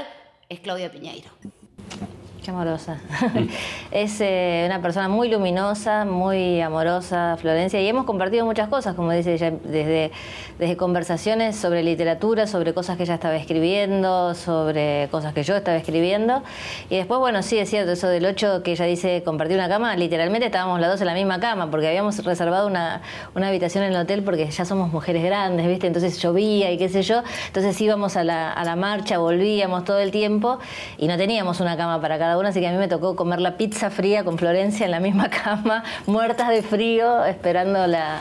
es 0.49 0.59
Claudia 0.59 0.91
Piñeiro. 0.91 1.29
Thank 1.91 2.09
you. 2.09 2.20
Qué 2.43 2.49
amorosa. 2.49 2.97
es 3.91 4.19
eh, 4.19 4.63
una 4.65 4.81
persona 4.81 5.07
muy 5.07 5.29
luminosa, 5.29 6.05
muy 6.05 6.59
amorosa, 6.59 7.37
Florencia, 7.39 7.79
y 7.79 7.87
hemos 7.87 8.05
compartido 8.05 8.47
muchas 8.47 8.67
cosas, 8.67 8.95
como 8.95 9.11
dice 9.11 9.35
ella, 9.35 9.51
desde, 9.63 10.11
desde 10.57 10.75
conversaciones 10.75 11.55
sobre 11.55 11.83
literatura, 11.83 12.47
sobre 12.47 12.73
cosas 12.73 12.97
que 12.97 13.03
ella 13.03 13.13
estaba 13.13 13.35
escribiendo, 13.35 14.33
sobre 14.33 15.07
cosas 15.11 15.35
que 15.35 15.43
yo 15.43 15.55
estaba 15.55 15.77
escribiendo. 15.77 16.41
Y 16.89 16.95
después, 16.95 17.19
bueno, 17.19 17.43
sí, 17.43 17.59
es 17.59 17.69
cierto, 17.69 17.91
eso 17.91 18.07
del 18.07 18.25
8 18.25 18.63
que 18.63 18.71
ella 18.71 18.85
dice 18.85 19.21
compartir 19.23 19.57
una 19.57 19.69
cama, 19.69 19.95
literalmente 19.95 20.47
estábamos 20.47 20.79
las 20.79 20.89
dos 20.89 21.01
en 21.01 21.07
la 21.07 21.13
misma 21.13 21.39
cama, 21.39 21.69
porque 21.69 21.89
habíamos 21.89 22.25
reservado 22.25 22.65
una, 22.65 23.03
una 23.35 23.49
habitación 23.49 23.83
en 23.83 23.93
el 23.93 24.01
hotel 24.01 24.23
porque 24.23 24.49
ya 24.49 24.65
somos 24.65 24.91
mujeres 24.91 25.23
grandes, 25.23 25.67
¿viste? 25.67 25.85
Entonces 25.85 26.19
llovía 26.19 26.71
y 26.71 26.79
qué 26.79 26.89
sé 26.89 27.03
yo. 27.03 27.21
Entonces 27.45 27.79
íbamos 27.79 28.17
a 28.17 28.23
la, 28.23 28.51
a 28.51 28.63
la 28.63 28.75
marcha, 28.75 29.19
volvíamos 29.19 29.85
todo 29.85 29.99
el 29.99 30.09
tiempo 30.09 30.57
y 30.97 31.07
no 31.07 31.17
teníamos 31.17 31.59
una 31.59 31.77
cama 31.77 32.01
para 32.01 32.17
cada 32.17 32.30
así 32.39 32.59
que 32.59 32.67
a 32.67 32.71
mí 32.71 32.77
me 32.77 32.87
tocó 32.87 33.15
comer 33.15 33.41
la 33.41 33.57
pizza 33.57 33.89
fría 33.89 34.23
con 34.23 34.37
Florencia 34.37 34.85
en 34.85 34.91
la 34.91 34.99
misma 34.99 35.29
cama, 35.43 35.83
muertas 36.07 36.49
de 36.49 36.61
frío, 36.61 37.25
esperando 37.25 37.87
la, 37.87 38.19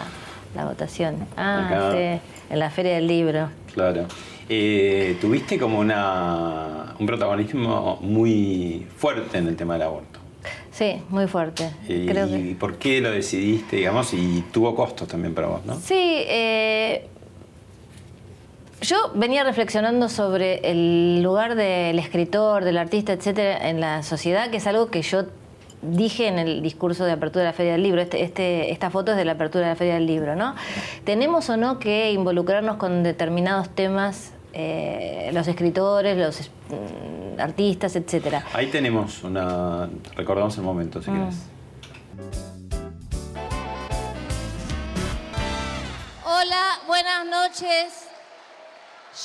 votación. 0.55 1.17
Ah, 1.37 1.93
sí, 1.93 2.21
en 2.51 2.59
la 2.59 2.71
Feria 2.71 2.95
del 2.95 3.07
Libro. 3.07 3.49
Claro. 3.73 4.07
Eh, 4.49 5.17
tuviste 5.21 5.59
como 5.59 5.79
una, 5.79 6.97
un 6.99 7.07
protagonismo 7.07 7.99
muy 8.01 8.85
fuerte 8.97 9.39
en 9.39 9.47
el 9.47 9.57
tema 9.57 9.75
del 9.75 9.83
aborto. 9.83 10.19
Sí, 10.73 11.03
muy 11.11 11.27
fuerte. 11.27 11.71
¿Y, 11.89 12.55
por 12.55 12.77
qué 12.77 13.01
lo 13.01 13.11
decidiste, 13.11 13.77
digamos? 13.77 14.13
Y 14.15 14.45
tuvo 14.51 14.75
costos 14.75 15.07
también 15.07 15.35
para 15.35 15.49
vos, 15.49 15.65
¿no? 15.65 15.75
Sí, 15.75 15.95
eh, 15.97 17.07
yo 18.81 19.13
venía 19.15 19.45
reflexionando 19.45 20.09
sobre 20.09 20.61
el 20.71 21.23
lugar 21.23 21.55
del 21.55 21.99
escritor, 21.99 22.65
del 22.65 22.79
artista, 22.79 23.13
etcétera, 23.13 23.69
en 23.69 23.81
la 23.81 24.03
sociedad, 24.03 24.51
que 24.51 24.57
es 24.57 24.67
algo 24.67 24.91
que 24.91 25.03
yo 25.03 25.25
dije 25.83 26.29
en 26.29 26.39
el 26.39 26.63
discurso 26.63 27.05
de 27.05 27.13
apertura 27.13 27.45
de 27.45 27.51
la 27.51 27.53
Feria 27.55 27.73
del 27.73 27.83
Libro, 27.83 28.01
este, 28.01 28.23
este, 28.23 28.71
esta 28.71 28.91
foto 28.91 29.13
es 29.13 29.17
de 29.17 29.25
la 29.25 29.33
apertura 29.33 29.65
de 29.65 29.71
la 29.71 29.77
Feria 29.77 29.95
del 29.95 30.07
Libro, 30.07 30.37
¿no? 30.37 30.55
¿Tenemos 31.05 31.49
o 31.51 31.57
no 31.57 31.79
que 31.79 32.13
involucrarnos 32.13 32.77
con 32.77 33.03
determinados 33.03 33.69
temas, 33.71 34.33
eh, 34.53 35.31
los 35.33 35.47
escritores, 35.49 36.17
los 36.17 36.51
mm, 36.69 37.41
artistas, 37.41 37.97
etcétera? 37.97 38.45
Ahí 38.53 38.67
tenemos 38.67 39.23
una... 39.25 39.89
recordamos 40.17 40.57
el 40.59 40.65
momento, 40.65 41.03
si 41.03 41.11
mm. 41.11 41.15
quieres. 41.15 41.37
Hola, 46.25 46.79
buenas 46.87 47.27
noches. 47.27 48.10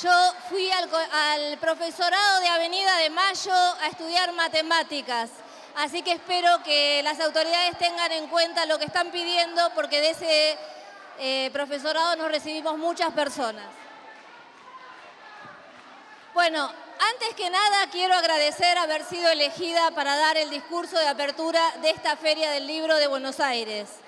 Yo 0.02 0.10
fui 0.48 0.68
al, 0.72 1.58
profesorado 1.58 2.40
de 2.40 2.48
Avenida 2.48 2.96
de 2.98 3.10
Mayo 3.10 3.54
a 3.54 3.86
estudiar 3.86 4.32
matemáticas, 4.32 5.30
así 5.76 6.02
que 6.02 6.12
espero 6.12 6.60
que 6.64 7.02
las 7.04 7.20
autoridades 7.20 7.78
tengan 7.78 8.10
en 8.10 8.26
cuenta 8.26 8.66
lo 8.66 8.80
que 8.80 8.86
están 8.86 9.12
pidiendo 9.12 9.70
porque 9.76 10.00
de 10.00 10.10
ese 10.10 10.58
eh, 11.20 11.50
profesorado 11.52 12.16
nos 12.16 12.32
recibimos 12.32 12.76
muchas 12.76 13.12
personas. 13.12 13.66
Bueno, 16.34 16.68
antes 17.12 17.36
que 17.36 17.48
nada 17.48 17.86
quiero 17.92 18.14
agradecer 18.14 18.76
haber 18.78 19.04
sido 19.04 19.30
elegida 19.30 19.92
para 19.92 20.16
dar 20.16 20.36
el 20.36 20.50
discurso 20.50 20.98
de 20.98 21.06
apertura 21.06 21.62
de 21.80 21.90
esta 21.90 22.16
Feria 22.16 22.50
del 22.50 22.66
Libro 22.66 22.96
de 22.96 23.06
Buenos 23.06 23.38
Aires. 23.38 24.00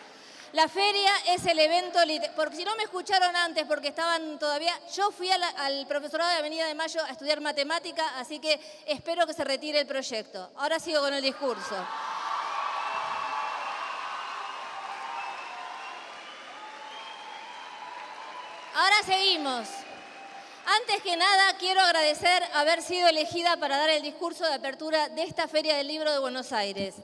La 0.53 0.67
feria 0.67 1.13
es 1.27 1.45
el 1.45 1.59
evento, 1.59 1.99
porque 2.35 2.57
si 2.57 2.65
no 2.65 2.75
me 2.77 2.85
escucharon 2.85 3.37
antes, 3.37 3.67
porque 3.67 3.89
estaban 3.89 4.39
todavía, 4.39 4.73
yo 4.95 5.11
fui 5.11 5.31
al, 5.31 5.87
profesorado 5.87 6.31
de 6.31 6.39
Avenida 6.39 6.67
de 6.67 6.75
Mayo 6.75 7.03
a 7.05 7.11
estudiar 7.11 7.43
matemática, 7.43 8.19
así 8.19 8.39
que 8.39 8.59
espero 8.87 9.27
que 9.27 9.35
se 9.35 9.45
retire 9.45 9.79
el 9.81 9.87
proyecto. 9.87 10.51
Ahora 10.57 10.81
sigo 10.81 11.01
con 11.01 11.13
el 11.13 11.23
discurso. 11.23 11.77
Ahora 18.75 18.97
seguimos. 19.05 19.69
Antes 20.65 21.03
que 21.03 21.17
nada, 21.17 21.57
quiero 21.59 21.81
agradecer 21.81 22.43
haber 22.55 22.81
sido 22.81 23.09
elegida 23.09 23.59
para 23.59 23.77
dar 23.77 23.91
el 23.91 24.03
discurso 24.03 24.47
de 24.47 24.55
apertura 24.55 25.11
de 25.11 25.25
esta 25.25 25.47
Feria 25.47 25.77
del 25.77 25.89
Libro 25.89 26.11
de 26.11 26.19
Buenos 26.19 26.53
Aires. 26.53 26.95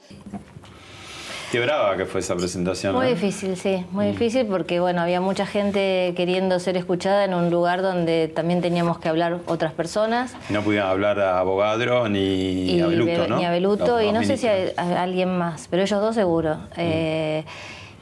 Qué 1.51 1.59
brava 1.59 1.95
que 1.95 2.05
fue 2.05 2.19
esa 2.19 2.35
presentación. 2.35 2.95
Muy 2.95 3.07
difícil, 3.07 3.55
sí, 3.55 3.85
muy 3.91 4.07
mm. 4.07 4.11
difícil 4.11 4.45
porque 4.47 4.79
bueno, 4.79 5.01
había 5.01 5.21
mucha 5.21 5.45
gente 5.45 6.13
queriendo 6.15 6.59
ser 6.59 6.77
escuchada 6.77 7.23
en 7.25 7.33
un 7.33 7.49
lugar 7.49 7.81
donde 7.81 8.27
también 8.27 8.61
teníamos 8.61 8.99
que 8.99 9.09
hablar 9.09 9.39
otras 9.45 9.73
personas. 9.73 10.33
No 10.49 10.61
podían 10.61 10.87
hablar 10.87 11.19
a 11.19 11.39
Abogadro 11.39 12.09
ni 12.09 12.81
a 12.81 12.87
Beluto, 12.87 13.27
¿no? 13.27 13.37
Ni 13.37 13.45
a 13.45 13.51
Beluto 13.51 14.01
y 14.01 14.11
no 14.11 14.23
sé 14.23 14.37
si 14.37 14.47
a, 14.47 15.03
alguien 15.03 15.37
más, 15.37 15.67
pero 15.69 15.83
ellos 15.83 16.01
dos 16.01 16.15
seguro. 16.15 16.55
Mm. 16.55 16.77
Eh, 16.77 17.45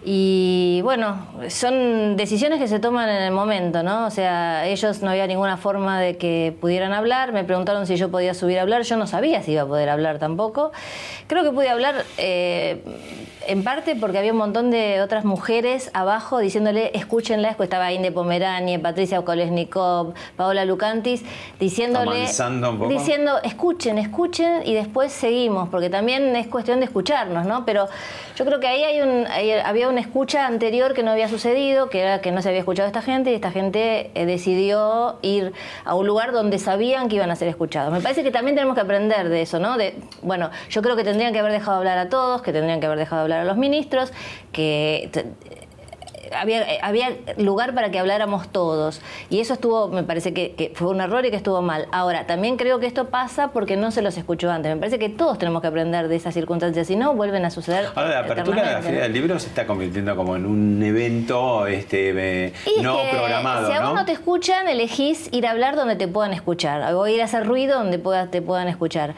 y 0.05 0.81
bueno, 0.83 1.27
son 1.47 2.17
decisiones 2.17 2.59
que 2.59 2.67
se 2.67 2.79
toman 2.79 3.09
en 3.09 3.23
el 3.23 3.31
momento, 3.31 3.83
¿no? 3.83 4.05
O 4.05 4.09
sea, 4.09 4.67
ellos 4.67 5.01
no 5.01 5.11
había 5.11 5.27
ninguna 5.27 5.55
forma 5.55 5.99
de 6.01 6.17
que 6.17 6.53
pudieran 6.59 6.91
hablar, 6.91 7.31
me 7.31 7.43
preguntaron 7.43 7.87
si 7.87 7.95
yo 7.95 8.11
podía 8.11 8.33
subir 8.33 8.59
a 8.59 8.63
hablar, 8.63 8.83
yo 8.83 8.97
no 8.97 9.07
sabía 9.07 9.41
si 9.43 9.53
iba 9.53 9.61
a 9.61 9.65
poder 9.65 9.89
hablar 9.89 10.19
tampoco. 10.19 10.71
Creo 11.27 11.43
que 11.43 11.51
pude 11.51 11.69
hablar 11.69 12.03
eh, 12.17 12.81
en 13.47 13.63
parte 13.63 13.95
porque 13.95 14.17
había 14.17 14.31
un 14.31 14.37
montón 14.37 14.71
de 14.71 15.01
otras 15.01 15.25
mujeres 15.25 15.89
abajo 15.93 16.39
diciéndole, 16.39 16.91
escúchenla, 16.93 17.55
estaba 17.63 17.91
Inde 17.91 18.11
Pomeranie, 18.11 18.79
Patricia 18.79 19.21
Kolesnikov, 19.21 20.13
Paola 20.35 20.65
Lucantis, 20.65 21.23
diciéndole, 21.59 22.27
diciendo, 22.89 23.39
escuchen, 23.43 23.97
escuchen 23.97 24.61
y 24.65 24.73
después 24.73 25.11
seguimos, 25.11 25.69
porque 25.69 25.89
también 25.89 26.35
es 26.35 26.47
cuestión 26.47 26.79
de 26.79 26.85
escucharnos, 26.85 27.45
¿no? 27.45 27.65
Pero 27.65 27.87
yo 28.35 28.45
creo 28.45 28.59
que 28.59 28.67
ahí 28.67 28.83
hay 28.83 29.01
un, 29.01 29.25
había 29.65 29.89
una 29.89 30.01
escucha 30.01 30.45
anterior 30.45 30.93
que 30.93 31.03
no 31.03 31.11
había 31.11 31.27
sucedido, 31.27 31.89
que 31.89 32.01
era 32.01 32.21
que 32.21 32.31
no 32.31 32.41
se 32.41 32.49
había 32.49 32.59
escuchado 32.59 32.85
a 32.85 32.89
esta 32.89 33.01
gente 33.01 33.31
y 33.31 33.35
esta 33.35 33.51
gente 33.51 34.11
eh, 34.13 34.25
decidió 34.25 35.17
ir 35.21 35.53
a 35.85 35.95
un 35.95 36.05
lugar 36.07 36.31
donde 36.31 36.59
sabían 36.59 37.09
que 37.09 37.15
iban 37.15 37.31
a 37.31 37.35
ser 37.35 37.47
escuchados. 37.47 37.91
Me 37.91 38.01
parece 38.01 38.23
que 38.23 38.31
también 38.31 38.55
tenemos 38.55 38.75
que 38.75 38.81
aprender 38.81 39.29
de 39.29 39.41
eso, 39.41 39.59
¿no? 39.59 39.77
De, 39.77 39.95
bueno, 40.21 40.49
yo 40.69 40.81
creo 40.81 40.95
que 40.95 41.03
tendrían 41.03 41.33
que 41.33 41.39
haber 41.39 41.51
dejado 41.51 41.77
hablar 41.77 41.97
a 41.97 42.09
todos, 42.09 42.41
que 42.41 42.51
tendrían 42.51 42.79
que 42.79 42.85
haber 42.85 42.99
dejado 42.99 43.21
hablar 43.21 43.32
a 43.39 43.43
los 43.45 43.57
ministros, 43.57 44.11
que 44.51 45.09
había, 46.35 46.65
había 46.81 47.11
lugar 47.37 47.73
para 47.73 47.91
que 47.91 47.99
habláramos 47.99 48.49
todos. 48.49 49.01
Y 49.29 49.39
eso 49.39 49.53
estuvo, 49.53 49.87
me 49.87 50.03
parece 50.03 50.33
que, 50.33 50.71
fue 50.75 50.89
un 50.89 51.01
error 51.01 51.25
y 51.25 51.29
que 51.29 51.35
estuvo 51.35 51.61
mal. 51.61 51.87
Ahora, 51.91 52.25
también 52.25 52.57
creo 52.57 52.79
que 52.79 52.85
esto 52.85 53.09
pasa 53.09 53.49
porque 53.49 53.77
no 53.77 53.91
se 53.91 54.01
los 54.01 54.17
escuchó 54.17 54.51
antes. 54.51 54.73
Me 54.73 54.79
parece 54.79 54.99
que 54.99 55.09
todos 55.09 55.37
tenemos 55.37 55.61
que 55.61 55.67
aprender 55.67 56.07
de 56.07 56.15
esas 56.15 56.33
circunstancias, 56.33 56.87
si 56.87 56.95
no, 56.95 57.13
vuelven 57.13 57.45
a 57.45 57.49
suceder. 57.49 57.87
Ahora, 57.95 58.09
la 58.09 58.19
apertura 58.19 58.67
de 58.67 58.73
la 58.73 58.81
Feria 58.81 59.01
del 59.03 59.13
Libro 59.13 59.39
se 59.39 59.47
está 59.47 59.65
convirtiendo 59.65 60.15
como 60.15 60.35
en 60.35 60.45
un 60.45 60.81
evento 60.83 61.67
este, 61.67 62.53
no 62.81 62.97
programado. 63.11 63.67
Si 63.67 63.73
a 63.73 63.81
vos 63.81 63.95
¿no? 63.95 64.05
te 64.05 64.11
escuchan, 64.11 64.67
elegís 64.67 65.29
ir 65.31 65.47
a 65.47 65.51
hablar 65.51 65.75
donde 65.75 65.95
te 65.95 66.07
puedan 66.07 66.33
escuchar, 66.33 66.93
o 66.93 67.07
ir 67.07 67.21
a 67.21 67.25
hacer 67.25 67.45
ruido 67.45 67.77
donde 67.77 67.97
te 68.27 68.41
puedan 68.41 68.67
escuchar. 68.67 69.15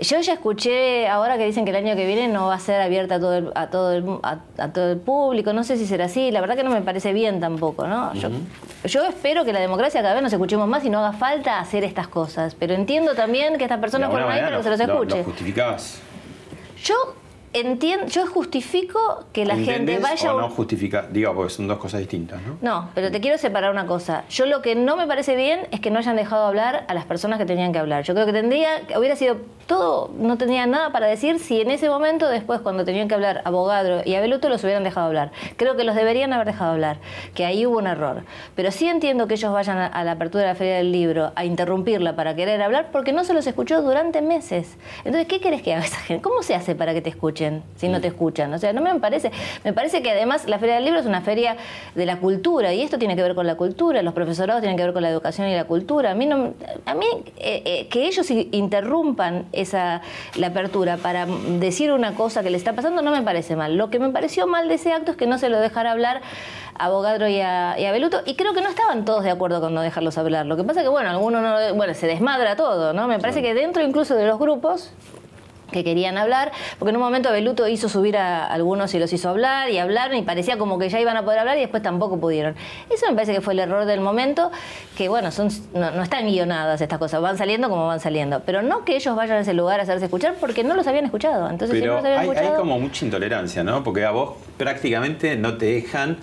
Yo 0.00 0.20
ya 0.20 0.34
escuché 0.34 1.08
ahora 1.08 1.38
que 1.38 1.44
dicen 1.44 1.64
que 1.64 1.70
el 1.70 1.76
año 1.76 1.96
que 1.96 2.06
viene 2.06 2.28
no 2.28 2.46
va 2.46 2.54
a 2.54 2.60
ser 2.60 2.80
abierta 2.80 3.16
a 3.16 3.20
todo 3.20 3.34
el, 3.34 3.52
a 3.56 3.66
todo 3.68 3.92
el, 3.92 4.04
a, 4.22 4.68
todo 4.68 4.92
el 4.92 4.98
público, 4.98 5.52
no 5.52 5.64
sé 5.64 5.76
si 5.76 5.86
será 5.86 6.04
así, 6.04 6.30
la 6.30 6.40
verdad 6.40 6.54
que 6.54 6.62
no 6.62 6.70
me 6.70 6.82
parece 6.82 7.12
bien 7.12 7.40
tampoco, 7.40 7.88
¿no? 7.88 8.14
yo, 8.14 8.28
yo, 8.84 9.04
espero 9.06 9.44
que 9.44 9.52
la 9.52 9.58
democracia 9.58 10.00
cada 10.00 10.14
vez 10.14 10.22
nos 10.22 10.32
escuchemos 10.32 10.68
más 10.68 10.84
y 10.84 10.90
no 10.90 11.00
haga 11.00 11.12
falta 11.12 11.58
hacer 11.58 11.82
estas 11.82 12.06
cosas, 12.06 12.54
pero 12.54 12.74
entiendo 12.74 13.14
también 13.14 13.58
que 13.58 13.64
estas 13.64 13.80
personas 13.80 14.10
fueron 14.10 14.30
ahí 14.30 14.40
para 14.40 14.58
que 14.58 14.62
se 14.62 14.70
los 14.70 14.80
escuche. 14.80 15.18
Lo, 15.18 15.24
justificás? 15.24 16.00
Yo 16.84 16.94
entiendo, 17.60 18.06
yo 18.06 18.26
justifico 18.26 19.24
que 19.32 19.44
la 19.44 19.56
gente 19.56 19.98
vaya. 19.98 20.34
O 20.34 20.40
no 20.40 20.50
justifica, 20.50 21.06
digo, 21.10 21.34
porque 21.34 21.52
son 21.52 21.68
dos 21.68 21.78
cosas 21.78 22.00
distintas, 22.00 22.40
¿no? 22.42 22.58
No, 22.60 22.90
pero 22.94 23.10
te 23.10 23.20
quiero 23.20 23.38
separar 23.38 23.70
una 23.70 23.86
cosa. 23.86 24.24
Yo 24.28 24.46
lo 24.46 24.62
que 24.62 24.74
no 24.74 24.96
me 24.96 25.06
parece 25.06 25.36
bien 25.36 25.60
es 25.70 25.80
que 25.80 25.90
no 25.90 25.98
hayan 25.98 26.16
dejado 26.16 26.46
hablar 26.46 26.84
a 26.88 26.94
las 26.94 27.04
personas 27.04 27.38
que 27.38 27.46
tenían 27.46 27.72
que 27.72 27.78
hablar. 27.78 28.04
Yo 28.04 28.14
creo 28.14 28.26
que 28.26 28.32
tendría, 28.32 28.82
hubiera 28.96 29.16
sido 29.16 29.36
todo, 29.66 30.10
no 30.18 30.38
tenía 30.38 30.66
nada 30.66 30.92
para 30.92 31.06
decir 31.06 31.38
si 31.38 31.60
en 31.60 31.70
ese 31.70 31.88
momento, 31.88 32.28
después, 32.28 32.60
cuando 32.60 32.84
tenían 32.84 33.08
que 33.08 33.14
hablar 33.14 33.42
a 33.44 33.50
Bogadro 33.50 34.02
y 34.04 34.14
a 34.14 34.20
Beluto, 34.20 34.48
los 34.48 34.62
hubieran 34.64 34.84
dejado 34.84 35.06
hablar. 35.06 35.32
Creo 35.56 35.76
que 35.76 35.84
los 35.84 35.94
deberían 35.94 36.32
haber 36.32 36.46
dejado 36.46 36.72
hablar, 36.72 36.98
que 37.34 37.44
ahí 37.44 37.66
hubo 37.66 37.78
un 37.78 37.86
error. 37.86 38.24
Pero 38.54 38.70
sí 38.70 38.88
entiendo 38.88 39.26
que 39.26 39.34
ellos 39.34 39.52
vayan 39.52 39.78
a 39.78 40.04
la 40.04 40.12
apertura 40.12 40.44
de 40.44 40.48
la 40.48 40.54
Feria 40.54 40.76
del 40.76 40.92
Libro 40.92 41.32
a 41.34 41.44
interrumpirla 41.44 42.16
para 42.16 42.34
querer 42.34 42.62
hablar 42.62 42.88
porque 42.92 43.12
no 43.12 43.24
se 43.24 43.34
los 43.34 43.46
escuchó 43.46 43.82
durante 43.82 44.22
meses. 44.22 44.76
Entonces, 45.04 45.26
¿qué 45.26 45.40
querés 45.40 45.62
que 45.62 45.74
haga 45.74 45.84
esa 45.84 45.98
gente? 45.98 46.22
¿Cómo 46.22 46.42
se 46.42 46.54
hace 46.54 46.74
para 46.74 46.94
que 46.94 47.02
te 47.02 47.10
escuchen? 47.10 47.47
Si 47.76 47.88
no 47.88 48.00
te 48.00 48.08
escuchan. 48.08 48.52
O 48.52 48.58
sea, 48.58 48.72
no 48.72 48.80
me 48.80 48.94
parece, 49.00 49.30
me 49.64 49.72
parece 49.72 50.02
que 50.02 50.10
además 50.10 50.46
la 50.48 50.58
Feria 50.58 50.76
del 50.76 50.84
Libro 50.84 51.00
es 51.00 51.06
una 51.06 51.20
feria 51.20 51.56
de 51.94 52.06
la 52.06 52.18
cultura 52.18 52.72
y 52.72 52.82
esto 52.82 52.98
tiene 52.98 53.16
que 53.16 53.22
ver 53.22 53.34
con 53.34 53.46
la 53.46 53.56
cultura, 53.56 54.02
los 54.02 54.14
profesorados 54.14 54.60
tienen 54.60 54.76
que 54.76 54.84
ver 54.84 54.92
con 54.92 55.02
la 55.02 55.10
educación 55.10 55.48
y 55.48 55.54
la 55.54 55.64
cultura. 55.64 56.12
A 56.12 56.14
mí, 56.14 56.26
no, 56.26 56.54
a 56.86 56.94
mí 56.94 57.06
eh, 57.36 57.62
eh, 57.64 57.88
que 57.88 58.06
ellos 58.06 58.30
interrumpan 58.30 59.46
esa, 59.52 60.02
la 60.36 60.48
apertura 60.48 60.96
para 60.96 61.26
decir 61.26 61.92
una 61.92 62.14
cosa 62.14 62.42
que 62.42 62.50
le 62.50 62.56
está 62.56 62.72
pasando 62.72 63.02
no 63.02 63.10
me 63.10 63.22
parece 63.22 63.56
mal. 63.56 63.76
Lo 63.76 63.90
que 63.90 63.98
me 63.98 64.10
pareció 64.10 64.46
mal 64.46 64.68
de 64.68 64.74
ese 64.74 64.92
acto 64.92 65.12
es 65.12 65.16
que 65.16 65.26
no 65.26 65.38
se 65.38 65.48
lo 65.48 65.60
dejara 65.60 65.92
hablar 65.92 66.22
a 66.78 66.88
Bogadro 66.88 67.28
y 67.28 67.40
a, 67.40 67.76
y 67.78 67.84
a 67.84 67.92
Beluto, 67.92 68.22
y 68.24 68.34
creo 68.34 68.54
que 68.54 68.60
no 68.60 68.68
estaban 68.68 69.04
todos 69.04 69.24
de 69.24 69.30
acuerdo 69.30 69.60
con 69.60 69.74
no 69.74 69.82
dejarlos 69.82 70.16
hablar. 70.16 70.46
Lo 70.46 70.56
que 70.56 70.64
pasa 70.64 70.82
que, 70.82 70.88
bueno, 70.88 71.10
algunos 71.10 71.42
no, 71.42 71.74
bueno, 71.74 71.94
se 71.94 72.06
desmadra 72.06 72.56
todo, 72.56 72.92
¿no? 72.92 73.08
Me 73.08 73.18
parece 73.18 73.42
que 73.42 73.52
dentro 73.54 73.82
incluso 73.82 74.14
de 74.14 74.26
los 74.26 74.38
grupos 74.38 74.92
que 75.70 75.84
querían 75.84 76.18
hablar, 76.18 76.52
porque 76.78 76.90
en 76.90 76.96
un 76.96 77.02
momento 77.02 77.30
Beluto 77.30 77.68
hizo 77.68 77.88
subir 77.88 78.16
a 78.16 78.46
algunos 78.46 78.94
y 78.94 78.98
los 78.98 79.12
hizo 79.12 79.28
hablar 79.28 79.70
y 79.70 79.78
hablaron 79.78 80.16
y 80.16 80.22
parecía 80.22 80.58
como 80.58 80.78
que 80.78 80.88
ya 80.88 81.00
iban 81.00 81.16
a 81.16 81.24
poder 81.24 81.40
hablar 81.40 81.56
y 81.58 81.60
después 81.60 81.82
tampoco 81.82 82.18
pudieron. 82.18 82.54
Eso 82.90 83.06
me 83.08 83.14
parece 83.14 83.34
que 83.34 83.40
fue 83.40 83.52
el 83.54 83.60
error 83.60 83.84
del 83.84 84.00
momento, 84.00 84.50
que 84.96 85.08
bueno, 85.08 85.30
son, 85.30 85.48
no, 85.74 86.02
están 86.02 86.26
guionadas 86.26 86.80
estas 86.80 86.98
cosas, 86.98 87.20
van 87.20 87.38
saliendo 87.38 87.68
como 87.68 87.86
van 87.86 88.00
saliendo, 88.00 88.42
pero 88.44 88.62
no 88.62 88.84
que 88.84 88.96
ellos 88.96 89.14
vayan 89.14 89.38
a 89.38 89.40
ese 89.40 89.54
lugar 89.54 89.80
a 89.80 89.82
hacerse 89.82 90.06
escuchar 90.06 90.34
porque 90.40 90.64
no 90.64 90.74
los 90.74 90.86
habían 90.86 91.04
escuchado. 91.04 91.48
Entonces, 91.50 91.78
pero 91.78 91.80
si 91.80 91.86
no 91.86 91.94
los 91.94 92.04
habían 92.04 92.20
hay, 92.20 92.28
escuchado, 92.28 92.54
hay 92.54 92.58
como 92.58 92.78
mucha 92.78 93.04
intolerancia, 93.04 93.64
¿no? 93.64 93.84
Porque 93.84 94.04
a 94.04 94.10
vos 94.10 94.36
prácticamente 94.56 95.36
no 95.36 95.56
te 95.56 95.66
dejan 95.66 96.18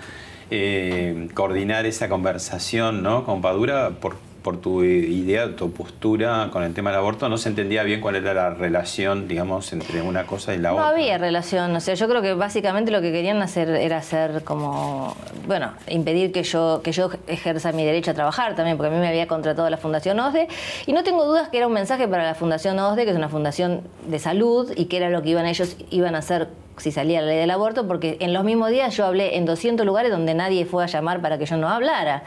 eh, 0.52 1.28
coordinar 1.34 1.86
esa 1.86 2.10
conversación, 2.10 3.04
¿no? 3.04 3.24
Con 3.24 3.42
Padura 3.42 3.92
por 4.00 4.18
por 4.46 4.62
tu 4.62 4.84
idea, 4.84 5.56
tu 5.56 5.72
postura 5.72 6.50
con 6.54 6.62
el 6.62 6.72
tema 6.76 6.92
del 6.92 7.00
aborto, 7.00 7.28
no 7.30 7.40
se 7.40 7.50
entendía 7.50 7.82
bien 7.82 8.00
cuál 8.00 8.16
era 8.16 8.32
la 8.32 8.52
relación, 8.52 9.28
digamos, 9.28 9.74
entre 9.74 10.04
una 10.04 10.28
cosa 10.28 10.54
y 10.54 10.60
la 10.60 10.72
otra. 10.72 10.84
No 10.84 10.90
había 10.92 11.18
relación, 11.18 11.76
o 11.76 11.80
sea, 11.80 11.96
yo 11.96 12.08
creo 12.08 12.22
que 12.22 12.36
básicamente 12.36 12.92
lo 12.92 13.02
que 13.02 13.12
querían 13.12 13.42
hacer 13.42 13.70
era 13.70 13.98
hacer 13.98 14.44
como, 14.44 15.18
bueno, 15.48 15.72
impedir 15.88 16.32
que 16.32 16.44
yo, 16.44 16.82
que 16.84 16.92
yo 16.92 17.10
ejerza 17.26 17.72
mi 17.72 17.86
derecho 17.86 18.12
a 18.12 18.14
trabajar 18.14 18.56
también, 18.56 18.78
porque 18.78 18.94
a 18.94 18.96
mí 18.96 19.02
me 19.02 19.08
había 19.08 19.26
contratado 19.26 19.68
la 19.68 19.78
Fundación 19.78 20.20
OSDE, 20.20 20.48
y 20.86 20.94
no 20.94 21.04
tengo 21.04 21.26
dudas 21.26 21.50
que 21.50 21.58
era 21.58 21.66
un 21.66 21.74
mensaje 21.74 22.08
para 22.08 22.24
la 22.24 22.36
Fundación 22.36 22.78
OSDE, 22.78 23.04
que 23.04 23.10
es 23.10 23.18
una 23.18 23.30
fundación 23.30 23.82
de 24.08 24.20
salud, 24.20 24.72
y 24.76 24.86
que 24.86 24.98
era 24.98 25.10
lo 25.10 25.24
que 25.24 25.30
iban 25.30 25.48
ellos 25.48 25.76
iban 25.90 26.14
a 26.14 26.20
hacer 26.20 26.50
si 26.78 26.92
salía 26.92 27.22
la 27.22 27.28
ley 27.28 27.38
del 27.38 27.52
aborto, 27.52 27.88
porque 27.88 28.18
en 28.20 28.34
los 28.34 28.44
mismos 28.44 28.70
días 28.70 28.96
yo 28.96 29.06
hablé 29.06 29.38
en 29.38 29.46
200 29.46 29.86
lugares 29.86 30.12
donde 30.12 30.34
nadie 30.34 30.66
fue 30.66 30.84
a 30.84 30.88
llamar 30.88 31.22
para 31.22 31.38
que 31.38 31.46
yo 31.46 31.58
no 31.58 31.70
hablara. 31.70 32.24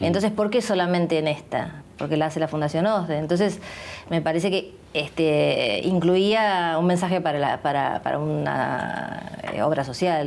Entonces, 0.00 0.30
¿por 0.30 0.50
qué 0.50 0.60
solamente 0.60 1.18
en 1.18 1.28
esta? 1.28 1.82
Porque 1.96 2.16
la 2.16 2.26
hace 2.26 2.40
la 2.40 2.48
Fundación 2.48 2.86
OSDE. 2.86 3.18
Entonces, 3.18 3.60
me 4.10 4.20
parece 4.20 4.50
que 4.50 4.74
este, 4.96 5.80
incluía 5.84 6.76
un 6.78 6.86
mensaje 6.86 7.20
para, 7.20 7.38
la, 7.38 7.60
para, 7.60 8.02
para 8.02 8.18
una 8.18 9.30
eh, 9.52 9.62
obra 9.62 9.84
social, 9.84 10.26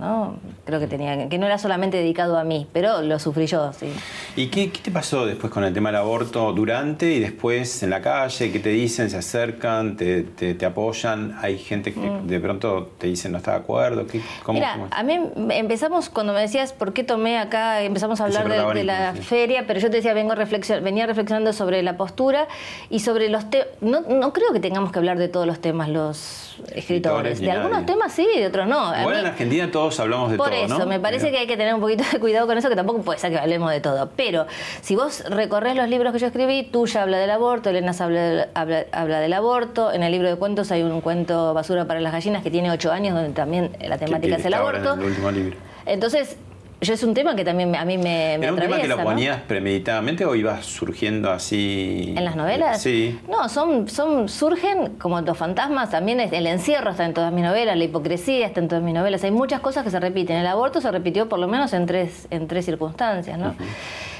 ¿no? 0.00 0.36
Creo 0.64 0.80
que 0.80 0.86
tenía 0.86 1.28
que 1.28 1.38
no 1.38 1.44
era 1.46 1.58
solamente 1.58 1.98
dedicado 1.98 2.38
a 2.38 2.44
mí, 2.44 2.66
pero 2.72 3.02
lo 3.02 3.18
sufrí 3.18 3.46
yo, 3.46 3.72
sí. 3.74 3.92
¿Y 4.34 4.46
qué, 4.48 4.72
qué, 4.72 4.80
te 4.80 4.90
pasó 4.90 5.26
después 5.26 5.52
con 5.52 5.64
el 5.64 5.74
tema 5.74 5.90
del 5.90 5.96
aborto 5.96 6.52
durante 6.52 7.12
y 7.12 7.20
después 7.20 7.82
en 7.82 7.90
la 7.90 8.00
calle? 8.00 8.50
¿Qué 8.50 8.58
te 8.58 8.70
dicen? 8.70 9.10
¿Se 9.10 9.18
acercan? 9.18 9.96
¿Te, 9.96 10.22
te, 10.22 10.66
apoyan? 10.66 11.36
¿Hay 11.42 11.58
gente 11.58 11.92
que 11.92 12.00
mm. 12.00 12.26
de 12.26 12.40
pronto 12.40 12.92
te 12.98 13.08
dice 13.08 13.28
no 13.28 13.36
está 13.36 13.52
de 13.52 13.58
acuerdo? 13.58 14.06
¿Qué, 14.06 14.22
cómo, 14.42 14.58
Mira, 14.58 14.88
a 14.90 15.02
mí 15.02 15.20
empezamos, 15.50 16.08
cuando 16.08 16.32
me 16.32 16.40
decías 16.40 16.72
por 16.72 16.94
qué 16.94 17.04
tomé 17.04 17.38
acá, 17.38 17.82
empezamos 17.82 18.20
a 18.22 18.24
hablar 18.24 18.48
de, 18.48 18.84
la 18.84 19.12
feria, 19.12 19.64
pero 19.66 19.78
yo 19.78 19.90
te 19.90 19.96
decía, 19.96 20.14
vengo 20.14 20.34
reflexión, 20.34 20.82
venía 20.82 21.06
reflexionando 21.06 21.52
sobre 21.52 21.82
la 21.82 21.98
postura 21.98 22.48
y 22.88 23.00
sobre 23.00 23.28
los 23.28 23.50
temas 23.50 23.66
no 23.80 24.05
creo 24.32 24.52
que 24.52 24.60
tengamos 24.60 24.92
que 24.92 24.98
hablar 24.98 25.18
de 25.18 25.28
todos 25.28 25.46
los 25.46 25.60
temas 25.60 25.88
los 25.88 26.56
escritores. 26.74 27.40
De 27.40 27.50
algunos 27.50 27.86
temas 27.86 28.12
sí, 28.12 28.26
de 28.36 28.46
otros 28.46 28.66
no. 28.66 28.92
Bueno, 29.02 29.20
en 29.20 29.26
Argentina 29.26 29.70
todos 29.70 29.98
hablamos 30.00 30.30
de 30.30 30.36
todo. 30.36 30.46
Por 30.46 30.54
eso, 30.54 30.86
me 30.86 31.00
parece 31.00 31.30
que 31.30 31.38
hay 31.38 31.46
que 31.46 31.56
tener 31.56 31.74
un 31.74 31.80
poquito 31.80 32.04
de 32.12 32.18
cuidado 32.20 32.46
con 32.46 32.56
eso, 32.56 32.68
que 32.68 32.76
tampoco 32.76 33.02
puede 33.02 33.18
ser 33.18 33.32
que 33.32 33.38
hablemos 33.38 33.70
de 33.70 33.80
todo. 33.80 34.10
Pero 34.16 34.46
si 34.80 34.96
vos 34.96 35.24
recorres 35.28 35.76
los 35.76 35.88
libros 35.88 36.12
que 36.12 36.18
yo 36.18 36.26
escribí, 36.28 36.64
Tuya 36.64 37.02
habla 37.02 37.18
del 37.18 37.30
aborto, 37.30 37.70
Elena 37.70 37.92
habla, 37.98 38.48
habla, 38.54 39.20
del 39.20 39.32
aborto. 39.32 39.92
En 39.92 40.02
el 40.02 40.12
libro 40.12 40.28
de 40.28 40.36
cuentos 40.36 40.70
hay 40.70 40.82
un 40.82 41.00
cuento 41.00 41.54
Basura 41.54 41.86
para 41.86 42.00
las 42.00 42.12
gallinas 42.12 42.42
que 42.42 42.50
tiene 42.50 42.70
ocho 42.70 42.92
años, 42.92 43.14
donde 43.14 43.30
también 43.30 43.76
la 43.80 43.98
temática 43.98 44.36
es 44.36 44.44
el 44.44 44.54
aborto. 44.54 44.94
En 44.94 45.00
el 45.00 45.06
último 45.06 45.30
libro. 45.30 45.56
Entonces, 45.86 46.36
yo 46.80 46.92
es 46.92 47.02
un 47.02 47.14
tema 47.14 47.34
que 47.34 47.44
también 47.44 47.74
a 47.74 47.84
mí 47.84 47.96
me, 47.96 48.36
me 48.38 48.44
¿Era 48.44 48.52
un 48.52 48.58
tema 48.58 48.78
que 48.78 48.88
lo 48.88 49.02
ponías 49.02 49.40
premeditadamente 49.42 50.26
o 50.26 50.34
ibas 50.34 50.66
surgiendo 50.66 51.30
así? 51.30 52.12
¿En 52.16 52.24
las 52.24 52.36
novelas? 52.36 52.82
Sí. 52.82 53.18
No, 53.28 53.48
son, 53.48 53.88
son, 53.88 54.28
surgen 54.28 54.96
como 54.96 55.20
los 55.22 55.38
fantasmas, 55.38 55.90
también 55.90 56.20
el 56.20 56.46
encierro 56.46 56.90
está 56.90 57.06
en 57.06 57.14
todas 57.14 57.32
mis 57.32 57.44
novelas, 57.44 57.76
la 57.76 57.84
hipocresía 57.84 58.46
está 58.46 58.60
en 58.60 58.68
todas 58.68 58.84
mis 58.84 58.94
novelas. 58.94 59.24
Hay 59.24 59.30
muchas 59.30 59.60
cosas 59.60 59.84
que 59.84 59.90
se 59.90 59.98
repiten. 59.98 60.36
El 60.36 60.46
aborto 60.46 60.80
se 60.80 60.90
repitió 60.90 61.28
por 61.28 61.38
lo 61.38 61.48
menos 61.48 61.72
en 61.72 61.86
tres, 61.86 62.28
en 62.30 62.46
tres 62.46 62.66
circunstancias, 62.66 63.38
¿no? 63.38 63.54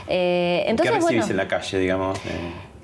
Eh, 0.09 0.65
entonces, 0.67 0.95
¿Qué 0.95 1.01
recibís 1.01 1.31
en 1.31 1.37
la 1.37 1.49
calle, 1.49 1.79
digamos? 1.79 2.19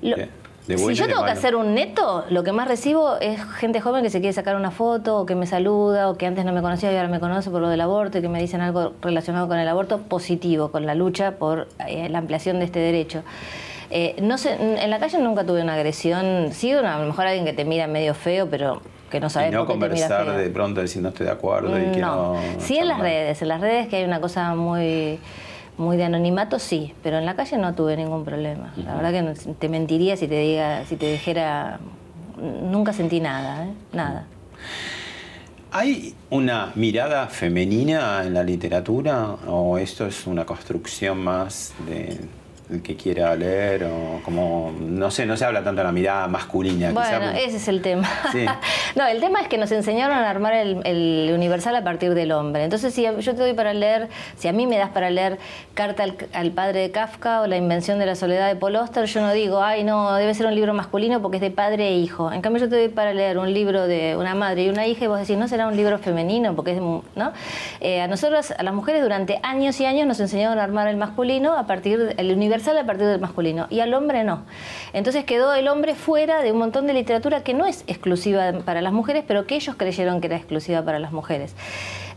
Eh, 0.01 0.29
si 0.67 0.95
yo 0.95 1.07
tengo 1.07 1.25
que 1.25 1.31
hacer 1.31 1.55
un 1.55 1.73
neto, 1.73 2.25
lo 2.29 2.43
que 2.43 2.51
más 2.51 2.67
recibo 2.67 3.17
es 3.19 3.39
gente 3.55 3.81
joven 3.81 4.03
que 4.03 4.09
se 4.09 4.19
quiere 4.19 4.33
sacar 4.33 4.55
una 4.55 4.71
foto, 4.71 5.19
o 5.19 5.25
que 5.25 5.35
me 5.35 5.45
saluda, 5.45 6.09
o 6.09 6.17
que 6.17 6.25
antes 6.25 6.45
no 6.45 6.53
me 6.53 6.61
conocía 6.61 6.91
y 6.91 6.95
ahora 6.95 7.09
me 7.09 7.19
conoce 7.19 7.49
por 7.49 7.61
lo 7.61 7.69
del 7.69 7.81
aborto, 7.81 8.17
y 8.17 8.21
que 8.21 8.29
me 8.29 8.39
dicen 8.39 8.61
algo 8.61 8.93
relacionado 9.01 9.47
con 9.47 9.59
el 9.59 9.67
aborto 9.67 9.99
positivo, 9.99 10.71
con 10.71 10.85
la 10.85 10.95
lucha 10.95 11.33
por 11.33 11.67
eh, 11.87 12.09
la 12.09 12.19
ampliación 12.19 12.59
de 12.59 12.65
este 12.65 12.79
derecho. 12.79 13.23
Eh, 13.89 14.15
no 14.21 14.37
sé, 14.37 14.57
en 14.59 14.89
la 14.89 14.99
calle 14.99 15.19
nunca 15.19 15.45
tuve 15.45 15.61
una 15.61 15.75
agresión, 15.75 16.49
sí, 16.51 16.71
a 16.71 16.97
lo 16.97 17.05
mejor 17.05 17.27
alguien 17.27 17.45
que 17.45 17.53
te 17.53 17.65
mira 17.65 17.87
medio 17.87 18.13
feo, 18.13 18.47
pero 18.49 18.81
que 19.11 19.19
no 19.19 19.29
sabe 19.29 19.49
y 19.49 19.51
no 19.51 19.67
conversar 19.67 20.35
de 20.35 20.49
pronto 20.49 20.81
decir 20.81 21.03
no 21.03 21.09
estoy 21.09 21.27
de 21.27 21.31
acuerdo 21.31 21.79
y 21.79 21.91
que 21.91 21.99
no. 21.99 22.35
sí 22.57 22.77
en 22.77 22.87
las 22.87 22.99
redes, 22.99 23.43
en 23.43 23.47
las 23.47 23.61
redes 23.61 23.87
que 23.87 23.97
hay 23.97 24.05
una 24.05 24.19
cosa 24.19 24.55
muy 24.55 25.19
muy 25.77 25.97
de 25.97 26.05
anonimato 26.05 26.59
sí, 26.59 26.93
pero 27.03 27.17
en 27.17 27.25
la 27.25 27.35
calle 27.35 27.57
no 27.57 27.73
tuve 27.73 27.97
ningún 27.97 28.23
problema. 28.23 28.73
La 28.77 28.95
verdad 28.95 29.11
que 29.11 29.53
te 29.53 29.69
mentiría 29.69 30.17
si 30.17 30.27
te 30.27 30.39
diga, 30.39 30.85
si 30.85 30.95
te 30.95 31.11
dijera, 31.11 31.79
nunca 32.37 32.93
sentí 32.93 33.19
nada, 33.19 33.65
¿eh? 33.65 33.73
nada. 33.91 34.25
¿Hay 35.71 36.13
una 36.29 36.71
mirada 36.75 37.27
femenina 37.27 38.23
en 38.23 38.35
la 38.35 38.43
literatura 38.43 39.37
o 39.47 39.79
esto 39.79 40.05
es 40.05 40.27
una 40.27 40.45
construcción 40.45 41.23
más 41.23 41.73
de, 41.87 42.19
el 42.73 42.81
que 42.81 42.95
quiera 42.95 43.35
leer 43.35 43.85
o 43.85 44.21
como, 44.23 44.73
no 44.79 45.11
sé, 45.11 45.25
no 45.25 45.37
se 45.37 45.45
habla 45.45 45.63
tanto 45.63 45.81
de 45.81 45.85
la 45.85 45.91
mirada 45.91 46.27
masculina. 46.27 46.91
Bueno, 46.91 47.29
ese 47.31 47.57
es 47.57 47.67
el 47.67 47.81
tema. 47.81 48.09
no, 48.95 49.05
el 49.07 49.19
tema 49.19 49.41
es 49.41 49.47
que 49.47 49.57
nos 49.57 49.71
enseñaron 49.71 50.17
a 50.17 50.29
armar 50.29 50.53
el, 50.53 51.31
universal 51.33 51.75
a 51.75 51.83
partir 51.83 52.13
del 52.13 52.31
hombre. 52.31 52.63
Entonces, 52.63 52.93
si 52.93 53.03
yo 53.03 53.35
te 53.35 53.41
doy 53.41 53.53
para 53.53 53.73
leer, 53.73 54.09
si 54.37 54.47
a 54.47 54.53
mí 54.53 54.67
me 54.67 54.77
das 54.77 54.89
para 54.89 55.09
leer 55.09 55.37
Carta 55.73 56.05
al, 56.33 56.51
padre 56.51 56.81
de 56.81 56.91
Kafka 56.91 57.41
o 57.41 57.47
La 57.47 57.57
invención 57.57 57.99
de 57.99 58.05
la 58.05 58.15
soledad 58.15 58.47
de 58.47 58.55
Paul 58.55 58.75
Auster, 58.75 59.05
yo 59.05 59.21
no 59.21 59.31
digo, 59.33 59.61
ay, 59.61 59.83
no, 59.83 60.13
debe 60.15 60.33
ser 60.33 60.47
un 60.47 60.55
libro 60.55 60.73
masculino 60.73 61.21
porque 61.21 61.37
es 61.37 61.41
de 61.41 61.51
padre 61.51 61.89
e 61.89 61.97
hijo. 61.97 62.31
En 62.31 62.41
cambio, 62.41 62.63
yo 62.63 62.69
te 62.69 62.75
doy 62.75 62.89
para 62.89 63.13
leer 63.13 63.37
un 63.37 63.53
libro 63.53 63.87
de 63.87 64.15
una 64.17 64.35
madre 64.35 64.63
y 64.65 64.69
una 64.69 64.87
hija 64.87 65.05
y 65.05 65.07
vos 65.07 65.19
decís, 65.19 65.37
no 65.37 65.47
será 65.47 65.67
un 65.67 65.75
libro 65.75 65.97
femenino 65.99 66.55
porque 66.55 66.71
es, 66.71 66.81
¿no? 66.81 67.33
Eh, 67.81 68.01
a 68.01 68.07
nosotros, 68.07 68.51
a 68.51 68.63
las 68.63 68.73
mujeres, 68.73 69.01
durante 69.01 69.39
años 69.43 69.79
y 69.79 69.85
años 69.85 70.07
nos 70.07 70.19
enseñaron 70.19 70.59
a 70.59 70.63
armar 70.63 70.87
el 70.87 70.97
masculino 70.97 71.57
a 71.57 71.67
partir 71.67 72.15
del 72.15 72.31
universal 72.31 72.62
a 72.71 72.85
partir 72.85 73.05
del 73.05 73.19
masculino 73.19 73.67
y 73.69 73.79
al 73.79 73.93
hombre 73.93 74.23
no. 74.23 74.45
Entonces 74.93 75.25
quedó 75.25 75.53
el 75.53 75.67
hombre 75.67 75.95
fuera 75.95 76.41
de 76.41 76.51
un 76.51 76.57
montón 76.57 76.87
de 76.87 76.93
literatura 76.93 77.43
que 77.43 77.53
no 77.53 77.65
es 77.65 77.83
exclusiva 77.87 78.51
para 78.65 78.81
las 78.81 78.93
mujeres, 78.93 79.23
pero 79.27 79.45
que 79.45 79.55
ellos 79.55 79.75
creyeron 79.75 80.21
que 80.21 80.27
era 80.27 80.37
exclusiva 80.37 80.83
para 80.83 80.99
las 80.99 81.11
mujeres. 81.11 81.55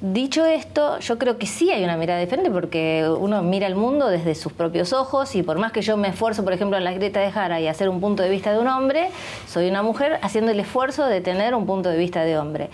Dicho 0.00 0.44
esto, 0.44 0.98
yo 0.98 1.18
creo 1.18 1.38
que 1.38 1.46
sí 1.46 1.70
hay 1.70 1.82
una 1.82 1.96
mirada 1.96 2.20
diferente 2.20 2.50
porque 2.50 3.08
uno 3.18 3.42
mira 3.42 3.66
el 3.66 3.74
mundo 3.74 4.08
desde 4.08 4.34
sus 4.34 4.52
propios 4.52 4.92
ojos 4.92 5.34
y 5.34 5.42
por 5.42 5.58
más 5.58 5.72
que 5.72 5.80
yo 5.80 5.96
me 5.96 6.08
esfuerzo, 6.08 6.44
por 6.44 6.52
ejemplo, 6.52 6.76
en 6.76 6.84
la 6.84 6.92
Greta 6.92 7.20
de 7.20 7.30
Jara 7.30 7.60
y 7.60 7.68
hacer 7.68 7.88
un 7.88 8.00
punto 8.00 8.22
de 8.22 8.28
vista 8.28 8.52
de 8.52 8.58
un 8.58 8.68
hombre, 8.68 9.08
soy 9.46 9.68
una 9.68 9.82
mujer 9.82 10.18
haciendo 10.22 10.52
el 10.52 10.60
esfuerzo 10.60 11.06
de 11.06 11.20
tener 11.20 11.54
un 11.54 11.66
punto 11.66 11.88
de 11.88 11.96
vista 11.96 12.24
de 12.24 12.38
hombre. 12.38 12.68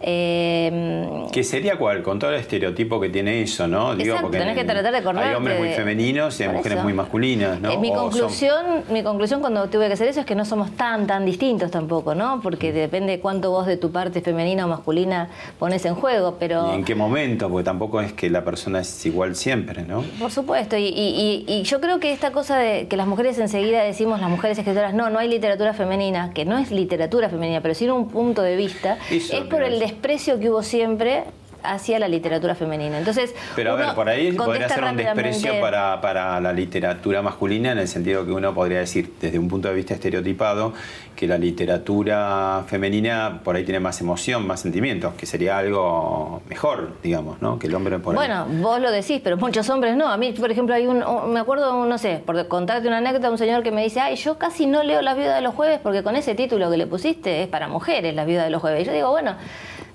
Eh, 0.00 1.26
¿Qué 1.30 1.44
sería 1.44 1.76
cuál? 1.76 2.02
Con 2.02 2.18
todo 2.18 2.30
el 2.30 2.40
estereotipo 2.40 3.00
que 3.00 3.08
tiene 3.08 3.42
eso, 3.42 3.68
¿no? 3.68 3.94
Digo, 3.94 4.16
porque 4.20 4.38
tenés 4.38 4.56
que 4.56 4.64
tratar 4.64 4.92
de 4.92 5.20
Hay 5.20 5.34
hombres 5.34 5.58
muy 5.58 5.68
femeninos 5.70 6.40
y 6.40 6.44
hay 6.44 6.48
mujeres 6.48 6.82
muy 6.82 6.92
masculinas, 6.92 7.60
¿no? 7.60 7.70
Eh, 7.70 7.78
mi, 7.78 7.92
conclusión, 7.92 8.82
mi 8.90 9.02
conclusión 9.02 9.40
cuando 9.40 9.68
tuve 9.68 9.86
que 9.86 9.92
hacer 9.92 10.08
eso 10.08 10.20
es 10.20 10.26
que 10.26 10.34
no 10.34 10.44
somos 10.44 10.72
tan, 10.72 11.06
tan 11.06 11.24
distintos 11.24 11.70
tampoco, 11.70 12.14
¿no? 12.14 12.40
Porque 12.42 12.72
depende 12.72 13.20
cuánto 13.20 13.50
vos 13.50 13.66
de 13.66 13.76
tu 13.76 13.92
parte 13.92 14.20
femenina 14.20 14.64
o 14.64 14.68
masculina 14.68 15.28
pones 15.58 15.84
en 15.84 15.94
juego, 15.94 16.36
pero 16.40 16.61
¿Y 16.70 16.74
en 16.74 16.84
qué 16.84 16.94
momento? 16.94 17.48
Porque 17.48 17.64
tampoco 17.64 18.00
es 18.00 18.12
que 18.12 18.30
la 18.30 18.44
persona 18.44 18.80
es 18.80 19.06
igual 19.06 19.36
siempre, 19.36 19.82
¿no? 19.84 20.02
Por 20.18 20.30
supuesto, 20.30 20.76
y, 20.78 21.62
yo 21.64 21.80
creo 21.80 22.00
que 22.00 22.12
esta 22.12 22.32
cosa 22.32 22.58
de 22.58 22.88
que 22.88 22.96
las 22.96 23.06
mujeres 23.06 23.38
enseguida 23.38 23.82
decimos, 23.82 24.20
las 24.20 24.30
mujeres 24.30 24.58
escritoras, 24.58 24.94
no, 24.94 25.10
no 25.10 25.18
hay 25.18 25.28
literatura 25.28 25.74
femenina, 25.74 26.32
que 26.34 26.44
no 26.44 26.58
es 26.58 26.70
literatura 26.70 27.28
femenina, 27.28 27.60
pero 27.60 27.74
sí 27.74 27.88
un 27.88 28.08
punto 28.08 28.42
de 28.42 28.56
vista, 28.56 28.98
es 29.10 29.30
por 29.50 29.62
el 29.62 29.78
desprecio 29.78 30.38
que 30.38 30.50
hubo 30.50 30.62
siempre 30.62 31.24
hacia 31.62 31.98
la 31.98 32.08
literatura 32.08 32.54
femenina. 32.54 32.98
Entonces, 32.98 33.34
pero 33.54 33.72
a 33.72 33.76
ver, 33.76 33.94
por 33.94 34.08
ahí 34.08 34.32
podría 34.32 34.68
ser 34.68 34.84
un 34.84 34.96
desprecio 34.96 35.60
para, 35.60 36.00
para 36.00 36.40
la 36.40 36.52
literatura 36.52 37.22
masculina 37.22 37.72
en 37.72 37.78
el 37.78 37.88
sentido 37.88 38.24
que 38.24 38.32
uno 38.32 38.54
podría 38.54 38.78
decir, 38.78 39.12
desde 39.20 39.38
un 39.38 39.48
punto 39.48 39.68
de 39.68 39.74
vista 39.74 39.94
estereotipado, 39.94 40.72
que 41.16 41.26
la 41.26 41.38
literatura 41.38 42.64
femenina 42.66 43.40
por 43.44 43.56
ahí 43.56 43.64
tiene 43.64 43.80
más 43.80 44.00
emoción, 44.00 44.46
más 44.46 44.60
sentimientos, 44.60 45.14
que 45.14 45.26
sería 45.26 45.58
algo 45.58 46.42
mejor, 46.48 46.94
digamos, 47.02 47.40
¿no? 47.40 47.58
Que 47.58 47.66
el 47.66 47.74
hombre 47.74 47.98
por 47.98 48.14
Bueno, 48.14 48.46
vos 48.60 48.80
lo 48.80 48.90
decís, 48.90 49.20
pero 49.22 49.36
muchos 49.36 49.68
hombres 49.70 49.96
no. 49.96 50.08
A 50.08 50.16
mí, 50.16 50.32
por 50.32 50.50
ejemplo, 50.50 50.74
hay 50.74 50.86
un, 50.86 51.04
me 51.32 51.40
acuerdo, 51.40 51.86
no 51.86 51.98
sé, 51.98 52.22
por 52.24 52.48
contarte 52.48 52.88
una 52.88 52.98
anécdota, 52.98 53.30
un 53.30 53.38
señor 53.38 53.62
que 53.62 53.70
me 53.70 53.82
dice, 53.82 54.00
ay, 54.00 54.16
yo 54.16 54.38
casi 54.38 54.66
no 54.66 54.82
leo 54.82 55.02
La 55.02 55.14
viuda 55.14 55.36
de 55.36 55.42
los 55.42 55.54
jueves 55.54 55.80
porque 55.82 56.02
con 56.02 56.16
ese 56.16 56.34
título 56.34 56.70
que 56.70 56.76
le 56.76 56.86
pusiste 56.86 57.42
es 57.42 57.48
para 57.48 57.68
mujeres, 57.68 58.14
La 58.14 58.24
viuda 58.24 58.44
de 58.44 58.50
los 58.50 58.60
jueves. 58.60 58.82
Y 58.82 58.84
yo 58.86 58.92
digo, 58.92 59.10
bueno, 59.10 59.36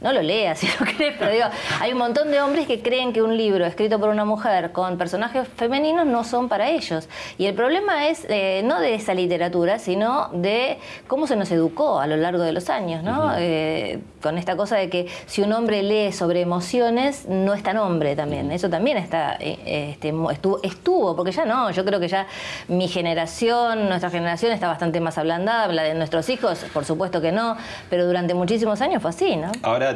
no 0.01 0.13
lo 0.13 0.21
leas 0.21 0.59
si 0.59 0.67
lo 0.67 0.85
crees, 0.85 1.15
pero 1.17 1.31
digo, 1.31 1.45
hay 1.79 1.91
un 1.91 1.97
montón 1.97 2.31
de 2.31 2.41
hombres 2.41 2.67
que 2.67 2.81
creen 2.81 3.13
que 3.13 3.21
un 3.21 3.35
libro 3.35 3.65
escrito 3.65 3.99
por 3.99 4.09
una 4.09 4.25
mujer 4.25 4.71
con 4.71 4.97
personajes 4.97 5.47
femeninos 5.47 6.05
no 6.05 6.23
son 6.23 6.49
para 6.49 6.69
ellos. 6.69 7.09
Y 7.37 7.45
el 7.45 7.55
problema 7.55 8.07
es 8.07 8.25
eh, 8.29 8.61
no 8.63 8.79
de 8.79 8.95
esa 8.95 9.13
literatura, 9.13 9.79
sino 9.79 10.29
de 10.33 10.79
cómo 11.07 11.27
se 11.27 11.35
nos 11.35 11.51
educó 11.51 11.99
a 11.99 12.07
lo 12.07 12.17
largo 12.17 12.43
de 12.43 12.51
los 12.51 12.69
años, 12.69 13.03
¿no? 13.03 13.31
Eh, 13.37 13.99
con 14.21 14.37
esta 14.37 14.55
cosa 14.55 14.75
de 14.75 14.89
que 14.89 15.07
si 15.25 15.41
un 15.41 15.53
hombre 15.53 15.83
lee 15.83 16.11
sobre 16.11 16.41
emociones, 16.41 17.27
no 17.27 17.53
es 17.53 17.63
tan 17.63 17.77
hombre 17.77 18.15
también. 18.15 18.51
Eso 18.51 18.69
también 18.69 18.97
está, 18.97 19.37
eh, 19.39 19.91
este, 19.91 20.13
estuvo, 20.31 20.61
estuvo, 20.63 21.15
porque 21.15 21.31
ya 21.31 21.45
no, 21.45 21.71
yo 21.71 21.85
creo 21.85 21.99
que 21.99 22.07
ya 22.07 22.27
mi 22.67 22.87
generación, 22.87 23.87
nuestra 23.87 24.09
generación 24.09 24.51
está 24.51 24.67
bastante 24.67 24.99
más 24.99 25.17
ablandada, 25.17 25.67
la 25.67 25.83
de 25.83 25.93
nuestros 25.93 26.29
hijos, 26.29 26.65
por 26.73 26.85
supuesto 26.85 27.21
que 27.21 27.31
no, 27.31 27.57
pero 27.89 28.05
durante 28.05 28.33
muchísimos 28.33 28.81
años 28.81 29.01
fue 29.01 29.11
así, 29.11 29.35
¿no? 29.35 29.51
Ahora 29.61 29.86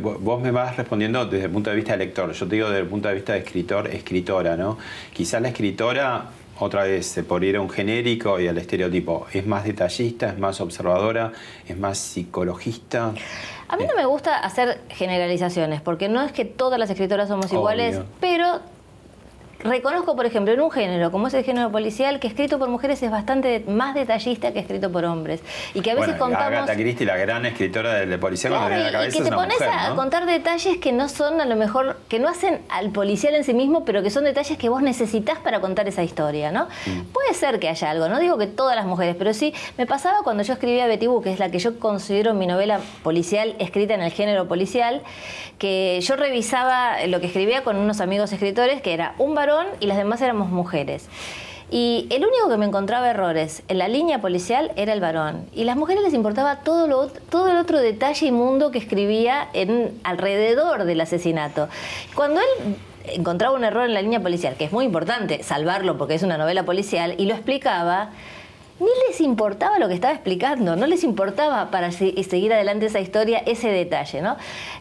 vos 0.00 0.42
me 0.42 0.50
vas 0.50 0.76
respondiendo 0.76 1.24
desde 1.26 1.46
el 1.46 1.50
punto 1.50 1.70
de 1.70 1.76
vista 1.76 1.92
de 1.92 1.98
lector, 1.98 2.32
yo 2.32 2.46
te 2.46 2.54
digo 2.54 2.68
desde 2.68 2.82
el 2.82 2.88
punto 2.88 3.08
de 3.08 3.14
vista 3.14 3.32
de 3.32 3.40
escritor, 3.40 3.86
escritora, 3.88 4.56
¿no? 4.56 4.78
Quizás 5.12 5.40
la 5.40 5.48
escritora, 5.48 6.26
otra 6.58 6.84
vez, 6.84 7.20
por 7.26 7.42
ir 7.42 7.56
a 7.56 7.60
un 7.60 7.70
genérico 7.70 8.38
y 8.38 8.48
al 8.48 8.58
estereotipo, 8.58 9.26
es 9.32 9.46
más 9.46 9.64
detallista, 9.64 10.28
es 10.28 10.38
más 10.38 10.60
observadora, 10.60 11.32
es 11.66 11.76
más 11.76 11.98
psicologista. 11.98 13.12
A 13.68 13.76
mí 13.76 13.86
no 13.86 13.96
me 13.96 14.04
gusta 14.04 14.36
hacer 14.36 14.80
generalizaciones, 14.88 15.80
porque 15.80 16.08
no 16.08 16.22
es 16.22 16.32
que 16.32 16.44
todas 16.44 16.78
las 16.78 16.90
escritoras 16.90 17.28
somos 17.28 17.52
iguales, 17.52 18.00
pero 18.20 18.60
reconozco, 19.64 20.14
por 20.14 20.26
ejemplo, 20.26 20.52
en 20.52 20.60
un 20.60 20.70
género 20.70 21.10
como 21.10 21.28
es 21.28 21.34
el 21.34 21.44
género 21.44 21.72
policial, 21.72 22.20
que 22.20 22.28
escrito 22.28 22.58
por 22.58 22.68
mujeres 22.68 23.02
es 23.02 23.10
bastante 23.10 23.64
más 23.66 23.94
detallista 23.94 24.52
que 24.52 24.60
escrito 24.60 24.92
por 24.92 25.04
hombres. 25.04 25.40
Y 25.72 25.80
que 25.80 25.90
a 25.90 25.94
veces 25.94 26.18
bueno, 26.18 26.24
contamos. 26.24 26.58
Agatha 26.58 26.74
Christie, 26.74 27.06
la 27.06 27.16
gran 27.16 27.46
escritora 27.46 27.94
de, 27.94 28.18
policial, 28.18 28.52
cuando 28.52 28.68
viene 28.68 28.82
a 28.82 28.86
la 28.86 28.92
cabeza 28.92 29.16
y 29.16 29.18
que 29.18 29.30
te 29.30 29.34
pones 29.34 29.60
a 29.62 29.94
contar 29.94 30.26
detalles 30.26 30.78
que 30.78 30.92
no 30.92 31.08
son, 31.08 31.40
a 31.40 31.46
lo 31.46 31.56
mejor, 31.56 31.98
que 32.08 32.18
no 32.18 32.28
hacen 32.28 32.60
al 32.68 32.90
policial 32.90 33.34
en 33.34 33.44
sí 33.44 33.54
mismo, 33.54 33.84
pero 33.84 34.02
que 34.02 34.10
son 34.10 34.24
detalles 34.24 34.58
que 34.58 34.68
vos 34.68 34.82
necesitas 34.82 35.38
para 35.38 35.60
contar 35.60 35.88
esa 35.88 36.02
historia, 36.02 36.52
¿no? 36.52 36.68
Mm. 36.86 37.12
Puede 37.12 37.34
ser 37.34 37.58
que 37.58 37.68
haya 37.68 37.90
algo, 37.90 38.08
no 38.08 38.20
digo 38.20 38.36
que 38.38 38.46
todas 38.46 38.76
las 38.76 38.86
mujeres, 38.86 39.16
pero 39.18 39.32
sí, 39.32 39.54
me 39.78 39.86
pasaba 39.86 40.18
cuando 40.22 40.42
yo 40.42 40.52
escribía 40.52 40.86
Betty 40.86 41.06
Boo, 41.06 41.22
que 41.22 41.32
es 41.32 41.38
la 41.38 41.50
que 41.50 41.58
yo 41.58 41.78
considero 41.78 42.34
mi 42.34 42.46
novela 42.46 42.80
policial 43.02 43.54
escrita 43.58 43.94
en 43.94 44.02
el 44.02 44.12
género 44.12 44.46
policial, 44.46 45.02
que 45.58 46.00
yo 46.02 46.16
revisaba 46.16 47.06
lo 47.06 47.20
que 47.20 47.26
escribía 47.26 47.62
con 47.64 47.76
unos 47.76 48.00
amigos 48.00 48.32
escritores, 48.32 48.82
que 48.82 48.92
era 48.92 49.14
un 49.18 49.34
varón 49.34 49.53
y 49.80 49.86
las 49.86 49.96
demás 49.96 50.20
éramos 50.22 50.48
mujeres. 50.48 51.08
Y 51.70 52.06
el 52.10 52.24
único 52.24 52.48
que 52.48 52.56
me 52.56 52.66
encontraba 52.66 53.10
errores 53.10 53.62
en 53.68 53.78
la 53.78 53.88
línea 53.88 54.20
policial 54.20 54.70
era 54.76 54.92
el 54.92 55.00
varón. 55.00 55.46
Y 55.54 55.64
las 55.64 55.76
mujeres 55.76 56.02
les 56.02 56.14
importaba 56.14 56.56
todo, 56.56 56.86
lo, 56.86 57.08
todo 57.08 57.50
el 57.50 57.56
otro 57.56 57.80
detalle 57.80 58.26
inmundo 58.26 58.70
que 58.70 58.78
escribía 58.78 59.48
en, 59.54 59.98
alrededor 60.04 60.84
del 60.84 61.00
asesinato. 61.00 61.68
Cuando 62.14 62.40
él 62.40 62.76
encontraba 63.06 63.56
un 63.56 63.64
error 63.64 63.86
en 63.86 63.94
la 63.94 64.02
línea 64.02 64.20
policial, 64.20 64.54
que 64.56 64.64
es 64.64 64.72
muy 64.72 64.84
importante 64.84 65.42
salvarlo 65.42 65.98
porque 65.98 66.14
es 66.14 66.22
una 66.22 66.38
novela 66.38 66.62
policial, 66.64 67.14
y 67.18 67.26
lo 67.26 67.34
explicaba, 67.34 68.10
ni 68.84 68.90
les 69.08 69.20
importaba 69.20 69.78
lo 69.78 69.88
que 69.88 69.94
estaba 69.94 70.12
explicando, 70.12 70.76
no 70.76 70.86
les 70.86 71.04
importaba 71.04 71.70
para 71.70 71.90
seguir 71.90 72.52
adelante 72.52 72.86
esa 72.86 73.00
historia 73.00 73.42
ese 73.46 73.68
detalle, 73.68 74.22
¿no? 74.22 74.36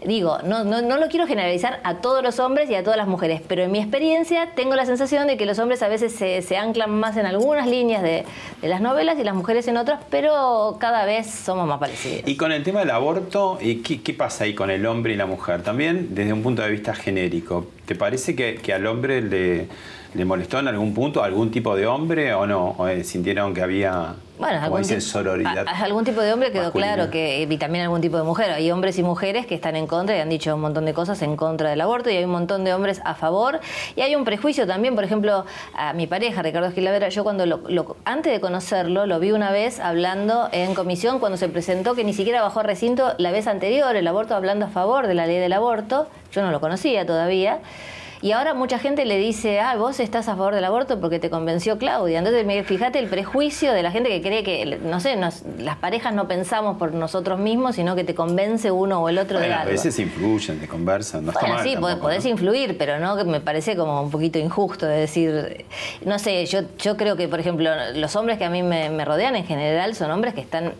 Digo, 0.06 0.40
no, 0.44 0.64
no, 0.64 0.82
no, 0.82 0.98
lo 0.98 1.08
quiero 1.08 1.26
generalizar 1.28 1.80
a 1.84 1.96
todos 1.96 2.24
los 2.24 2.40
hombres 2.40 2.70
y 2.70 2.76
a 2.76 2.84
todas 2.84 2.98
las 2.98 3.08
mujeres, 3.08 3.42
pero 3.48 3.64
en 3.64 3.72
mi 3.72 3.80
experiencia 3.80 4.50
tengo 4.56 4.76
la 4.76 4.86
sensación 4.86 5.28
de 5.28 5.38
que 5.38 5.46
los 5.46 5.60
hombres 5.60 5.82
a 5.84 5.88
veces 5.88 6.14
se, 6.14 6.58
anclan 6.58 6.92
más 6.92 7.18
en 7.18 7.26
algunas 7.26 7.68
líneas 7.68 8.04
de, 8.04 8.26
las 8.62 8.82
novelas 8.82 9.18
y 9.20 9.24
las 9.24 9.36
mujeres 9.36 9.68
en 9.68 9.78
otras, 9.78 10.02
pero 10.10 10.78
cada 10.80 11.06
vez 11.06 11.30
somos 11.30 11.68
más 11.68 11.80
parecidos. 11.80 12.28
Y 12.28 12.36
con 12.36 12.52
el 12.52 12.64
tema 12.64 12.82
del 12.82 12.92
aborto, 12.92 13.58
¿qué, 13.60 14.02
qué 14.02 14.14
pasa 14.14 14.44
ahí 14.44 14.54
con 14.54 14.70
el 14.70 14.86
hombre 14.86 15.14
y 15.14 15.18
la 15.18 15.26
mujer? 15.26 15.64
También 15.64 16.10
desde 16.12 16.34
un 16.34 16.44
punto 16.44 16.62
de 16.62 16.70
vista 16.70 16.94
genérico, 16.94 17.68
¿te 17.86 17.96
parece 17.96 18.36
que, 18.36 18.56
que 18.56 18.74
al 18.74 18.86
hombre 18.86 19.22
le 19.22 19.68
¿Le 20.14 20.26
molestó 20.26 20.60
en 20.60 20.68
algún 20.68 20.94
punto 20.94 21.24
algún 21.24 21.50
tipo 21.50 21.76
de 21.76 21.88
hombre 21.88 22.34
o 22.36 22.46
no? 22.46 22.76
¿O 22.78 22.88
eh, 22.88 23.04
sintieron 23.04 23.52
que 23.54 23.64
había, 23.64 24.14
bueno, 24.38 24.62
algún, 24.62 25.02
sororidad? 25.02 25.66
algún 25.68 26.04
tipo 26.04 26.22
de 26.22 26.32
hombre 26.32 26.52
quedó 26.52 26.72
claro, 26.72 27.10
que 27.10 27.48
y 27.50 27.58
también 27.58 27.84
algún 27.84 28.00
tipo 28.00 28.18
de 28.18 28.24
mujer. 28.24 28.52
Hay 28.52 28.70
hombres 28.70 29.00
y 29.00 29.04
mujeres 29.04 29.48
que 29.48 29.56
están 29.56 29.76
en 29.76 29.88
contra 29.88 30.16
y 30.16 30.20
han 30.20 30.30
dicho 30.30 30.54
un 30.54 30.62
montón 30.62 30.86
de 30.86 30.94
cosas 30.94 31.20
en 31.24 31.36
contra 31.36 31.72
del 31.72 31.82
aborto 31.82 32.12
y 32.12 32.18
hay 32.18 32.26
un 32.26 32.32
montón 32.32 32.64
de 32.64 32.76
hombres 32.76 33.02
a 33.06 33.16
favor. 33.16 33.60
Y 33.96 34.02
hay 34.02 34.16
un 34.16 34.24
prejuicio 34.24 34.68
también, 34.68 34.94
por 34.94 35.04
ejemplo, 35.04 35.46
a 35.74 35.94
mi 35.94 36.06
pareja, 36.06 36.44
Ricardo 36.44 36.68
Esquilavera, 36.68 37.10
yo 37.10 37.24
cuando 37.24 37.48
lo, 37.48 37.96
antes 38.06 38.32
de 38.32 38.40
conocerlo, 38.40 39.08
lo 39.08 39.20
vi 39.20 39.32
una 39.32 39.52
vez 39.52 39.80
hablando 39.80 40.48
en 40.52 40.76
comisión 40.76 41.18
cuando 41.18 41.38
se 41.38 41.50
presentó 41.50 41.96
que 41.96 42.04
ni 42.04 42.14
siquiera 42.14 42.44
bajó 42.44 42.60
a 42.60 42.64
recinto 42.64 43.16
la 43.18 43.32
vez 43.32 43.48
anterior, 43.48 43.96
el 43.96 44.08
aborto 44.08 44.36
hablando 44.36 44.68
a 44.68 44.70
favor 44.70 45.08
de 45.08 45.16
la 45.16 45.26
ley 45.26 45.40
del 45.40 45.54
aborto. 45.54 46.08
Yo 46.32 46.44
no 46.44 46.52
lo 46.52 46.60
conocía 46.60 47.06
todavía. 47.06 47.62
Y 48.24 48.32
ahora 48.32 48.54
mucha 48.54 48.80
gente 48.80 49.04
le 49.04 49.18
dice, 49.18 49.60
ah, 49.60 49.76
vos 49.76 50.00
estás 50.00 50.30
a 50.30 50.38
favor 50.38 50.56
del 50.56 50.64
aborto 50.64 51.02
porque 51.02 51.20
te 51.20 51.30
convenció 51.30 51.78
Claudia. 51.78 52.20
Entonces, 52.20 52.66
fíjate 52.66 52.98
el 52.98 53.10
prejuicio 53.10 53.74
de 53.74 53.84
la 53.84 53.92
gente 53.92 54.08
que 54.08 54.22
cree 54.22 54.44
que, 54.46 54.80
no 54.82 55.02
sé, 55.02 55.18
las 55.18 55.76
parejas 55.82 56.14
no 56.14 56.26
pensamos 56.26 56.78
por 56.78 56.94
nosotros 56.94 57.38
mismos, 57.38 57.76
sino 57.76 57.98
que 57.98 58.06
te 58.06 58.16
convence 58.16 58.72
uno 58.72 59.02
o 59.02 59.10
el 59.10 59.18
otro 59.18 59.42
de 59.42 59.52
algo. 59.52 59.68
A 59.68 59.74
veces 59.74 60.00
influyen, 60.00 60.58
te 60.58 60.70
conversan, 60.70 61.26
no 61.26 61.34
bueno, 61.34 61.64
sí, 61.64 61.76
podés, 61.76 62.26
influir, 62.26 62.78
pero 62.78 62.98
no 62.98 63.18
que 63.18 63.26
me 63.26 63.42
parece 63.42 63.76
como 63.76 64.02
un 64.02 64.10
poquito 64.10 64.40
injusto 64.40 64.86
de 64.86 65.00
decir, 65.00 65.66
no 66.06 66.18
sé, 66.18 66.46
yo, 66.46 66.62
yo 66.80 66.96
creo 66.96 67.18
que, 67.18 67.28
por 67.28 67.42
ejemplo, 67.42 67.72
los 67.94 68.16
hombres 68.16 68.38
que 68.38 68.46
a 68.46 68.50
mí 68.50 68.64
me 68.64 69.04
rodean 69.04 69.36
en 69.36 69.46
general 69.46 69.96
son 69.96 70.10
hombres 70.12 70.34
que 70.34 70.40
están 70.40 70.72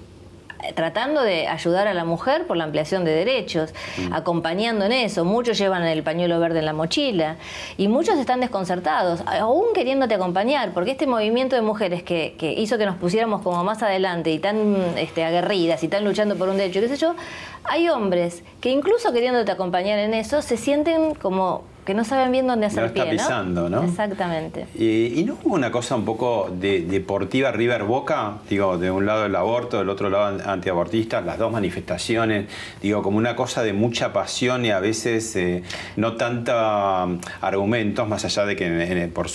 tratando 0.76 1.22
de 1.22 1.48
ayudar 1.48 1.88
a 1.88 1.94
la 1.94 2.06
mujer 2.06 2.48
por 2.48 2.58
la 2.58 2.64
ampliación 2.64 3.06
de 3.06 3.12
derechos, 3.12 3.74
mm. 3.98 4.14
acompañando 4.14 4.86
en 4.86 4.92
eso. 4.92 5.26
Muchos 5.26 5.58
llevan 5.58 5.84
el 5.84 6.04
pañuelo 6.04 6.40
verde 6.40 6.60
en 6.60 6.66
la 6.66 6.74
mochila 6.74 7.38
y 7.78 7.88
muchos 7.88 8.18
están 8.18 8.40
desconcertados, 8.40 9.22
aún 9.26 9.74
queriéndote 9.74 10.16
acompañar, 10.16 10.74
porque 10.74 10.92
este 10.92 11.08
movimiento 11.08 11.56
de 11.56 11.62
mujeres 11.62 12.04
que, 12.04 12.36
hizo 12.58 12.78
que 12.78 12.86
nos 12.86 12.96
pusiéramos 12.96 13.42
como 13.42 13.64
más 13.64 13.84
adelante 13.84 14.32
y 14.32 14.40
tan 14.40 14.76
este, 14.98 15.24
aguerridas 15.24 15.84
y 15.84 15.88
tan 15.88 16.04
luchando 16.04 16.36
por 16.36 16.50
un 16.50 16.58
derecho, 16.58 16.82
qué 16.82 16.88
sé 16.88 16.98
yo, 16.98 17.16
hay 17.64 17.90
hombres 17.90 18.44
que 18.62 18.70
incluso 18.70 19.12
queriéndote 19.12 19.52
acompañar 19.52 20.00
en 20.00 20.14
eso 20.14 20.42
se 20.42 20.58
sienten 20.58 21.16
como 21.16 21.64
que 21.86 21.94
no 21.94 22.06
saben 22.06 22.32
bien 22.32 22.48
dónde 22.48 22.68
hacer 22.68 22.94
pie, 22.94 23.04
está 23.04 23.12
pisando, 23.12 23.70
¿no? 23.70 23.84
Exactamente. 23.84 24.68
¿Y, 24.76 25.24
no 25.26 25.38
hubo 25.44 25.56
una 25.56 25.72
cosa 25.72 25.96
un 25.96 26.06
poco 26.06 26.50
de, 26.52 26.82
deportiva 26.82 27.52
River 27.52 27.84
Boca? 27.84 28.38
Digo, 28.50 28.78
de 28.78 28.90
un 28.92 29.06
lado 29.06 29.26
el 29.26 29.36
aborto, 29.36 29.80
del 29.80 29.90
otro 29.90 30.10
lado 30.10 30.42
antiabortista, 30.46 31.22
las 31.22 31.38
dos 31.38 31.52
manifestaciones, 31.52 32.48
digo, 32.82 33.02
como 33.02 33.18
una 33.18 33.36
cosa 33.36 33.64
de 33.64 33.74
mucha 33.74 34.14
pasión 34.14 34.66
y 34.66 34.72
a 34.72 34.80
veces 34.80 35.36
eh, 35.36 35.64
no 35.98 36.16
tanta 36.16 37.06
um, 37.06 37.20
argumentos, 37.42 38.08
más 38.08 38.24
allá 38.26 38.46
de 38.46 38.56
que 38.56 39.10
por, 39.14 39.28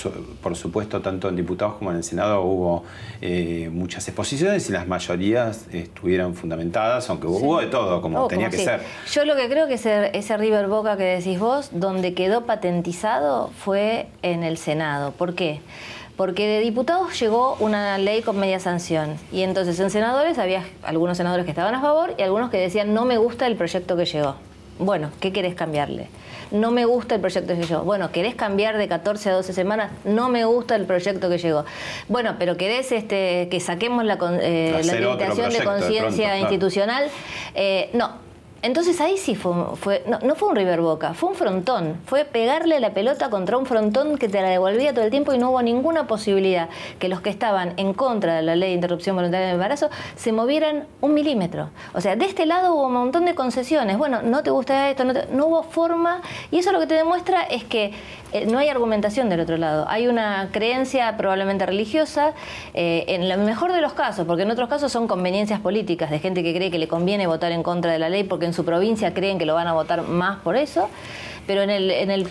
por, 0.42 0.57
supuesto 0.57 1.01
tanto 1.01 1.28
en 1.28 1.36
diputados 1.36 1.74
como 1.74 1.90
en 1.90 1.99
el 1.99 2.05
Senado 2.05 2.42
hubo 2.42 2.84
eh, 3.20 3.68
muchas 3.72 4.07
exposiciones 4.09 4.68
y 4.68 4.72
las 4.72 4.86
mayorías 4.88 5.66
estuvieron 5.72 6.34
fundamentadas, 6.34 7.09
aunque 7.11 7.26
hubo 7.26 7.61
de 7.61 7.66
todo, 7.66 8.01
como 8.01 8.24
oh, 8.24 8.28
tenía 8.28 8.49
que 8.49 8.59
ser. 8.59 8.80
Yo 9.12 9.24
lo 9.24 9.36
que 9.36 9.49
creo 9.49 9.66
que 9.66 9.74
ese, 9.74 10.16
ese 10.16 10.36
River 10.36 10.68
Boca 10.68 10.96
que 10.96 11.05
decís 11.05 11.38
vos, 11.38 11.70
donde 11.72 12.14
quedó 12.14 12.38
patentizado 12.47 13.51
fue 13.57 14.09
en 14.22 14.45
el 14.45 14.59
Senado. 14.59 15.12
¿Por 15.12 15.34
qué? 15.34 15.61
Porque 16.16 16.47
de 16.47 16.61
diputados 16.61 17.18
llegó 17.20 17.57
una 17.61 17.97
ley 17.99 18.22
con 18.22 18.39
media 18.39 18.59
sanción 18.59 19.16
y 19.30 19.43
entonces 19.43 19.78
en 19.78 19.91
senadores 19.91 20.39
había 20.39 20.64
algunos 20.82 21.16
senadores 21.16 21.45
que 21.45 21.53
estaban 21.53 21.74
a 21.74 21.80
favor 21.80 22.14
y 22.18 22.22
algunos 22.22 22.51
que 22.51 22.59
decían 22.59 22.93
no 22.93 23.05
me 23.05 23.18
gusta 23.18 23.47
el 23.47 23.57
proyecto 23.57 23.97
que 23.97 24.05
llegó. 24.05 24.34
Bueno, 24.78 25.11
¿qué 25.20 25.32
querés 25.32 25.55
cambiarle? 25.55 26.09
No 26.51 26.70
me 26.70 26.86
gusta 26.86 27.14
el 27.14 27.20
proyecto 27.20 27.55
que 27.55 27.64
llegó. 27.64 27.82
Bueno, 27.82 28.11
¿querés 28.11 28.34
cambiar 28.34 28.78
de 28.78 28.89
14 28.89 29.30
a 29.30 29.34
12 29.34 29.53
semanas? 29.53 29.93
No 30.05 30.28
me 30.28 30.45
gusta 30.45 30.76
el 30.76 30.86
proyecto 30.86 31.28
que 31.28 31.39
llegó. 31.39 31.64
Bueno, 32.09 32.36
pero 32.39 32.57
¿querés 32.57 32.91
este, 32.93 33.49
que 33.51 33.61
saquemos 33.61 34.05
la, 34.05 34.18
eh, 34.41 34.80
la 34.84 34.95
limitación 34.95 35.53
de 35.53 35.64
conciencia 35.64 36.39
institucional? 36.39 37.09
Eh, 37.55 37.91
no, 37.93 38.28
entonces 38.61 39.01
ahí 39.01 39.17
sí 39.17 39.37
fue, 39.37 40.03
no, 40.07 40.35
fue 40.35 40.49
un 40.49 40.57
River 40.57 40.81
Boca, 40.81 41.15
fue 41.15 41.31
un 41.31 41.37
frontón, 41.37 41.97
fue 42.07 42.25
pegarle 42.25 42.81
la 42.81 42.93
pelota 42.93 43.31
contra 43.31 43.57
un 43.57 43.67
frontón 43.67 44.19
que 44.19 44.29
te 44.29 44.43
la 44.43 44.49
devolvía 44.49 44.93
todo 44.93 45.05
el 45.05 45.11
tiempo 45.11 45.33
y 45.33 45.39
no 45.39 45.51
hubo 45.51 45.63
ninguna 45.63 46.09
posibilidad 46.09 46.69
que 46.99 47.09
los 47.09 47.21
que 47.21 47.31
estaban 47.31 47.75
en 47.77 47.95
contra 47.95 48.35
de 48.37 48.43
la 48.43 48.57
ley 48.57 48.71
de 48.71 48.75
interrupción 48.75 49.15
voluntaria 49.15 49.47
del 49.47 49.55
embarazo 49.55 49.91
se 50.17 50.33
movieran 50.33 50.87
un 51.01 51.15
milímetro. 51.15 51.71
O 51.95 52.01
sea, 52.01 52.17
de 52.17 52.25
este 52.25 52.47
lado 52.47 52.75
hubo 52.75 52.87
un 52.87 52.95
montón 52.95 53.25
de 53.27 53.37
concesiones, 53.37 53.97
bueno, 53.97 54.23
no 54.23 54.43
te 54.43 54.51
gusta 54.51 54.91
esto, 54.91 55.05
no, 55.05 55.15
no 55.33 55.47
hubo 55.47 55.63
forma. 55.63 56.21
Y 56.51 56.59
eso 56.59 56.73
lo 56.73 56.81
que 56.81 56.87
te 56.87 56.95
demuestra 56.95 57.43
es 57.43 57.63
que 57.63 57.93
eh, 58.33 58.47
no 58.47 58.59
hay 58.59 58.68
argumentación 58.68 59.29
del 59.29 59.41
otro 59.41 59.57
lado. 59.57 59.87
Hay 59.89 60.07
una 60.07 60.49
creencia 60.53 61.16
probablemente 61.16 61.66
religiosa, 61.66 62.35
eh, 62.74 63.05
en 63.09 63.22
el 63.22 63.39
mejor 63.39 63.72
de 63.72 63.81
los 63.81 63.93
casos, 63.93 64.26
porque 64.26 64.43
en 64.43 64.51
otros 64.51 64.68
casos 64.68 64.93
son 64.93 65.09
conveniencias 65.09 65.61
políticas 65.61 66.11
de 66.11 66.18
gente 66.18 66.43
que 66.43 66.55
cree 66.55 66.70
que 66.70 66.79
le 66.79 66.89
conviene 66.89 67.26
votar 67.26 67.53
en 67.53 67.62
contra 67.62 67.93
de 67.93 67.99
la 67.99 68.09
ley 68.09 68.24
porque 68.24 68.47
en 68.47 68.53
su 68.53 68.64
provincia 68.64 69.14
creen 69.14 69.39
que 69.39 69.47
lo 69.47 69.55
van 69.55 69.66
a 69.66 69.72
votar 69.72 70.03
más 70.03 70.39
por 70.41 70.57
eso. 70.57 70.89
Pero 71.47 71.62
en 71.62 71.70
el, 71.70 71.91
en 71.91 72.11
el 72.11 72.29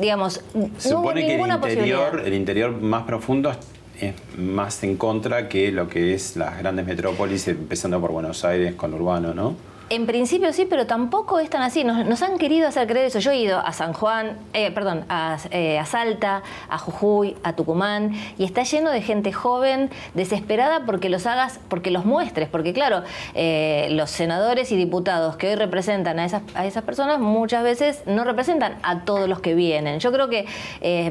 digamos, 0.00 0.40
Se 0.78 0.88
supone 0.88 1.26
que 1.26 1.34
el 1.34 1.40
interior, 1.42 2.22
el 2.24 2.32
interior 2.32 2.80
más 2.80 3.02
profundo 3.02 3.52
es 4.00 4.14
más 4.38 4.82
en 4.82 4.96
contra 4.96 5.48
que 5.48 5.70
lo 5.72 5.88
que 5.88 6.14
es 6.14 6.36
las 6.36 6.58
grandes 6.58 6.86
metrópolis, 6.86 7.48
empezando 7.48 8.00
por 8.00 8.12
Buenos 8.12 8.44
Aires 8.44 8.74
con 8.74 8.94
Urbano, 8.94 9.34
¿no? 9.34 9.56
En 9.88 10.06
principio 10.06 10.52
sí, 10.52 10.66
pero 10.68 10.88
tampoco 10.88 11.38
es 11.38 11.48
tan 11.48 11.62
así. 11.62 11.84
Nos, 11.84 12.20
han 12.20 12.38
querido 12.38 12.66
hacer 12.66 12.88
creer 12.88 13.06
eso. 13.06 13.20
Yo 13.20 13.30
he 13.30 13.36
ido 13.38 13.60
a 13.60 13.72
San 13.72 13.92
Juan, 13.92 14.36
eh, 14.52 14.72
perdón, 14.72 15.04
eh, 15.52 15.78
a, 15.78 15.86
Salta, 15.86 16.42
a 16.68 16.76
Jujuy, 16.76 17.36
a 17.44 17.52
Tucumán, 17.52 18.10
y 18.36 18.42
está 18.42 18.64
lleno 18.64 18.90
de 18.90 19.00
gente 19.00 19.32
joven, 19.32 19.90
desesperada 20.14 20.84
porque 20.86 21.08
los 21.08 21.24
hagas, 21.26 21.60
porque 21.68 21.92
los 21.92 22.04
muestres. 22.04 22.48
Porque 22.48 22.72
claro, 22.72 23.04
eh, 23.34 23.86
los 23.92 24.10
senadores 24.10 24.72
y 24.72 24.76
diputados 24.76 25.36
que 25.36 25.50
hoy 25.50 25.54
representan 25.54 26.18
a 26.18 26.24
esas, 26.24 26.42
a 26.56 26.66
esas 26.66 26.82
personas 26.82 27.20
muchas 27.20 27.62
veces 27.62 28.02
no 28.06 28.24
representan 28.24 28.78
a 28.82 29.04
todos 29.04 29.28
los 29.28 29.38
que 29.38 29.54
vienen. 29.54 30.00
Yo 30.00 30.10
creo 30.10 30.28
que 30.28 30.46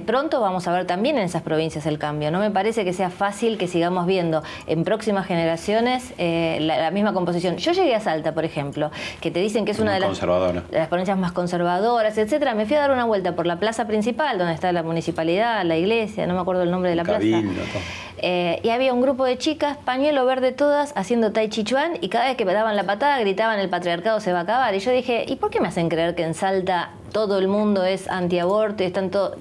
pronto 0.06 0.42
vamos 0.42 0.68
a 0.68 0.74
ver 0.74 0.86
también 0.86 1.18
en 1.18 1.24
esas 1.24 1.44
provincias 1.44 1.86
el 1.86 1.98
cambio. 1.98 2.30
No 2.30 2.40
me 2.40 2.52
parece 2.52 2.84
que 2.84 2.92
sea 2.92 3.10
fácil 3.10 3.58
que 3.58 3.70
sigamos 3.70 4.06
viendo 4.06 4.44
en 4.68 4.84
próximas 4.84 5.28
generaciones 5.28 6.14
la, 6.18 6.78
la 6.78 6.92
misma 6.92 7.14
composición. 7.14 7.56
Yo 7.56 7.72
llegué 7.72 7.96
a 7.96 8.02
Salta, 8.02 8.34
por 8.34 8.44
ejemplo 8.44 8.65
que 9.22 9.32
te 9.32 9.40
dicen 9.40 9.66
que 9.66 9.72
es 9.72 9.80
una 9.80 9.94
de 9.94 10.00
las, 10.00 10.20
provincias 10.88 11.18
más 11.18 11.32
conservadoras, 11.32 12.18
etcétera. 12.18 12.56
Me 12.56 12.66
fui 12.66 12.76
a 12.76 12.80
dar 12.80 12.92
una 12.92 13.06
vuelta 13.06 13.36
por 13.36 13.46
la 13.46 13.60
plaza 13.60 13.88
principal, 13.88 14.38
donde 14.38 14.54
está 14.54 14.72
la 14.72 14.84
municipalidad, 14.84 15.64
la 15.64 15.78
iglesia, 15.78 16.28
no 16.28 16.34
me 16.34 16.40
acuerdo 16.40 16.64
el 16.64 16.72
nombre 16.72 16.90
de 16.90 16.96
la 16.96 17.04
plaza. 17.04 17.26
Eh, 18.18 18.60
y 18.64 18.70
había 18.70 18.94
un 18.94 19.02
grupo 19.02 19.26
de 19.26 19.38
chicas, 19.38 19.78
pañuelo 19.78 20.26
verde 20.26 20.52
todas, 20.52 20.94
haciendo 20.96 21.32
tai 21.32 21.50
chi 21.50 21.64
chuan, 21.64 21.94
y 22.02 22.10
cada 22.10 22.26
vez 22.26 22.38
que 22.38 22.46
me 22.46 22.54
daban 22.54 22.76
la 22.76 22.84
patada 22.84 23.20
gritaban 23.20 23.60
el 23.60 23.70
patriarcado 23.70 24.20
se 24.20 24.32
va 24.32 24.40
a 24.40 24.44
acabar. 24.44 24.74
Y 24.74 24.80
yo 24.80 24.92
dije, 24.92 25.26
¿y 25.28 25.36
por 25.36 25.50
qué 25.50 25.60
me 25.60 25.68
hacen 25.68 25.90
creer 25.90 26.16
que 26.16 26.24
en 26.24 26.34
Salta 26.34 26.92
todo 27.12 27.38
el 27.38 27.48
mundo 27.48 27.84
es 27.84 28.10
antiaborto 28.10 28.84
y 28.84 28.88
están 28.88 29.10
todos 29.10 29.38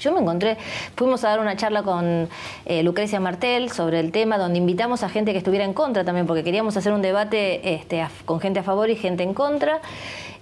yo 0.00 0.12
me 0.12 0.20
encontré, 0.20 0.56
fuimos 0.96 1.24
a 1.24 1.30
dar 1.30 1.40
una 1.40 1.56
charla 1.56 1.82
con 1.82 2.28
eh, 2.66 2.82
Lucrecia 2.82 3.20
Martel 3.20 3.70
sobre 3.70 4.00
el 4.00 4.12
tema, 4.12 4.38
donde 4.38 4.58
invitamos 4.58 5.02
a 5.02 5.08
gente 5.08 5.32
que 5.32 5.38
estuviera 5.38 5.64
en 5.64 5.74
contra 5.74 6.04
también, 6.04 6.26
porque 6.26 6.44
queríamos 6.44 6.76
hacer 6.76 6.92
un 6.92 7.02
debate 7.02 7.74
este, 7.74 8.06
con 8.24 8.40
gente 8.40 8.60
a 8.60 8.62
favor 8.62 8.90
y 8.90 8.96
gente 8.96 9.22
en 9.22 9.34
contra. 9.34 9.80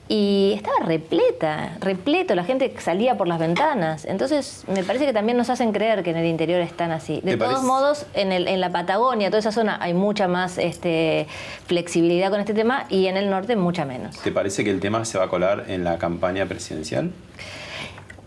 Y 0.09 0.53
estaba 0.55 0.87
repleta, 0.87 1.79
repleto, 1.81 2.37
la 2.37 2.45
gente 2.45 2.73
salía 2.79 3.17
por 3.17 3.27
las 3.27 3.41
ventanas. 3.41 4.05
Entonces, 4.05 4.63
me 4.69 4.85
parece 4.85 5.05
que 5.05 5.13
también 5.13 5.37
nos 5.37 5.51
hacen 5.51 5.73
creer 5.73 6.05
que 6.05 6.11
en 6.11 6.19
el 6.19 6.27
interior 6.27 6.61
están 6.61 6.93
así. 6.93 7.21
De 7.25 7.37
todos 7.37 7.65
modos, 7.65 8.07
en, 8.15 8.31
el, 8.31 8.47
en 8.47 8.61
la 8.61 8.71
Patagonia, 8.71 9.31
toda 9.31 9.41
esa 9.41 9.51
zona, 9.51 9.79
hay 9.81 9.95
mucha 9.95 10.29
más 10.29 10.59
este, 10.59 11.27
flexibilidad 11.67 12.31
con 12.31 12.39
este 12.39 12.55
tema 12.55 12.87
y 12.89 13.09
en 13.09 13.17
el 13.17 13.29
norte 13.29 13.57
mucha 13.57 13.85
menos. 13.85 14.17
¿Te 14.19 14.31
parece 14.31 14.63
que 14.63 14.71
el 14.71 14.79
tema 14.79 15.05
se 15.05 15.19
va 15.19 15.25
a 15.25 15.29
colar 15.29 15.65
en 15.67 15.83
la 15.83 15.99
campaña 15.99 16.47
presidencial? 16.47 17.11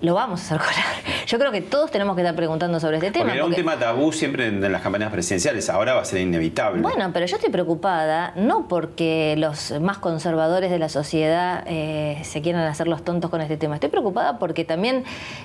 Lo 0.01 0.13
vamos 0.13 0.39
a 0.39 0.43
hacer 0.43 0.57
colar. 0.59 1.09
Yo 1.27 1.37
creo 1.37 1.51
que 1.51 1.61
todos 1.61 1.91
tenemos 1.91 2.15
que 2.15 2.21
estar 2.21 2.35
preguntando 2.35 2.79
sobre 2.79 2.97
este 2.97 3.11
tema. 3.11 3.25
Porque 3.25 3.37
era 3.37 3.45
un 3.45 3.53
tema 3.53 3.77
tabú 3.77 4.11
siempre 4.11 4.47
en, 4.47 4.71
las 4.71 4.81
campañas 4.81 5.11
presidenciales, 5.11 5.69
ahora 5.69 5.93
va 5.93 6.01
a 6.01 6.05
ser 6.05 6.21
inevitable. 6.21 6.81
Bueno, 6.81 7.09
pero 7.13 7.25
yo 7.25 7.35
estoy 7.35 7.51
preocupada, 7.51 8.33
no 8.35 8.67
porque 8.67 9.35
los 9.37 9.79
más 9.81 9.97
conservadores 9.97 10.71
de 10.71 10.79
la 10.79 10.89
sociedad 10.89 11.63
eh, 11.67 12.19
se 12.23 12.41
quieran 12.41 12.63
hacer 12.63 12.87
los 12.87 13.03
tontos 13.03 13.29
con 13.29 13.41
este 13.41 13.57
tema, 13.57 13.75
estoy 13.75 13.89
preocupada 13.89 14.39
porque 14.39 14.63
también 14.63 15.03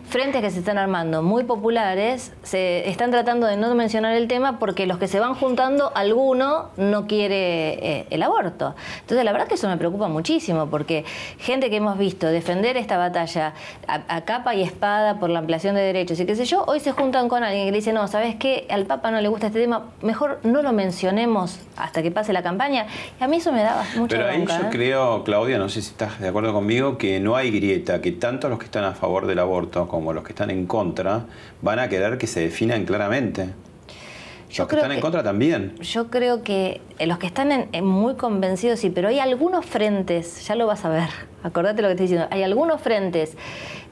frentes 0.09 0.41
que 0.41 0.51
se 0.51 0.61
están 0.61 0.79
armando 0.79 1.23
muy 1.23 1.45
populares 1.45 2.33
se 2.43 2.89
están 2.89 3.11
tratando 3.11 3.47
de 3.47 3.57
no 3.57 3.75
mencionar 3.75 4.15
el 4.15 4.29
tema 4.29 4.59
porque 4.59 4.87
los 4.87 4.99
que 4.99 5.09
se 5.09 5.19
van 5.19 5.35
juntando, 5.35 5.93
alguno 5.95 6.71
no 6.77 7.07
quiere 7.07 8.01
eh, 8.01 8.07
el 8.11 8.23
aborto. 8.23 8.75
Entonces 9.01 9.25
la 9.25 9.33
verdad 9.33 9.49
que 9.49 9.55
eso 9.55 9.69
me 9.69 9.77
preocupa 9.77 10.09
muchísimo 10.09 10.69
porque 10.71 11.05
gente 11.39 11.71
que 11.71 11.77
hemos 11.77 11.99
visto 11.99 12.27
defender 12.29 12.77
esta 12.77 12.97
batalla 12.97 13.55
acá 13.87 14.44
y 14.53 14.63
espada 14.63 15.19
por 15.21 15.31
la 15.31 15.39
ampliación 15.39 15.77
de 15.77 15.81
derechos 15.81 16.19
y 16.21 16.27
qué 16.27 16.35
sé 16.35 16.45
yo, 16.45 16.65
hoy 16.67 16.81
se 16.81 16.93
juntan 16.93 17.29
con 17.29 17.45
alguien 17.45 17.67
que 17.67 17.71
le 17.71 17.79
dice, 17.79 17.93
no, 17.93 18.07
¿sabes 18.09 18.35
qué? 18.35 18.67
Al 18.69 18.85
Papa 18.85 19.11
no 19.11 19.21
le 19.21 19.29
gusta 19.29 19.47
este 19.47 19.61
tema, 19.61 19.93
mejor 20.03 20.41
no 20.43 20.61
lo 20.61 20.73
mencionemos 20.73 21.61
hasta 21.77 22.03
que 22.03 22.11
pase 22.11 22.33
la 22.33 22.43
campaña. 22.43 22.87
Y 23.21 23.25
a 23.25 23.29
mí 23.29 23.37
eso 23.37 23.53
me 23.53 23.63
daba 23.63 23.85
mucho 23.97 24.17
Pero 24.17 24.29
ahí 24.29 24.45
yo 24.45 24.55
¿eh? 24.55 24.69
creo, 24.71 25.25
Claudia, 25.25 25.59
no 25.59 25.69
sé 25.69 25.81
si 25.81 25.91
estás 25.91 26.21
de 26.21 26.29
acuerdo 26.29 26.53
conmigo, 26.53 26.99
que 26.99 27.21
no 27.21 27.37
hay 27.37 27.51
grieta, 27.51 28.01
que 28.01 28.13
tanto 28.13 28.49
los 28.49 28.59
que 28.59 28.67
están 28.67 28.85
a 28.85 28.93
favor 28.93 29.27
del 29.27 29.39
aborto 29.39 29.89
como 29.89 30.13
los 30.13 30.25
que 30.25 30.33
están 30.33 30.51
en 30.51 30.67
contra 30.67 31.27
van 31.63 31.79
a 31.79 31.89
querer 31.89 32.19
que 32.19 32.27
se 32.27 32.41
definan 32.41 32.85
claramente. 32.85 33.51
los 34.59 34.69
que 34.69 34.77
están 34.77 34.93
en 34.93 35.01
contra 35.01 35.23
también. 35.23 35.75
Yo 35.81 36.11
creo 36.11 36.43
que 36.43 36.81
los 37.01 37.19
que 37.19 37.27
están 37.27 37.69
muy 37.83 38.17
convencidos, 38.17 38.81
sí, 38.81 38.91
pero 38.91 39.09
hay 39.09 39.21
algunos 39.21 39.65
frentes, 39.65 40.47
ya 40.47 40.55
lo 40.55 40.67
vas 40.67 40.85
a 40.85 40.89
ver, 40.89 41.09
acordate 41.43 41.83
lo 41.83 41.89
que 41.89 41.93
estoy 41.93 42.07
diciendo, 42.07 42.29
hay 42.31 42.43
algunos 42.43 42.81
frentes 42.81 43.37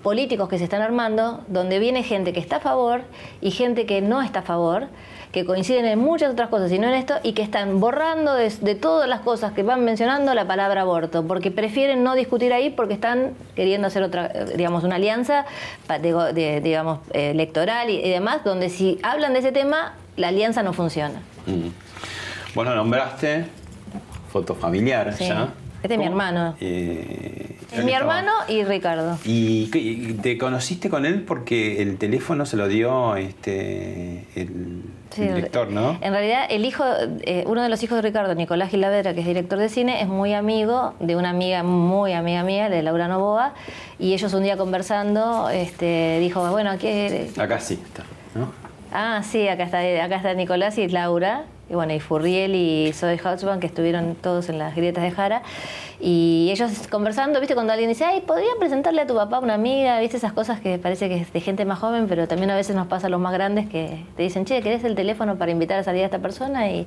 políticos 0.03 0.49
que 0.49 0.59
se 0.59 0.65
están 0.65 0.83
armando, 0.83 1.43
donde 1.49 1.79
viene 1.79 2.03
gente 2.03 2.33
que 2.33 2.41
está 2.41 2.57
a 2.57 2.61
favor 2.61 3.03
y 3.41 3.51
gente 3.51 3.87
que 3.87 4.01
no 4.01 4.21
está 4.23 4.41
a 4.41 4.43
favor, 4.43 4.89
que 5.33 5.47
coinciden 5.47 5.87
en 5.87 5.99
muchas 5.99 6.33
otras 6.33 6.51
cosas 6.51 6.71
y 6.73 6.79
no 6.79 6.89
en 6.89 6.95
esto, 6.95 7.15
y 7.23 7.33
que 7.33 7.43
están 7.43 7.81
borrando 7.81 8.35
de, 8.35 8.75
todas 8.75 9.09
las 9.09 9.21
cosas 9.21 9.53
que 9.53 9.63
van 9.63 9.85
mencionando 9.85 10.35
la 10.35 10.47
palabra 10.47 10.83
aborto, 10.83 11.27
porque 11.27 11.51
prefieren 11.51 12.05
no 12.05 12.15
discutir 12.15 12.53
ahí 12.53 12.69
porque 12.71 12.95
están 12.95 13.33
queriendo 13.57 13.87
hacer 13.87 14.03
otra, 14.03 14.29
digamos, 14.57 14.85
una 14.85 14.97
alianza, 14.97 15.47
digamos, 16.03 16.99
electoral 17.13 17.89
y, 17.89 18.11
demás, 18.11 18.45
donde 18.45 18.69
si 18.69 18.99
hablan 19.03 19.33
de 19.33 19.39
ese 19.39 19.53
tema, 19.53 19.95
la 20.17 20.29
alianza 20.29 20.63
no 20.63 20.75
funciona. 20.75 21.21
Mm. 21.47 21.69
Bueno, 22.55 22.75
nombraste 22.75 23.47
foto 24.31 24.55
familiar 24.55 25.15
ya. 25.19 25.53
Este 25.83 25.95
es 25.95 25.99
mi 25.99 26.07
hermano. 26.07 26.55
Eh, 26.61 27.57
es 27.73 27.85
mi 27.85 27.93
hermano 27.93 28.31
y 28.49 28.63
Ricardo. 28.65 29.19
¿Y 29.25 29.67
te 30.23 30.39
conociste 30.39 30.89
con 30.89 31.05
él 31.07 31.23
porque 31.23 31.83
el 31.83 31.99
teléfono 31.99 32.47
se 32.47 32.57
lo 32.57 32.69
dio 32.69 33.17
este 33.17 34.27
el, 34.37 34.83
director, 35.17 35.71
no? 35.71 35.99
En 36.01 36.13
realidad, 36.13 36.47
el 36.49 36.65
hijo, 36.65 36.85
eh, 37.23 37.45
uno 37.47 37.63
de 37.63 37.69
los 37.69 37.83
hijos 37.83 37.97
de 37.97 38.03
Ricardo, 38.03 38.35
Nicolás 38.35 38.71
Gilavedra, 38.71 39.13
que 39.15 39.21
es 39.21 39.27
director 39.27 39.59
de 39.59 39.69
cine, 39.69 40.01
es 40.01 40.09
muy 40.09 40.33
amigo 40.35 40.95
de 41.01 41.17
una 41.17 41.31
amiga 41.31 41.63
muy 41.63 42.13
amiga 42.13 42.45
mía, 42.45 42.69
de 42.69 42.83
Laura 42.83 43.09
Novoa, 43.09 43.55
y 43.99 44.15
ellos 44.15 44.33
un 44.35 44.45
día 44.45 44.57
conversando, 44.57 45.51
este, 45.51 46.19
dijo, 46.21 46.49
bueno, 46.51 46.71
aquí... 46.71 46.89
Acá 47.37 47.61
sí 47.61 47.81
está, 47.85 48.05
¿no? 48.35 48.62
Ah, 48.93 49.23
sí, 49.23 49.49
acá 49.49 49.65
está, 49.65 49.79
acá 50.05 50.17
está 50.17 50.35
Nicolás 50.35 50.79
y 50.79 50.89
Laura 50.89 51.45
y 51.73 51.75
bueno, 51.75 51.95
y 51.95 52.01
Furriel 52.01 52.55
y 52.55 52.93
Zoe 52.93 53.17
Houseman, 53.17 53.59
que 53.59 53.67
estuvieron 53.67 54.15
todos 54.15 54.51
en 54.51 54.59
las 54.59 54.77
grietas 54.77 55.03
de 55.03 55.11
Jara, 55.11 55.41
y 56.01 56.51
ellos 56.51 56.87
conversando, 56.91 57.41
viste, 57.41 57.55
cuando 57.55 57.73
alguien 57.73 57.89
dice, 57.89 58.05
ay, 58.05 58.21
podría 58.21 58.51
presentarle 58.59 59.01
a 59.01 59.07
tu 59.07 59.15
papá 59.15 59.39
una 59.39 59.55
amiga, 59.55 59.99
viste, 60.01 60.19
esas 60.19 60.35
cosas 60.35 60.61
que 60.61 60.79
parece 60.79 61.09
que 61.09 61.17
es 61.17 61.33
de 61.33 61.41
gente 61.41 61.65
más 61.65 61.79
joven, 61.79 62.09
pero 62.09 62.29
también 62.29 62.51
a 62.51 62.57
veces 62.57 62.77
nos 62.77 62.89
pasa 62.89 63.07
a 63.07 63.11
los 63.11 63.21
más 63.21 63.33
grandes 63.33 63.71
que 63.71 64.05
te 64.17 64.23
dicen, 64.23 64.45
che, 64.45 64.61
¿querés 64.61 64.85
el 64.85 64.95
teléfono 64.95 65.37
para 65.37 65.51
invitar 65.51 65.79
a 65.79 65.83
salir 65.83 66.03
a 66.03 66.07
esta 66.07 66.19
persona? 66.19 66.69
Y 66.69 66.87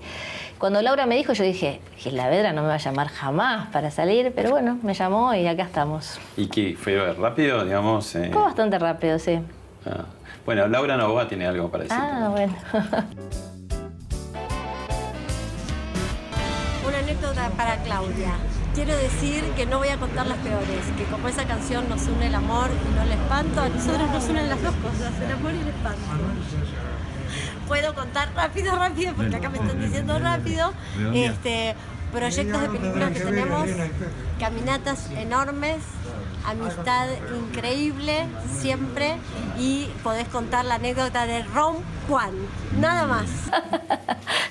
cuando 0.60 0.84
Laura 0.84 1.08
me 1.08 1.16
dijo, 1.16 1.34
yo 1.34 1.44
dije, 1.44 1.80
la 2.12 2.30
Vedra 2.30 2.54
no 2.54 2.62
me 2.62 2.68
va 2.68 2.76
a 2.76 2.78
llamar 2.78 3.08
jamás 3.08 3.70
para 3.70 3.90
salir, 3.90 4.34
pero 4.36 4.52
bueno, 4.52 4.78
me 4.84 4.94
llamó 4.94 5.34
y 5.34 5.48
acá 5.48 5.64
estamos. 5.64 6.20
¿Y 6.38 6.46
qué? 6.48 6.76
¿Fue 6.76 7.14
rápido, 7.14 7.64
digamos? 7.64 8.16
Eh? 8.16 8.30
Fue 8.32 8.42
bastante 8.44 8.78
rápido, 8.78 9.18
sí. 9.18 9.40
Ah. 9.88 10.06
Bueno, 10.46 10.68
Laura 10.68 10.96
Novoa 10.96 11.28
tiene 11.28 11.48
algo 11.48 11.70
para 11.70 11.84
decir. 11.84 11.98
Ah, 12.00 12.30
bueno. 12.32 12.56
anécdota 17.06 17.50
para 17.52 17.78
Claudia. 17.84 18.34
Quiero 18.74 18.96
decir 18.98 19.44
que 19.56 19.66
no 19.66 19.78
voy 19.78 19.90
a 19.90 19.98
contar 19.98 20.28
las 20.28 20.38
peores, 20.40 20.86
que 20.98 21.04
como 21.06 21.28
esa 21.28 21.46
canción 21.46 21.88
nos 21.88 22.08
une 22.08 22.28
el 22.28 22.36
amor 22.36 22.70
y 22.70 22.96
no 22.96 23.04
el 23.04 23.12
espanto, 23.12 23.62
a 23.62 23.70
nosotros 23.70 24.10
nos 24.10 24.28
unen 24.28 24.50
las 24.50 24.62
dos 24.62 24.74
cosas, 24.76 25.14
el 25.22 25.32
amor 25.32 25.54
y 25.54 25.62
el 25.62 25.68
espanto. 25.68 26.02
Puedo 27.68 27.94
contar 27.96 28.34
rápido, 28.36 28.76
rápido, 28.76 29.14
porque 29.14 29.36
acá 29.36 29.50
me 29.50 29.60
están 29.60 29.80
diciendo 29.80 30.20
rápido. 30.20 30.74
Este, 31.14 31.76
proyectos 32.12 32.62
de 32.62 32.70
películas 32.70 33.12
que 33.12 33.20
tenemos, 33.20 33.70
caminatas 34.40 35.10
enormes, 35.12 35.78
amistad 36.48 37.08
increíble 37.36 38.26
siempre 38.60 39.16
y 39.58 39.88
podés 40.04 40.28
contar 40.28 40.66
la 40.66 40.76
anécdota 40.76 41.26
de 41.26 41.44
Ron 41.44 41.78
Juan, 42.08 42.32
nada 42.80 43.06
más. 43.06 43.30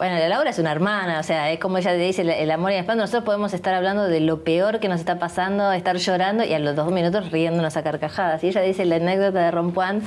Bueno, 0.00 0.18
la 0.18 0.30
Laura 0.30 0.48
es 0.48 0.58
una 0.58 0.72
hermana, 0.72 1.20
o 1.20 1.22
sea, 1.22 1.50
es 1.50 1.58
como 1.60 1.76
ella 1.76 1.92
dice, 1.92 2.22
el 2.22 2.50
amor 2.50 2.70
y 2.70 2.76
el 2.76 2.80
espanto. 2.80 3.02
Nosotros 3.02 3.22
podemos 3.22 3.52
estar 3.52 3.74
hablando 3.74 4.04
de 4.04 4.20
lo 4.20 4.44
peor 4.44 4.80
que 4.80 4.88
nos 4.88 4.98
está 4.98 5.18
pasando, 5.18 5.70
estar 5.72 5.94
llorando 5.98 6.42
y 6.42 6.54
a 6.54 6.58
los 6.58 6.74
dos 6.74 6.90
minutos 6.90 7.30
riéndonos 7.30 7.76
a 7.76 7.82
carcajadas. 7.82 8.42
Y 8.42 8.48
ella 8.48 8.62
dice 8.62 8.86
la 8.86 8.96
anécdota 8.96 9.40
de 9.40 9.50
Rompuan, 9.50 10.00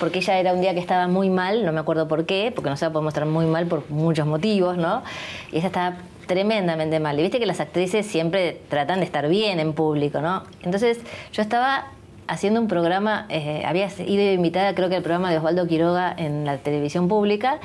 porque 0.00 0.18
ella 0.18 0.40
era 0.40 0.52
un 0.52 0.60
día 0.60 0.74
que 0.74 0.80
estaba 0.80 1.06
muy 1.06 1.30
mal, 1.30 1.64
no 1.64 1.72
me 1.72 1.78
acuerdo 1.78 2.08
por 2.08 2.26
qué, 2.26 2.50
porque 2.52 2.68
no 2.68 2.76
se 2.76 2.90
podemos 2.90 3.12
estar 3.12 3.26
muy 3.26 3.46
mal 3.46 3.66
por 3.66 3.88
muchos 3.90 4.26
motivos, 4.26 4.76
¿no? 4.76 5.04
Y 5.52 5.58
ella 5.58 5.68
estaba 5.68 5.96
tremendamente 6.28 7.00
mal. 7.00 7.18
Y 7.18 7.22
viste 7.22 7.40
que 7.40 7.46
las 7.46 7.58
actrices 7.58 8.06
siempre 8.06 8.60
tratan 8.68 9.00
de 9.00 9.06
estar 9.06 9.28
bien 9.28 9.58
en 9.58 9.72
público, 9.72 10.20
¿no? 10.20 10.44
Entonces 10.62 11.00
yo 11.32 11.42
estaba 11.42 11.88
haciendo 12.28 12.60
un 12.60 12.68
programa, 12.68 13.26
eh, 13.30 13.62
había 13.64 13.88
ido 14.06 14.32
invitada 14.32 14.74
creo 14.74 14.88
que 14.88 14.96
al 14.96 15.02
programa 15.02 15.30
de 15.30 15.38
Osvaldo 15.38 15.66
Quiroga 15.66 16.14
en 16.16 16.44
la 16.44 16.58
televisión 16.58 17.08
pública. 17.08 17.58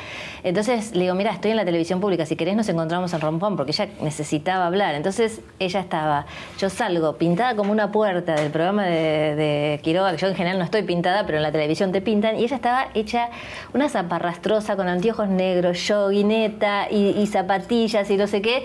Entonces 0.43 0.95
le 0.95 1.01
digo, 1.01 1.15
mira, 1.15 1.31
estoy 1.31 1.51
en 1.51 1.57
la 1.57 1.65
televisión 1.65 1.99
pública, 1.99 2.25
si 2.25 2.35
querés 2.35 2.55
nos 2.55 2.67
encontramos 2.69 3.13
en 3.13 3.21
Rompón, 3.21 3.55
porque 3.55 3.71
ella 3.71 3.89
necesitaba 4.01 4.65
hablar. 4.65 4.95
Entonces 4.95 5.41
ella 5.59 5.79
estaba, 5.79 6.25
yo 6.57 6.69
salgo 6.69 7.17
pintada 7.17 7.55
como 7.55 7.71
una 7.71 7.91
puerta 7.91 8.35
del 8.35 8.51
programa 8.51 8.85
de, 8.85 9.79
Quiroga, 9.83 10.11
que 10.11 10.17
yo 10.17 10.27
en 10.27 10.35
general 10.35 10.57
no 10.57 10.65
estoy 10.65 10.83
pintada, 10.83 11.25
pero 11.25 11.37
en 11.37 11.43
la 11.43 11.51
televisión 11.51 11.91
te 11.91 12.01
pintan, 12.01 12.39
y 12.39 12.43
ella 12.43 12.55
estaba 12.55 12.87
hecha 12.93 13.29
una 13.73 13.89
zaparrastrosa 13.89 14.75
con 14.75 14.87
anteojos 14.87 15.27
negros, 15.27 15.85
yoguineta 15.87 16.87
y, 16.89 17.09
y 17.19 17.27
zapatillas 17.27 18.09
y 18.09 18.17
no 18.17 18.27
sé 18.27 18.41
qué 18.41 18.63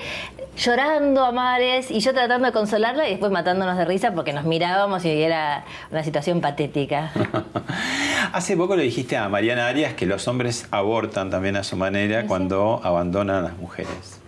llorando 0.59 1.24
a 1.24 1.32
mares 1.32 1.90
y 1.90 2.00
yo 2.00 2.12
tratando 2.12 2.46
de 2.46 2.52
consolarla 2.52 3.06
y 3.06 3.11
después 3.12 3.30
matándonos 3.30 3.76
de 3.76 3.84
risa 3.84 4.12
porque 4.12 4.32
nos 4.32 4.44
mirábamos 4.44 5.04
y 5.04 5.22
era 5.22 5.64
una 5.90 6.02
situación 6.02 6.40
patética. 6.40 7.12
Hace 8.32 8.56
poco 8.56 8.76
le 8.76 8.82
dijiste 8.82 9.16
a 9.16 9.28
Mariana 9.28 9.68
Arias 9.68 9.94
que 9.94 10.06
los 10.06 10.26
hombres 10.26 10.66
abortan 10.70 11.30
también 11.30 11.56
a 11.56 11.64
su 11.64 11.76
manera 11.76 12.26
cuando 12.26 12.80
abandonan 12.82 13.36
a 13.36 13.42
las 13.42 13.56
mujeres. 13.56 14.20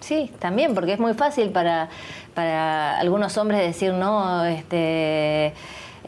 Sí, 0.00 0.30
también, 0.38 0.74
porque 0.74 0.92
es 0.92 1.00
muy 1.00 1.14
fácil 1.14 1.50
para, 1.50 1.88
para 2.34 2.98
algunos 2.98 3.36
hombres 3.38 3.60
decir, 3.60 3.92
no, 3.92 4.44
este 4.44 5.52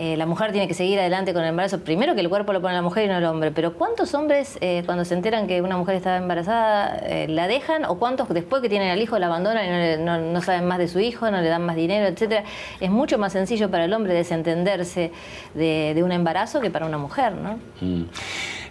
eh, 0.00 0.16
la 0.16 0.26
mujer 0.26 0.52
tiene 0.52 0.68
que 0.68 0.74
seguir 0.74 1.00
adelante 1.00 1.32
con 1.32 1.42
el 1.42 1.48
embarazo. 1.48 1.80
Primero 1.80 2.14
que 2.14 2.20
el 2.20 2.28
cuerpo 2.28 2.52
lo 2.52 2.60
pone 2.62 2.72
la 2.72 2.82
mujer 2.82 3.06
y 3.06 3.08
no 3.08 3.18
el 3.18 3.24
hombre, 3.24 3.50
pero 3.50 3.74
¿cuántos 3.74 4.14
hombres 4.14 4.56
eh, 4.60 4.84
cuando 4.86 5.04
se 5.04 5.14
enteran 5.14 5.48
que 5.48 5.60
una 5.60 5.76
mujer 5.76 5.96
está 5.96 6.18
embarazada 6.18 6.98
eh, 6.98 7.26
la 7.26 7.48
dejan 7.48 7.84
o 7.84 7.98
cuántos 7.98 8.28
después 8.28 8.62
que 8.62 8.68
tienen 8.68 8.90
al 8.90 9.02
hijo 9.02 9.18
la 9.18 9.26
abandonan 9.26 9.98
y 10.00 10.04
no, 10.04 10.40
saben 10.40 10.66
más 10.66 10.78
de 10.78 10.86
su 10.86 11.00
hijo, 11.00 11.28
no 11.32 11.40
le 11.40 11.48
dan 11.48 11.66
más 11.66 11.74
dinero, 11.74 12.06
etcétera? 12.06 12.44
Es 12.78 12.90
mucho 12.92 13.18
más 13.18 13.32
sencillo 13.32 13.72
para 13.72 13.86
el 13.86 13.92
hombre 13.92 14.14
desentenderse 14.14 15.10
de, 15.54 16.00
un 16.00 16.12
embarazo 16.12 16.60
que 16.60 16.70
para 16.70 16.86
una 16.86 16.98
mujer, 16.98 17.32
¿no? 17.32 17.58
Mm. 17.80 18.04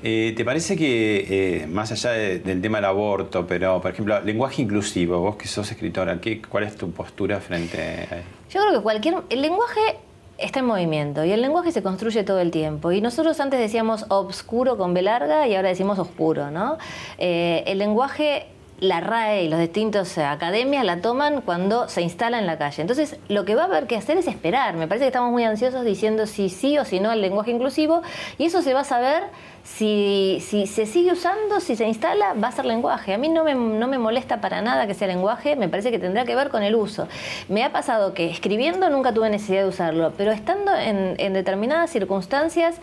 ¿Te 0.02 0.46
parece 0.46 0.78
que, 0.78 1.68
más 1.70 1.92
allá 1.92 2.12
del 2.12 2.62
tema 2.62 2.78
del 2.78 2.86
aborto, 2.86 3.46
pero 3.46 3.82
por 3.82 3.92
ejemplo, 3.92 4.22
lenguaje 4.22 4.62
inclusivo, 4.62 5.20
vos 5.20 5.36
que 5.36 5.50
sos 5.50 5.70
escritora, 5.70 6.22
¿qué, 6.22 6.42
¿cuál 6.42 6.64
es 6.64 6.78
tu 6.78 6.90
postura 6.92 7.42
frente 7.42 7.82
a 7.82 8.16
Yo 8.50 8.62
creo 8.62 8.74
que 8.76 8.82
cualquier. 8.82 9.16
El 9.30 9.42
lenguaje 9.42 9.98
está 10.38 10.60
en 10.60 10.66
movimiento 10.66 11.24
y 11.26 11.32
el 11.32 11.42
lenguaje 11.42 11.72
se 11.72 11.82
construye 11.82 12.24
todo 12.24 12.40
el 12.40 12.52
tiempo. 12.52 12.92
Y 12.92 13.02
nosotros 13.02 13.40
antes 13.40 13.60
decíamos 13.60 14.06
obscuro 14.10 14.78
con 14.78 14.94
B 14.94 15.02
larga 15.02 15.48
y 15.48 15.56
ahora 15.56 15.70
decimos 15.70 16.00
oscuro, 16.00 16.52
¿no? 16.52 16.78
Eh, 17.18 17.64
el 17.68 17.80
lenguaje 17.80 18.48
la 18.80 19.00
RAE 19.00 19.44
y 19.44 19.50
los 19.50 19.60
distintos 19.60 20.18
academias 20.18 20.86
la 20.86 21.02
toman 21.02 21.42
cuando 21.42 21.90
se 21.90 22.02
instala 22.02 22.38
en 22.38 22.46
la 22.46 22.58
calle. 22.58 22.82
Entonces, 22.82 23.18
lo 23.28 23.44
que 23.44 23.56
va 23.56 23.64
a 23.64 23.66
haber 23.66 23.88
que 23.88 23.96
hacer 23.96 24.18
es 24.18 24.28
esperar. 24.28 24.76
Me 24.76 24.88
parece 24.88 25.06
que 25.06 25.08
estamos 25.08 25.32
muy 25.32 25.44
ansiosos 25.44 25.84
diciendo 25.84 26.28
si 26.28 26.50
sí 26.50 26.78
o 26.78 26.86
si 26.86 27.00
no 27.00 27.10
al 27.10 27.22
lenguaje 27.22 27.52
inclusivo 27.52 28.02
y 28.38 28.46
eso 28.46 28.62
se 28.62 28.74
va 28.74 28.82
a 28.82 28.84
saber 28.84 29.24
si, 29.64 30.42
si, 30.48 30.66
se 30.66 30.86
sigue 30.86 31.12
usando, 31.12 31.60
si 31.60 31.76
se 31.76 31.88
instala, 31.88 32.34
va 32.34 32.48
a 32.48 32.52
ser 32.52 32.66
lenguaje. 32.66 33.14
A 33.14 33.18
mí 33.18 33.30
no 33.30 33.44
me, 33.44 33.56
no 33.56 33.88
me 33.88 33.98
molesta 33.98 34.42
para 34.42 34.62
nada 34.62 34.88
que 34.88 34.94
sea 34.94 35.08
lenguaje, 35.08 35.56
me 35.56 35.68
parece 35.68 35.92
que 35.92 36.00
tendrá 36.00 36.24
que 36.26 36.36
ver 36.36 36.50
con 36.50 36.64
el 36.64 36.76
uso. 36.76 37.08
Me 37.50 37.64
ha 37.64 37.72
pasado 37.72 38.14
que 38.14 38.30
escribiendo 38.30 38.90
nunca 38.90 39.14
tuve 39.14 39.30
necesidad 39.30 39.64
de 39.64 39.70
usarlo, 39.70 40.14
pero 40.18 40.32
estando 40.32 40.74
en, 40.74 41.16
en 41.18 41.34
determinadas 41.34 41.90
circunstancias, 41.90 42.76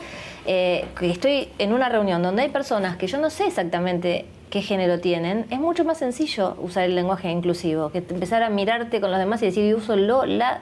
eh, 0.47 0.85
que 0.99 1.11
estoy 1.11 1.49
en 1.59 1.73
una 1.73 1.89
reunión 1.89 2.23
donde 2.23 2.43
hay 2.43 2.51
personas 2.51 2.97
que 2.97 3.07
yo 3.07 3.17
no 3.19 3.31
sé 3.31 3.47
exactamente 3.47 4.27
qué 4.51 4.63
género 4.63 5.01
tienen, 5.01 5.47
es 5.51 5.59
mucho 5.59 5.85
más 5.85 5.99
sencillo 5.99 6.57
usar 6.61 6.85
el 6.85 6.95
lenguaje 6.95 7.31
inclusivo, 7.31 7.91
que 7.91 7.99
empezar 7.99 8.43
a 8.43 8.51
mirarte 8.51 9.01
con 9.01 9.11
los 9.11 9.19
demás 9.19 9.43
y 9.43 9.47
decir, 9.47 9.69
yo 9.69 9.77
uso 9.77 9.97
lo, 9.97 10.25
la. 10.25 10.61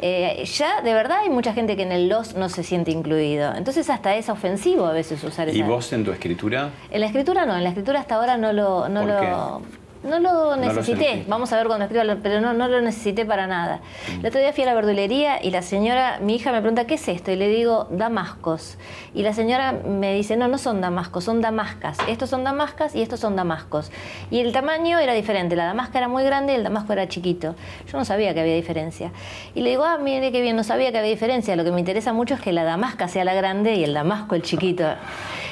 Eh, 0.00 0.44
ya, 0.44 0.82
de 0.82 0.92
verdad, 0.92 1.18
hay 1.22 1.30
mucha 1.30 1.52
gente 1.52 1.76
que 1.76 1.82
en 1.82 1.92
el 1.92 2.08
los 2.08 2.34
no 2.34 2.48
se 2.48 2.62
siente 2.62 2.90
incluido. 2.90 3.54
Entonces, 3.54 3.90
hasta 3.90 4.16
es 4.16 4.28
ofensivo 4.28 4.86
a 4.86 4.92
veces 4.92 5.22
usar 5.24 5.48
esa. 5.48 5.58
¿Y 5.58 5.62
vos 5.62 5.92
en 5.92 6.04
tu 6.04 6.12
escritura? 6.12 6.70
En 6.90 7.00
la 7.00 7.06
escritura 7.06 7.44
no, 7.46 7.56
en 7.56 7.64
la 7.64 7.70
escritura 7.70 8.00
hasta 8.00 8.16
ahora 8.16 8.36
no 8.36 8.52
lo. 8.52 8.88
No 8.88 9.04
lo 9.04 9.62
no 10.02 10.18
lo 10.18 10.56
necesité, 10.56 11.24
vamos 11.28 11.52
a 11.52 11.56
ver 11.56 11.66
cuando 11.66 11.84
escriba, 11.84 12.16
pero 12.22 12.40
no, 12.40 12.52
no 12.52 12.68
lo 12.68 12.80
necesité 12.80 13.24
para 13.24 13.46
nada. 13.46 13.80
El 14.20 14.26
otro 14.26 14.40
día 14.40 14.52
fui 14.52 14.64
a 14.64 14.66
la 14.66 14.74
verdulería 14.74 15.42
y 15.42 15.50
la 15.50 15.62
señora, 15.62 16.18
mi 16.20 16.36
hija 16.36 16.52
me 16.52 16.60
pregunta, 16.60 16.86
¿qué 16.86 16.94
es 16.94 17.08
esto? 17.08 17.30
Y 17.30 17.36
le 17.36 17.48
digo, 17.48 17.88
damascos. 17.90 18.78
Y 19.14 19.22
la 19.22 19.32
señora 19.32 19.72
me 19.72 20.14
dice, 20.14 20.36
no, 20.36 20.48
no 20.48 20.58
son 20.58 20.80
damascos, 20.80 21.24
son 21.24 21.40
damascas. 21.40 21.98
Estos 22.08 22.30
son 22.30 22.44
damascas 22.44 22.94
y 22.94 23.02
estos 23.02 23.20
son 23.20 23.36
damascos. 23.36 23.90
Y 24.30 24.40
el 24.40 24.52
tamaño 24.52 24.98
era 24.98 25.12
diferente, 25.14 25.56
la 25.56 25.64
damasca 25.64 25.98
era 25.98 26.08
muy 26.08 26.24
grande 26.24 26.52
y 26.52 26.56
el 26.56 26.64
damasco 26.64 26.92
era 26.92 27.08
chiquito. 27.08 27.54
Yo 27.90 27.98
no 27.98 28.04
sabía 28.04 28.34
que 28.34 28.40
había 28.40 28.54
diferencia. 28.54 29.10
Y 29.54 29.62
le 29.62 29.70
digo, 29.70 29.84
ah, 29.84 29.98
mire 29.98 30.30
qué 30.32 30.40
bien, 30.40 30.56
no 30.56 30.64
sabía 30.64 30.92
que 30.92 30.98
había 30.98 31.10
diferencia. 31.10 31.56
Lo 31.56 31.64
que 31.64 31.72
me 31.72 31.80
interesa 31.80 32.12
mucho 32.12 32.34
es 32.34 32.40
que 32.40 32.52
la 32.52 32.64
damasca 32.64 33.08
sea 33.08 33.24
la 33.24 33.34
grande 33.34 33.74
y 33.74 33.84
el 33.84 33.94
damasco 33.94 34.34
el 34.34 34.42
chiquito. 34.42 34.84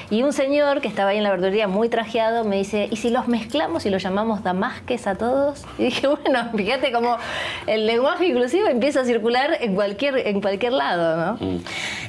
Y 0.08 0.22
un 0.22 0.32
señor 0.32 0.80
que 0.80 0.88
estaba 0.88 1.10
ahí 1.10 1.16
en 1.16 1.24
la 1.24 1.30
verdulería 1.30 1.66
muy 1.66 1.88
trajeado 1.88 2.44
me 2.44 2.56
dice, 2.56 2.88
¿y 2.90 2.96
si 2.96 3.10
los 3.10 3.26
mezclamos 3.26 3.86
y 3.86 3.90
los 3.90 4.02
llamamos 4.02 4.44
damasques 4.44 5.06
a 5.06 5.16
todos? 5.16 5.64
Y 5.78 5.84
dije, 5.84 6.06
bueno, 6.24 6.50
fíjate 6.56 6.92
cómo 6.92 7.16
el 7.66 7.86
lenguaje 7.86 8.26
inclusivo 8.26 8.68
empieza 8.68 9.00
a 9.00 9.04
circular 9.04 9.56
en 9.60 9.74
cualquier, 9.74 10.18
en 10.18 10.40
cualquier 10.40 10.74
lado, 10.74 11.16
¿no? 11.16 11.46
Mm. 11.46 11.56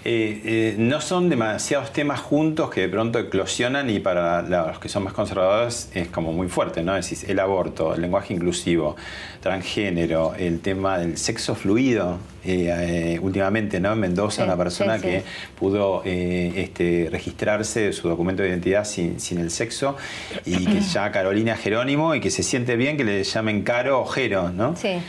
Eh, 0.05 0.41
eh, 0.45 0.75
no 0.77 1.01
son 1.01 1.27
demasiados 1.29 1.91
temas 1.91 2.19
juntos 2.19 2.69
que 2.69 2.81
de 2.81 2.89
pronto 2.89 3.19
eclosionan 3.19 3.89
y 3.89 3.99
para 3.99 4.43
los 4.43 4.79
que 4.79 4.89
son 4.89 5.03
más 5.03 5.13
conservadores 5.13 5.89
es 5.93 6.07
como 6.09 6.31
muy 6.33 6.49
fuerte, 6.49 6.83
¿no? 6.83 6.93
Decir, 6.93 7.29
el 7.29 7.39
aborto, 7.39 7.95
el 7.95 8.01
lenguaje 8.01 8.33
inclusivo, 8.33 8.95
transgénero, 9.41 10.33
el 10.37 10.59
tema 10.61 10.99
del 10.99 11.17
sexo 11.17 11.55
fluido, 11.55 12.19
eh, 12.47 13.19
últimamente, 13.21 13.79
¿no? 13.79 13.93
En 13.93 13.99
Mendoza, 13.99 14.43
una 14.43 14.57
persona 14.57 14.99
que 14.99 15.23
pudo 15.59 16.01
este, 16.05 17.09
registrarse 17.11 17.93
su 17.93 18.07
documento 18.07 18.43
de 18.43 18.49
identidad 18.49 18.85
sin, 18.85 19.17
el 19.37 19.51
sexo 19.51 19.97
y 20.45 20.65
que 20.65 20.81
se 20.81 20.89
llama 20.89 21.11
Carolina 21.11 21.55
Jerónimo 21.55 22.15
y 22.15 22.19
que 22.19 22.31
se 22.31 22.43
siente 22.43 22.75
bien 22.75 22.97
que 22.97 23.03
le 23.03 23.23
llamen 23.23 23.63
Caro 23.63 24.01
o 24.01 24.05
Jero, 24.05 24.49
¿no? 24.49 24.75
Sí. 24.75 24.99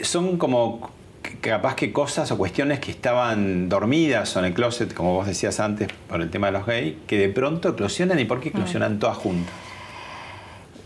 son 0.00 0.38
como 0.38 0.90
capaz 1.40 1.76
que 1.76 1.92
cosas 1.92 2.30
o 2.30 2.38
cuestiones 2.38 2.80
que 2.80 2.90
estaban 2.90 3.68
dormidas 3.68 4.36
o 4.36 4.38
en 4.40 4.46
el 4.46 4.54
closet, 4.54 4.92
como 4.94 5.14
vos 5.14 5.26
decías 5.26 5.60
antes, 5.60 5.88
por 6.08 6.20
el 6.20 6.30
tema 6.30 6.48
de 6.48 6.52
los 6.52 6.66
gays, 6.66 6.94
que 7.06 7.18
de 7.18 7.28
pronto 7.28 7.70
eclosionan 7.70 8.18
y 8.18 8.24
por 8.24 8.40
qué 8.40 8.50
eclosionan 8.50 8.98
todas 8.98 9.16
juntas 9.16 9.54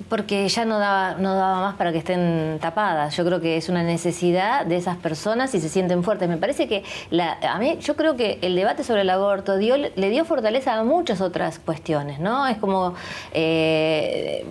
porque 0.09 0.49
ya 0.49 0.65
no 0.65 0.79
daba, 0.79 1.15
no 1.15 1.35
daba 1.35 1.61
más 1.61 1.75
para 1.77 1.93
que 1.93 1.99
estén 1.99 2.59
tapadas. 2.61 3.17
Yo 3.17 3.25
creo 3.25 3.41
que 3.41 3.57
es 3.57 3.69
una 3.69 3.83
necesidad 3.83 4.65
de 4.65 4.77
esas 4.77 4.97
personas 4.97 5.55
y 5.55 5.61
se 5.61 5.69
sienten 5.69 6.03
fuertes. 6.03 6.29
Me 6.29 6.37
parece 6.37 6.69
que 6.69 6.85
la, 7.11 7.39
a 7.43 7.59
mí, 7.59 7.79
yo 7.81 7.97
creo 7.97 8.17
que 8.17 8.39
el 8.43 8.55
debate 8.55 8.85
sobre 8.85 9.03
el 9.03 9.11
aborto 9.11 9.57
dio, 9.57 9.77
le 9.77 10.11
dio 10.11 10.25
fortaleza 10.25 10.75
a 10.75 10.85
muchas 10.85 11.21
otras 11.21 11.59
cuestiones, 11.59 12.21
¿no? 12.21 12.47
Es 12.47 12.59
como 12.59 12.95
eh, 13.33 14.45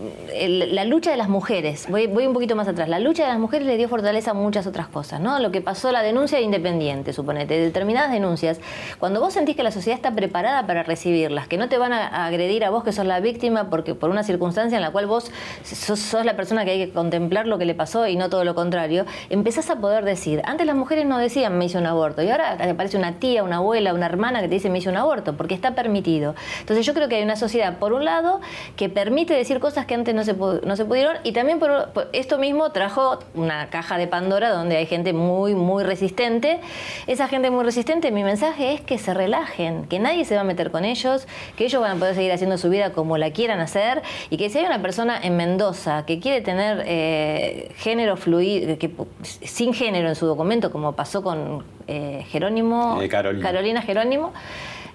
la 0.73 0.83
lucha 0.85 1.11
de 1.11 1.17
las 1.17 1.29
mujeres. 1.29 1.87
Voy, 1.89 2.07
voy 2.07 2.27
un 2.27 2.33
poquito 2.33 2.55
más 2.55 2.67
atrás. 2.67 2.89
La 2.89 2.99
lucha 2.99 3.23
de 3.23 3.29
las 3.29 3.39
mujeres 3.39 3.67
le 3.67 3.77
dio 3.77 3.87
fortaleza 3.87 4.31
a 4.31 4.33
muchas 4.33 4.67
otras 4.67 4.87
cosas, 4.87 5.21
¿no? 5.21 5.39
Lo 5.39 5.51
que 5.51 5.61
pasó, 5.61 5.91
la 5.91 6.01
denuncia 6.01 6.41
independiente, 6.41 7.13
suponete, 7.13 7.59
determinadas 7.59 8.11
denuncias. 8.11 8.59
Cuando 8.99 9.21
vos 9.21 9.33
sentís 9.33 9.55
que 9.55 9.63
la 9.63 9.71
sociedad 9.71 9.95
está 9.97 10.11
preparada 10.11 10.67
para 10.67 10.83
recibirlas, 10.83 11.47
que 11.47 11.57
no 11.57 11.69
te 11.69 11.77
van 11.77 11.93
a 11.93 12.25
agredir 12.25 12.65
a 12.65 12.69
vos 12.69 12.83
que 12.83 12.91
sos 12.91 13.05
la 13.05 13.19
víctima 13.19 13.69
porque 13.69 13.95
por 13.95 14.09
una 14.09 14.23
circunstancia 14.23 14.75
en 14.75 14.81
la 14.81 14.91
cual 14.91 15.07
vos 15.07 15.31
sos, 15.63 16.13
la 16.25 16.35
persona 16.35 16.65
que 16.65 16.71
hay 16.71 16.85
que 16.85 16.91
contemplar 16.91 17.47
lo 17.47 17.57
que 17.57 17.65
le 17.65 17.75
pasó 17.75 18.07
y 18.07 18.15
no 18.15 18.29
todo 18.29 18.43
lo 18.43 18.55
contrario, 18.55 19.05
empezás 19.29 19.69
a 19.69 19.77
poder 19.77 20.05
decir, 20.05 20.41
antes 20.45 20.65
las 20.65 20.75
mujeres 20.75 21.05
no 21.05 21.17
decían 21.17 21.57
me 21.57 21.65
hice 21.65 21.77
un 21.77 21.85
aborto 21.85 22.21
y 22.21 22.29
ahora 22.29 22.53
aparece 22.53 22.97
una 22.97 23.19
tía, 23.19 23.43
una 23.43 23.57
abuela, 23.57 23.93
una 23.93 24.05
hermana 24.05 24.41
que 24.41 24.47
te 24.47 24.55
dice 24.55 24.69
me 24.69 24.79
hice 24.79 24.89
un 24.89 24.97
aborto, 24.97 25.35
porque 25.37 25.53
está 25.53 25.75
permitido. 25.75 26.35
Entonces 26.59 26.85
yo 26.85 26.93
creo 26.93 27.09
que 27.09 27.15
hay 27.15 27.23
una 27.23 27.35
sociedad, 27.35 27.77
por 27.77 27.93
un 27.93 28.05
lado, 28.05 28.41
que 28.75 28.89
permite 28.89 29.33
decir 29.33 29.59
cosas 29.59 29.85
que 29.85 29.93
antes 29.93 30.13
no 30.15 30.23
se, 30.23 30.33
no 30.33 30.75
se 30.75 30.85
pudieron 30.85 31.17
y 31.23 31.31
también 31.31 31.59
por, 31.59 31.91
esto 32.13 32.37
mismo 32.37 32.71
trajo 32.71 33.19
una 33.33 33.69
caja 33.69 33.97
de 33.97 34.07
Pandora 34.07 34.49
donde 34.49 34.77
hay 34.77 34.85
gente 34.85 35.13
muy, 35.13 35.55
muy 35.55 35.83
resistente. 35.83 36.59
Esa 37.07 37.27
gente 37.27 37.51
muy 37.51 37.63
resistente, 37.63 38.11
mi 38.11 38.23
mensaje 38.23 38.73
es 38.73 38.81
que 38.81 38.97
se 38.97 39.13
relajen, 39.13 39.85
que 39.87 39.99
nadie 39.99 40.25
se 40.25 40.35
va 40.35 40.41
a 40.41 40.43
meter 40.43 40.71
con 40.71 40.85
ellos, 40.85 41.27
que 41.57 41.65
ellos 41.65 41.81
van 41.81 41.97
a 41.97 41.99
poder 41.99 42.15
seguir 42.15 42.31
haciendo 42.31 42.57
su 42.57 42.69
vida 42.69 42.91
como 42.91 43.17
la 43.17 43.31
quieran 43.31 43.59
hacer 43.59 44.01
y 44.29 44.37
que 44.37 44.49
si 44.49 44.59
hay 44.59 44.65
una 44.65 44.81
persona 44.81 45.19
en 45.21 45.34
Mendoza 45.35 46.05
que 46.05 46.19
quiere 46.19 46.41
tener 46.41 46.83
eh, 46.85 47.71
género 47.77 48.17
fluido, 48.17 48.77
que, 48.77 48.91
sin 49.21 49.73
género 49.73 50.09
en 50.09 50.15
su 50.15 50.25
documento, 50.25 50.71
como 50.71 50.93
pasó 50.93 51.23
con 51.23 51.63
eh, 51.87 52.25
Jerónimo, 52.29 53.01
eh, 53.01 53.07
Carolina. 53.07 53.81
Jerónimo, 53.81 54.33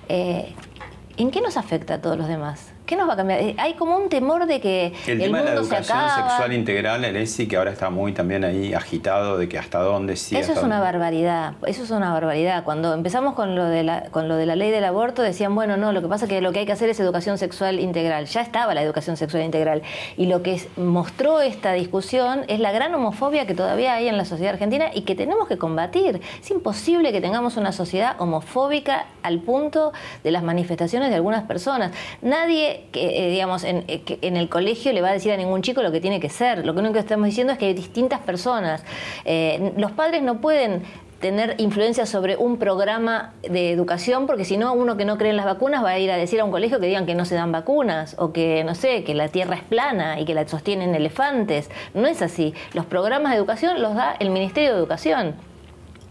¿en 0.09 1.31
qué 1.31 1.41
nos 1.41 1.57
afecta 1.57 1.95
a 1.95 2.01
todos 2.01 2.17
los 2.17 2.29
demás? 2.29 2.73
¿Qué 2.91 2.97
nos 2.97 3.09
va 3.09 3.13
a 3.13 3.17
cambiar? 3.17 3.39
Eh, 3.39 3.55
hay 3.57 3.75
como 3.75 3.97
un 3.97 4.09
temor 4.09 4.47
de 4.47 4.61
que 4.61 4.93
el, 5.07 5.21
tema 5.21 5.39
de 5.39 5.45
la 5.45 5.53
educación 5.53 5.97
sexual 6.11 6.53
integral, 6.53 7.05
el 7.05 7.15
ESI, 7.15 7.47
que 7.47 7.57
ahora 7.57 7.71
está 7.71 7.89
muy 7.89 8.11
también 8.13 8.43
ahí 8.43 8.75
agitado 8.75 9.39
de 9.39 9.49
que 9.49 9.59
hasta 9.59 9.79
dónde 9.79 10.17
sí. 10.17 10.37
Eso 10.37 10.55
es 10.55 10.63
una 10.65 10.81
barbaridad, 10.81 11.53
eso 11.69 11.85
es 11.85 11.91
una 11.93 12.13
barbaridad. 12.13 12.65
Cuando 12.65 12.93
empezamos 12.93 13.35
con 13.35 13.55
lo, 13.55 13.67
de 13.67 13.85
la, 13.85 14.09
con 14.11 14.27
lo 14.27 14.35
de 14.35 14.45
la 14.45 14.57
ley 14.57 14.73
del 14.73 14.83
aborto 14.83 15.23
decían, 15.23 15.55
bueno, 15.55 15.77
no, 15.77 15.93
lo 15.93 16.03
que 16.03 16.09
pasa 16.09 16.25
es 16.25 16.29
que 16.31 16.41
lo 16.41 16.51
que 16.51 16.59
hay 16.59 16.67
que 16.67 16.73
hacer 16.73 16.89
es 16.89 16.99
educación 16.99 17.39
sexual 17.39 17.79
integral. 17.79 18.27
Ya 18.27 18.41
estaba 18.41 18.75
la 18.75 18.83
educación 18.83 19.17
sexual 19.17 19.45
integral. 19.45 19.83
Y 20.17 20.27
lo 20.27 20.43
que 20.43 20.61
mostró 20.77 21.41
esta 21.43 21.73
discusión 21.75 22.43
es 22.49 22.59
la 22.59 22.73
gran 22.73 22.93
homofobia 22.93 23.47
que 23.47 23.55
todavía 23.55 23.95
hay 23.95 24.09
en 24.09 24.17
la 24.17 24.25
sociedad 24.25 24.55
argentina 24.55 24.87
y 24.93 25.03
que 25.03 25.15
tenemos 25.15 25.47
que 25.47 25.59
combatir. 25.59 26.21
Es 26.43 26.51
imposible 26.51 27.13
que 27.13 27.21
tengamos 27.21 27.57
una 27.57 27.71
sociedad 27.71 28.17
homofóbica 28.21 29.07
al 29.23 29.39
punto 29.39 29.93
de 30.25 30.33
las 30.33 30.43
manifestaciones 30.43 31.11
de 31.11 31.15
algunas 31.15 31.45
personas. 31.45 31.93
Nadie 32.21 32.80
que, 32.93 33.27
eh, 33.27 33.31
digamos, 33.31 33.65
en, 33.65 33.85
eh, 33.89 34.03
en, 34.23 34.37
el 34.37 34.49
colegio 34.49 34.93
le 34.93 35.01
va 35.01 35.09
a 35.09 35.13
decir 35.13 35.33
a 35.33 35.37
ningún 35.37 35.63
chico 35.63 35.83
lo 35.83 35.93
que 35.93 36.01
tiene 36.01 36.21
que 36.21 36.29
ser. 36.29 36.65
Lo 36.65 36.73
único 36.73 36.95
que 36.95 37.01
estamos 37.01 37.27
diciendo 37.27 37.53
es 37.53 37.59
que 37.59 37.67
hay 37.67 37.75
distintas 37.75 38.21
personas. 38.21 38.85
Eh, 39.25 39.73
los 39.77 39.93
padres 39.93 40.23
no 40.23 40.41
pueden 40.41 40.83
tener 41.21 41.55
influencia 41.59 42.07
sobre 42.07 42.37
un 42.37 42.57
programa 42.57 43.35
de 43.43 43.71
educación, 43.71 44.27
porque 44.27 44.45
si 44.45 44.57
no, 44.57 44.73
uno 44.73 44.97
que 44.97 45.05
no 45.05 45.19
cree 45.19 45.31
en 45.31 45.37
las 45.37 45.45
vacunas 45.45 45.85
va 45.85 45.91
a 45.91 45.99
ir 45.99 46.11
a 46.11 46.17
decir 46.17 46.41
a 46.41 46.45
un 46.45 46.51
colegio 46.51 46.81
que 46.81 46.87
digan 46.87 47.05
que 47.05 47.15
no 47.15 47.27
se 47.27 47.35
dan 47.35 47.53
vacunas, 47.53 48.17
o 48.19 48.33
que, 48.33 48.65
no 48.65 48.75
sé, 48.75 49.05
que 49.05 49.15
la 49.15 49.29
tierra 49.29 49.57
es 49.57 49.63
plana 49.63 50.19
y 50.19 50.25
que 50.25 50.35
la 50.35 50.49
sostienen 50.49 50.95
elefantes. 50.95 51.71
No 51.93 52.07
es 52.07 52.23
así. 52.23 52.55
Los 52.73 52.87
programas 52.87 53.33
de 53.33 53.39
educación 53.39 53.83
los 53.83 53.95
da 53.95 54.17
el 54.19 54.31
Ministerio 54.31 54.73
de 54.73 54.79
Educación. 54.79 55.35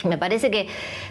Me 0.05 0.17
parece 0.17 0.49
que, 0.49 0.67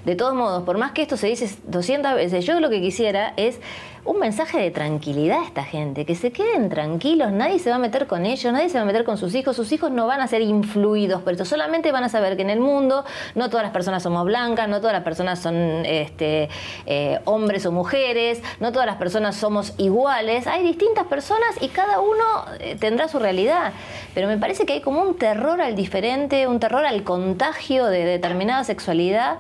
de 0.07 0.15
todos 0.15 0.35
modos, 0.35 0.63
por 0.63 0.79
más 0.79 0.93
que 0.93 1.03
esto 1.03 1.17
se 1.17 1.27
dice 1.27 1.51
200 1.67 2.15
veces, 2.15 2.47
yo 2.47 2.59
lo 2.61 2.71
que 2.71 2.81
quisiera 2.81 3.35
es 3.37 3.61
un 4.09 4.19
mensaje 4.21 4.59
de 4.59 4.71
tranquilidad 4.71 5.41
a 5.41 5.45
esta 5.45 5.65
gente, 5.65 6.07
que 6.07 6.15
se 6.15 6.33
queden 6.33 6.71
tranquilos, 6.71 7.31
nadie 7.31 7.59
se 7.59 7.69
va 7.69 7.77
a 7.77 7.79
meter 7.79 8.07
con 8.07 8.25
ellos, 8.25 8.51
nadie 8.51 8.71
se 8.71 8.79
va 8.79 8.83
a 8.83 8.87
meter 8.87 9.05
con 9.05 9.19
sus 9.19 9.35
hijos, 9.35 9.55
sus 9.55 9.71
hijos 9.71 9.91
no 9.91 10.07
van 10.07 10.23
a 10.23 10.27
ser 10.27 10.41
influidos 10.41 11.21
por 11.21 11.33
esto, 11.35 11.45
solamente 11.45 11.93
van 11.93 12.05
a 12.05 12.09
saber 12.09 12.35
que 12.37 12.43
en 12.43 12.49
el 12.49 12.59
mundo 12.59 13.05
no 13.35 13.51
todas 13.51 13.65
las 13.65 13.73
personas 13.73 14.03
somos 14.03 14.25
blancas, 14.25 14.67
no 14.67 14.79
todas 14.79 14.95
las 14.95 15.03
personas 15.03 15.41
son 15.41 15.55
este, 15.85 16.49
eh, 16.87 17.21
hombres 17.27 17.67
o 17.67 17.73
mujeres, 17.73 18.43
no 18.61 18.73
todas 18.73 18.87
las 18.87 18.97
personas 18.97 19.37
somos 19.37 19.75
iguales, 19.77 20.47
hay 20.47 20.63
distintas 20.63 21.07
personas 21.07 21.61
y 21.61 21.69
cada 21.69 22.01
uno 22.01 22.25
eh, 22.61 22.77
tendrá 22.81 23.09
su 23.09 23.19
realidad, 23.19 23.75
pero 24.15 24.27
me 24.27 24.39
parece 24.39 24.65
que 24.65 24.73
hay 24.73 24.81
como 24.81 25.03
un 25.03 25.19
terror 25.19 25.61
al 25.61 25.77
diferente, 25.77 26.47
un 26.47 26.61
terror 26.61 26.87
al 26.87 27.03
contagio 27.03 27.85
de 27.85 28.07
determinada 28.07 28.65
sexualidad 28.65 29.37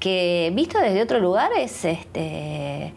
que 0.00 0.52
visto 0.52 0.78
desde 0.78 1.00
otro 1.00 1.18
lugar 1.18 1.50
es 1.56 1.86
este 1.86 2.92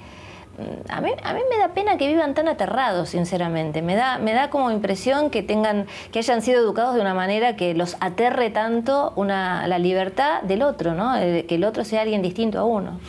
a 0.89 1.01
mí, 1.01 1.11
a 1.23 1.33
mí 1.33 1.39
me 1.49 1.57
da 1.57 1.73
pena 1.73 1.97
que 1.97 2.07
vivan 2.07 2.33
tan 2.33 2.47
aterrados, 2.47 3.09
sinceramente. 3.09 3.81
Me 3.81 3.95
da, 3.95 4.17
me 4.17 4.33
da 4.33 4.49
como 4.49 4.71
impresión 4.71 5.29
que 5.29 5.43
tengan, 5.43 5.85
que 6.11 6.19
hayan 6.19 6.41
sido 6.41 6.61
educados 6.61 6.95
de 6.95 7.01
una 7.01 7.13
manera 7.13 7.55
que 7.55 7.73
los 7.73 7.97
aterre 7.99 8.49
tanto 8.49 9.13
una, 9.15 9.67
la 9.67 9.79
libertad 9.79 10.41
del 10.43 10.61
otro, 10.61 10.93
¿no? 10.93 11.17
Eh, 11.17 11.45
que 11.47 11.55
el 11.55 11.63
otro 11.63 11.83
sea 11.83 12.01
alguien 12.01 12.21
distinto 12.21 12.59
a 12.59 12.63
uno. 12.63 12.99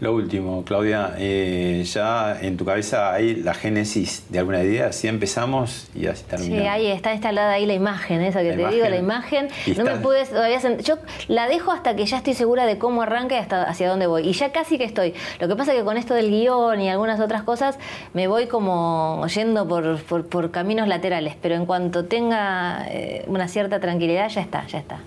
Lo 0.00 0.14
último, 0.14 0.64
Claudia, 0.64 1.14
eh, 1.18 1.84
ya 1.84 2.40
en 2.40 2.56
tu 2.56 2.64
cabeza 2.64 3.12
hay 3.12 3.36
la 3.36 3.54
génesis 3.54 4.24
de 4.28 4.38
alguna 4.38 4.62
idea, 4.62 4.86
así 4.86 5.08
empezamos 5.08 5.88
y 5.94 6.06
así 6.06 6.24
terminamos. 6.24 6.62
Sí, 6.62 6.68
ahí 6.68 6.86
está 6.88 7.12
instalada 7.12 7.52
ahí 7.52 7.66
la 7.66 7.74
imagen, 7.74 8.20
esa 8.20 8.42
que 8.42 8.52
te 8.52 8.68
digo, 8.68 8.88
la 8.88 8.96
imagen. 8.96 9.48
No 9.76 9.84
me 9.84 9.96
pude 9.96 10.24
todavía 10.24 10.58
Yo 10.82 10.98
la 11.28 11.48
dejo 11.48 11.72
hasta 11.72 11.94
que 11.96 12.06
ya 12.06 12.18
estoy 12.18 12.34
segura 12.34 12.66
de 12.66 12.78
cómo 12.78 13.02
arranca 13.02 13.36
y 13.36 13.38
hasta 13.38 13.62
hacia 13.64 13.88
dónde 13.88 14.06
voy. 14.06 14.28
Y 14.28 14.32
ya 14.32 14.52
casi 14.52 14.78
que 14.78 14.84
estoy. 14.84 15.14
Lo 15.40 15.48
que 15.48 15.56
pasa 15.56 15.72
es 15.72 15.78
que 15.78 15.84
con 15.84 15.96
esto 15.96 16.14
del 16.14 16.30
guion 16.30 16.80
y 16.80 16.88
algunas 16.90 17.20
otras 17.20 17.42
cosas 17.42 17.78
me 18.12 18.26
voy 18.26 18.46
como 18.46 19.26
yendo 19.26 19.66
por, 19.68 20.02
por, 20.02 20.50
caminos 20.50 20.88
laterales, 20.88 21.36
pero 21.40 21.54
en 21.54 21.66
cuanto 21.66 22.04
tenga 22.04 22.86
eh, 22.88 23.24
una 23.26 23.48
cierta 23.48 23.80
tranquilidad, 23.80 24.28
ya 24.28 24.40
está, 24.40 24.66
ya 24.66 24.78
está. 24.78 24.98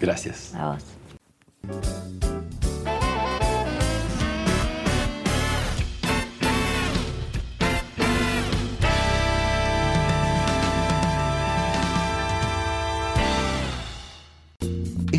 Gracias. 0.00 0.54
A 0.54 0.72
vos. 0.72 2.37